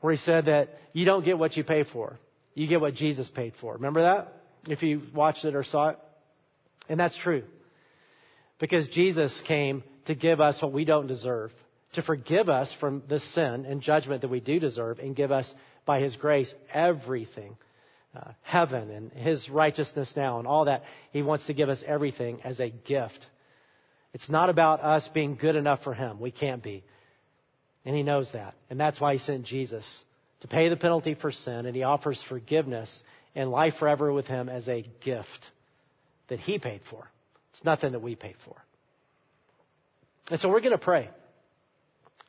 where 0.00 0.12
he 0.12 0.18
said 0.18 0.46
that 0.46 0.78
you 0.92 1.04
don't 1.04 1.24
get 1.24 1.38
what 1.38 1.56
you 1.56 1.64
pay 1.64 1.82
for. 1.82 2.18
You 2.54 2.66
get 2.66 2.80
what 2.80 2.94
Jesus 2.94 3.28
paid 3.28 3.54
for. 3.60 3.74
Remember 3.74 4.02
that? 4.02 4.37
If 4.72 4.82
you 4.82 5.02
watched 5.14 5.44
it 5.44 5.54
or 5.54 5.64
saw 5.64 5.90
it? 5.90 5.98
And 6.88 6.98
that's 6.98 7.16
true. 7.16 7.44
Because 8.58 8.88
Jesus 8.88 9.40
came 9.46 9.84
to 10.06 10.14
give 10.14 10.40
us 10.40 10.60
what 10.60 10.72
we 10.72 10.84
don't 10.84 11.06
deserve 11.06 11.52
to 11.94 12.02
forgive 12.02 12.48
us 12.48 12.74
from 12.80 13.02
the 13.08 13.20
sin 13.20 13.64
and 13.64 13.80
judgment 13.80 14.22
that 14.22 14.28
we 14.28 14.40
do 14.40 14.60
deserve 14.60 14.98
and 14.98 15.16
give 15.16 15.32
us, 15.32 15.52
by 15.86 16.00
His 16.00 16.16
grace, 16.16 16.52
everything. 16.72 17.56
Uh, 18.16 18.32
heaven 18.42 18.90
and 18.90 19.12
His 19.12 19.48
righteousness 19.50 20.12
now 20.16 20.38
and 20.38 20.48
all 20.48 20.64
that. 20.64 20.82
He 21.12 21.22
wants 21.22 21.46
to 21.46 21.54
give 21.54 21.68
us 21.68 21.82
everything 21.86 22.40
as 22.42 22.58
a 22.58 22.70
gift. 22.70 23.26
It's 24.14 24.30
not 24.30 24.48
about 24.48 24.82
us 24.82 25.06
being 25.08 25.36
good 25.36 25.56
enough 25.56 25.82
for 25.84 25.94
Him. 25.94 26.18
We 26.18 26.30
can't 26.30 26.62
be. 26.62 26.84
And 27.84 27.94
He 27.94 28.02
knows 28.02 28.30
that. 28.32 28.54
And 28.70 28.80
that's 28.80 29.00
why 29.00 29.12
He 29.12 29.18
sent 29.18 29.44
Jesus 29.44 29.84
to 30.40 30.48
pay 30.48 30.68
the 30.68 30.76
penalty 30.76 31.14
for 31.14 31.32
sin. 31.32 31.66
And 31.66 31.76
He 31.76 31.82
offers 31.82 32.22
forgiveness 32.28 33.02
and 33.38 33.52
life 33.52 33.74
forever 33.78 34.12
with 34.12 34.26
Him 34.26 34.48
as 34.48 34.68
a 34.68 34.84
gift 35.00 35.50
that 36.26 36.40
He 36.40 36.58
paid 36.58 36.80
for. 36.90 37.08
It's 37.52 37.64
nothing 37.64 37.92
that 37.92 38.00
we 38.00 38.16
paid 38.16 38.34
for. 38.44 38.56
And 40.28 40.40
so 40.40 40.48
we're 40.48 40.60
going 40.60 40.72
to 40.72 40.78
pray. 40.78 41.08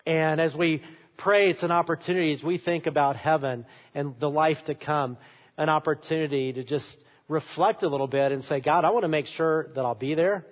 And 0.05 0.39
as 0.39 0.55
we 0.55 0.83
pray, 1.17 1.49
it's 1.49 1.63
an 1.63 1.71
opportunity 1.71 2.31
as 2.31 2.43
we 2.43 2.59
think 2.59 2.85
about 2.85 3.15
heaven 3.15 3.65
and 3.95 4.19
the 4.19 4.29
life 4.29 4.63
to 4.65 4.75
come, 4.75 5.17
an 5.57 5.67
opportunity 5.67 6.53
to 6.53 6.63
just 6.63 7.03
reflect 7.27 7.81
a 7.81 7.89
little 7.89 8.07
bit 8.07 8.31
and 8.31 8.43
say, 8.43 8.59
God, 8.59 8.85
I 8.85 8.91
want 8.91 9.03
to 9.03 9.09
make 9.09 9.25
sure 9.25 9.67
that 9.73 9.83
I'll 9.83 9.95
be 9.95 10.13
there, 10.13 10.45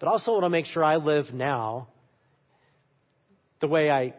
but 0.00 0.08
also 0.08 0.32
want 0.32 0.44
to 0.44 0.50
make 0.50 0.66
sure 0.66 0.82
I 0.82 0.96
live 0.96 1.32
now 1.32 1.86
the 3.60 3.68
way 3.68 3.88
I 3.88 4.14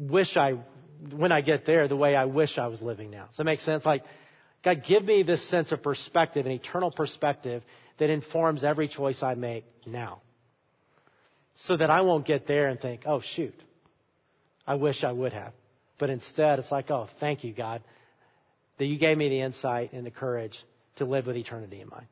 wish 0.00 0.36
I, 0.36 0.58
when 1.14 1.30
I 1.30 1.42
get 1.42 1.64
there, 1.64 1.86
the 1.86 1.96
way 1.96 2.16
I 2.16 2.24
wish 2.24 2.58
I 2.58 2.66
was 2.66 2.82
living 2.82 3.12
now. 3.12 3.26
Does 3.28 3.36
that 3.36 3.44
make 3.44 3.60
sense? 3.60 3.86
Like, 3.86 4.02
God, 4.64 4.82
give 4.82 5.04
me 5.04 5.22
this 5.22 5.46
sense 5.48 5.72
of 5.72 5.82
perspective, 5.82 6.46
an 6.46 6.52
eternal 6.52 6.90
perspective 6.90 7.62
that 7.98 8.10
informs 8.10 8.64
every 8.64 8.88
choice 8.88 9.22
I 9.22 9.34
make 9.34 9.64
now. 9.86 10.22
So 11.56 11.76
that 11.76 11.90
I 11.90 12.00
won't 12.00 12.26
get 12.26 12.46
there 12.46 12.66
and 12.68 12.80
think, 12.80 13.02
oh, 13.06 13.20
shoot, 13.20 13.54
I 14.66 14.74
wish 14.74 15.04
I 15.04 15.12
would 15.12 15.32
have. 15.32 15.52
But 15.98 16.10
instead, 16.10 16.58
it's 16.58 16.72
like, 16.72 16.90
oh, 16.90 17.08
thank 17.20 17.44
you, 17.44 17.52
God, 17.52 17.82
that 18.78 18.86
you 18.86 18.98
gave 18.98 19.16
me 19.16 19.28
the 19.28 19.40
insight 19.40 19.92
and 19.92 20.04
the 20.04 20.10
courage 20.10 20.58
to 20.96 21.04
live 21.04 21.26
with 21.26 21.36
eternity 21.36 21.80
in 21.80 21.88
mind. 21.88 22.06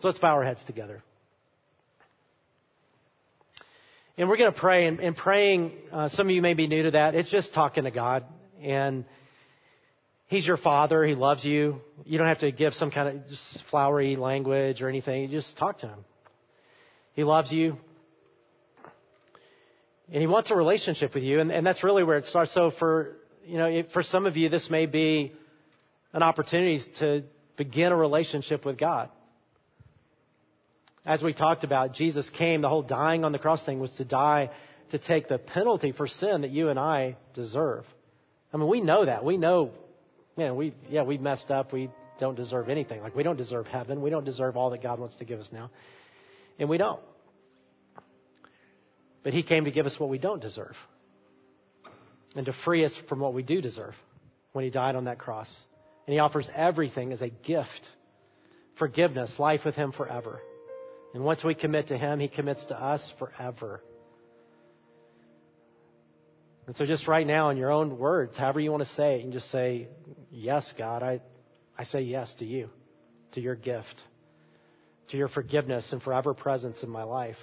So 0.00 0.08
let's 0.08 0.20
bow 0.20 0.34
our 0.34 0.44
heads 0.44 0.62
together. 0.64 1.02
And 4.16 4.28
we're 4.28 4.36
going 4.36 4.52
to 4.52 4.58
pray. 4.58 4.86
And, 4.86 5.00
and 5.00 5.16
praying, 5.16 5.72
uh, 5.90 6.08
some 6.10 6.28
of 6.28 6.34
you 6.34 6.42
may 6.42 6.54
be 6.54 6.66
new 6.66 6.84
to 6.84 6.90
that. 6.92 7.14
It's 7.14 7.30
just 7.30 7.54
talking 7.54 7.84
to 7.84 7.90
God. 7.90 8.24
And 8.62 9.04
He's 10.30 10.46
your 10.46 10.56
Father. 10.56 11.04
He 11.04 11.16
loves 11.16 11.44
you. 11.44 11.80
You 12.04 12.16
don't 12.16 12.28
have 12.28 12.38
to 12.38 12.52
give 12.52 12.74
some 12.74 12.92
kind 12.92 13.08
of 13.08 13.38
flowery 13.68 14.14
language 14.14 14.80
or 14.80 14.88
anything. 14.88 15.22
You 15.22 15.28
just 15.28 15.56
talk 15.56 15.80
to 15.80 15.88
Him. 15.88 16.04
He 17.14 17.24
loves 17.24 17.50
you. 17.50 17.76
And 20.12 20.20
He 20.20 20.28
wants 20.28 20.52
a 20.52 20.54
relationship 20.54 21.14
with 21.14 21.24
you. 21.24 21.40
And, 21.40 21.50
and 21.50 21.66
that's 21.66 21.82
really 21.82 22.04
where 22.04 22.16
it 22.16 22.26
starts. 22.26 22.54
So 22.54 22.70
for, 22.70 23.16
you 23.44 23.58
know, 23.58 23.82
for 23.92 24.04
some 24.04 24.24
of 24.24 24.36
you, 24.36 24.48
this 24.48 24.70
may 24.70 24.86
be 24.86 25.32
an 26.12 26.22
opportunity 26.22 26.80
to 27.00 27.24
begin 27.56 27.90
a 27.90 27.96
relationship 27.96 28.64
with 28.64 28.78
God. 28.78 29.10
As 31.04 31.24
we 31.24 31.32
talked 31.32 31.64
about, 31.64 31.92
Jesus 31.92 32.30
came, 32.30 32.60
the 32.60 32.68
whole 32.68 32.82
dying 32.82 33.24
on 33.24 33.32
the 33.32 33.40
cross 33.40 33.66
thing 33.66 33.80
was 33.80 33.90
to 33.92 34.04
die 34.04 34.50
to 34.90 34.98
take 34.98 35.26
the 35.26 35.38
penalty 35.38 35.90
for 35.90 36.06
sin 36.06 36.42
that 36.42 36.52
you 36.52 36.68
and 36.68 36.78
I 36.78 37.16
deserve. 37.34 37.84
I 38.52 38.58
mean, 38.58 38.68
we 38.68 38.80
know 38.80 39.04
that. 39.04 39.24
We 39.24 39.36
know, 39.36 39.72
man, 40.36 40.56
we, 40.56 40.74
yeah, 40.88 41.02
we 41.02 41.18
messed 41.18 41.50
up. 41.50 41.72
We 41.72 41.90
don't 42.18 42.34
deserve 42.34 42.68
anything. 42.68 43.02
Like, 43.02 43.16
we 43.16 43.22
don't 43.22 43.36
deserve 43.36 43.66
heaven. 43.66 44.02
We 44.02 44.10
don't 44.10 44.24
deserve 44.24 44.56
all 44.56 44.70
that 44.70 44.82
God 44.82 44.98
wants 44.98 45.16
to 45.16 45.24
give 45.24 45.40
us 45.40 45.48
now. 45.52 45.70
And 46.58 46.68
we 46.68 46.78
don't. 46.78 47.00
But 49.22 49.32
He 49.32 49.42
came 49.42 49.64
to 49.64 49.70
give 49.70 49.86
us 49.86 49.98
what 49.98 50.08
we 50.08 50.18
don't 50.18 50.40
deserve 50.40 50.76
and 52.36 52.46
to 52.46 52.52
free 52.52 52.84
us 52.84 52.96
from 53.08 53.20
what 53.20 53.34
we 53.34 53.42
do 53.42 53.60
deserve 53.60 53.94
when 54.52 54.64
He 54.64 54.70
died 54.70 54.96
on 54.96 55.04
that 55.04 55.18
cross. 55.18 55.54
And 56.06 56.14
He 56.14 56.20
offers 56.20 56.48
everything 56.54 57.12
as 57.12 57.22
a 57.22 57.28
gift 57.28 57.88
forgiveness, 58.78 59.38
life 59.38 59.60
with 59.64 59.74
Him 59.74 59.92
forever. 59.92 60.40
And 61.12 61.22
once 61.22 61.44
we 61.44 61.54
commit 61.54 61.88
to 61.88 61.98
Him, 61.98 62.18
He 62.18 62.28
commits 62.28 62.64
to 62.66 62.80
us 62.80 63.12
forever. 63.18 63.82
And 66.70 66.76
so, 66.76 66.86
just 66.86 67.08
right 67.08 67.26
now, 67.26 67.50
in 67.50 67.56
your 67.56 67.72
own 67.72 67.98
words, 67.98 68.36
however 68.36 68.60
you 68.60 68.70
want 68.70 68.84
to 68.84 68.88
say 68.90 69.16
it, 69.16 69.22
can 69.22 69.32
just 69.32 69.50
say, 69.50 69.88
Yes, 70.30 70.72
God, 70.78 71.02
I, 71.02 71.20
I 71.76 71.82
say 71.82 72.02
yes 72.02 72.32
to 72.34 72.44
you, 72.44 72.70
to 73.32 73.40
your 73.40 73.56
gift, 73.56 74.00
to 75.08 75.16
your 75.16 75.26
forgiveness 75.26 75.92
and 75.92 76.00
forever 76.00 76.32
presence 76.32 76.84
in 76.84 76.88
my 76.88 77.02
life. 77.02 77.34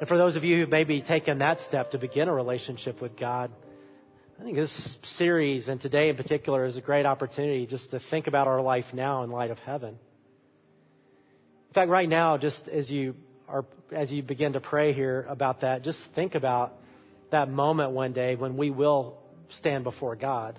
And 0.00 0.08
for 0.08 0.16
those 0.16 0.36
of 0.36 0.44
you 0.44 0.64
who 0.64 0.66
maybe 0.66 1.02
taken 1.02 1.40
that 1.40 1.60
step 1.60 1.90
to 1.90 1.98
begin 1.98 2.28
a 2.28 2.32
relationship 2.32 3.02
with 3.02 3.14
God, 3.14 3.50
I 4.40 4.44
think 4.44 4.56
this 4.56 4.96
series 5.02 5.68
and 5.68 5.78
today 5.78 6.08
in 6.08 6.16
particular 6.16 6.64
is 6.64 6.78
a 6.78 6.80
great 6.80 7.04
opportunity 7.04 7.66
just 7.66 7.90
to 7.90 8.00
think 8.00 8.28
about 8.28 8.48
our 8.48 8.62
life 8.62 8.86
now 8.94 9.24
in 9.24 9.30
light 9.30 9.50
of 9.50 9.58
heaven. 9.58 9.98
In 11.68 11.74
fact, 11.74 11.90
right 11.90 12.08
now, 12.08 12.38
just 12.38 12.66
as 12.66 12.90
you 12.90 13.14
are, 13.48 13.64
as 13.92 14.10
you 14.10 14.22
begin 14.22 14.54
to 14.54 14.60
pray 14.60 14.92
here 14.92 15.26
about 15.28 15.60
that, 15.60 15.82
just 15.82 16.00
think 16.14 16.34
about 16.34 16.72
that 17.30 17.48
moment 17.48 17.92
one 17.92 18.12
day 18.12 18.36
when 18.36 18.56
we 18.56 18.70
will 18.70 19.18
stand 19.50 19.84
before 19.84 20.16
God. 20.16 20.58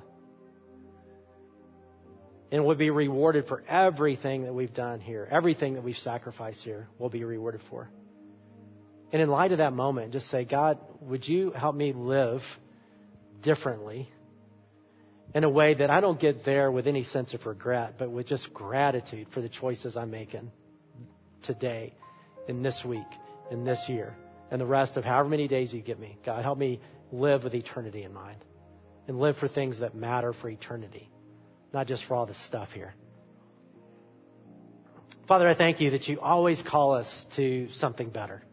And 2.51 2.65
we'll 2.65 2.75
be 2.75 2.91
rewarded 2.91 3.47
for 3.47 3.63
everything 3.67 4.43
that 4.43 4.53
we've 4.53 4.73
done 4.73 4.99
here, 4.99 5.27
everything 5.29 5.73
that 5.73 5.83
we've 5.83 5.97
sacrificed 5.97 6.63
here 6.63 6.87
will 6.99 7.09
be 7.09 7.23
rewarded 7.23 7.61
for. 7.69 7.89
And 9.11 9.21
in 9.21 9.29
light 9.29 9.51
of 9.51 9.57
that 9.59 9.73
moment, 9.73 10.13
just 10.13 10.29
say, 10.29 10.45
God, 10.45 10.79
would 11.01 11.27
you 11.27 11.51
help 11.51 11.75
me 11.75 11.93
live 11.93 12.41
differently 13.41 14.09
in 15.33 15.43
a 15.43 15.49
way 15.49 15.73
that 15.73 15.89
I 15.89 16.01
don't 16.01 16.19
get 16.19 16.45
there 16.45 16.71
with 16.71 16.87
any 16.87 17.03
sense 17.03 17.33
of 17.33 17.45
regret, 17.45 17.95
but 17.97 18.09
with 18.09 18.27
just 18.27 18.53
gratitude 18.53 19.27
for 19.33 19.41
the 19.41 19.49
choices 19.49 19.97
I'm 19.97 20.11
making 20.11 20.51
today, 21.43 21.93
in 22.47 22.61
this 22.63 22.83
week, 22.85 23.07
in 23.51 23.63
this 23.63 23.85
year, 23.87 24.15
and 24.51 24.59
the 24.61 24.65
rest 24.65 24.97
of 24.97 25.03
however 25.03 25.29
many 25.29 25.47
days 25.47 25.73
you 25.73 25.81
give 25.81 25.99
me. 25.99 26.17
God, 26.25 26.43
help 26.43 26.57
me 26.57 26.79
live 27.11 27.43
with 27.43 27.53
eternity 27.53 28.03
in 28.03 28.13
mind 28.13 28.43
and 29.07 29.19
live 29.19 29.37
for 29.37 29.47
things 29.47 29.79
that 29.79 29.95
matter 29.95 30.33
for 30.33 30.49
eternity, 30.49 31.09
not 31.73 31.87
just 31.87 32.05
for 32.05 32.15
all 32.15 32.25
this 32.25 32.43
stuff 32.45 32.71
here. 32.71 32.93
Father, 35.27 35.49
I 35.49 35.55
thank 35.55 35.81
you 35.81 35.91
that 35.91 36.07
you 36.07 36.19
always 36.19 36.61
call 36.61 36.93
us 36.93 37.25
to 37.35 37.67
something 37.73 38.09
better. 38.09 38.43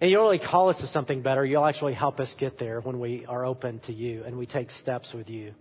And 0.00 0.10
you 0.10 0.18
only 0.18 0.38
call 0.38 0.68
us 0.68 0.78
to 0.78 0.86
something 0.86 1.22
better, 1.22 1.44
you'll 1.44 1.64
actually 1.64 1.94
help 1.94 2.20
us 2.20 2.32
get 2.38 2.58
there 2.58 2.80
when 2.80 3.00
we 3.00 3.26
are 3.26 3.44
open 3.44 3.80
to 3.80 3.92
you 3.92 4.22
and 4.24 4.38
we 4.38 4.46
take 4.46 4.70
steps 4.70 5.12
with 5.12 5.28
you. 5.28 5.54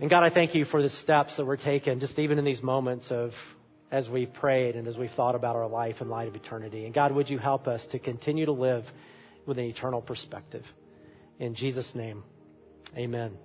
And 0.00 0.08
God, 0.08 0.22
I 0.22 0.30
thank 0.30 0.54
you 0.54 0.64
for 0.64 0.82
the 0.82 0.90
steps 0.90 1.36
that 1.36 1.44
were 1.44 1.56
taken, 1.56 1.98
just 2.00 2.18
even 2.18 2.38
in 2.38 2.44
these 2.44 2.62
moments 2.62 3.10
of 3.10 3.32
as 3.90 4.08
we've 4.08 4.32
prayed 4.32 4.76
and 4.76 4.86
as 4.86 4.96
we've 4.96 5.10
thought 5.10 5.34
about 5.34 5.56
our 5.56 5.68
life 5.68 5.96
in 6.00 6.08
light 6.08 6.28
of 6.28 6.34
eternity. 6.34 6.84
And 6.84 6.94
God, 6.94 7.12
would 7.12 7.30
you 7.30 7.38
help 7.38 7.66
us 7.66 7.86
to 7.86 7.98
continue 7.98 8.46
to 8.46 8.52
live 8.52 8.84
with 9.46 9.58
an 9.58 9.64
eternal 9.64 10.02
perspective? 10.02 10.64
In 11.38 11.54
Jesus' 11.54 11.94
name, 11.94 12.22
amen. 12.96 13.36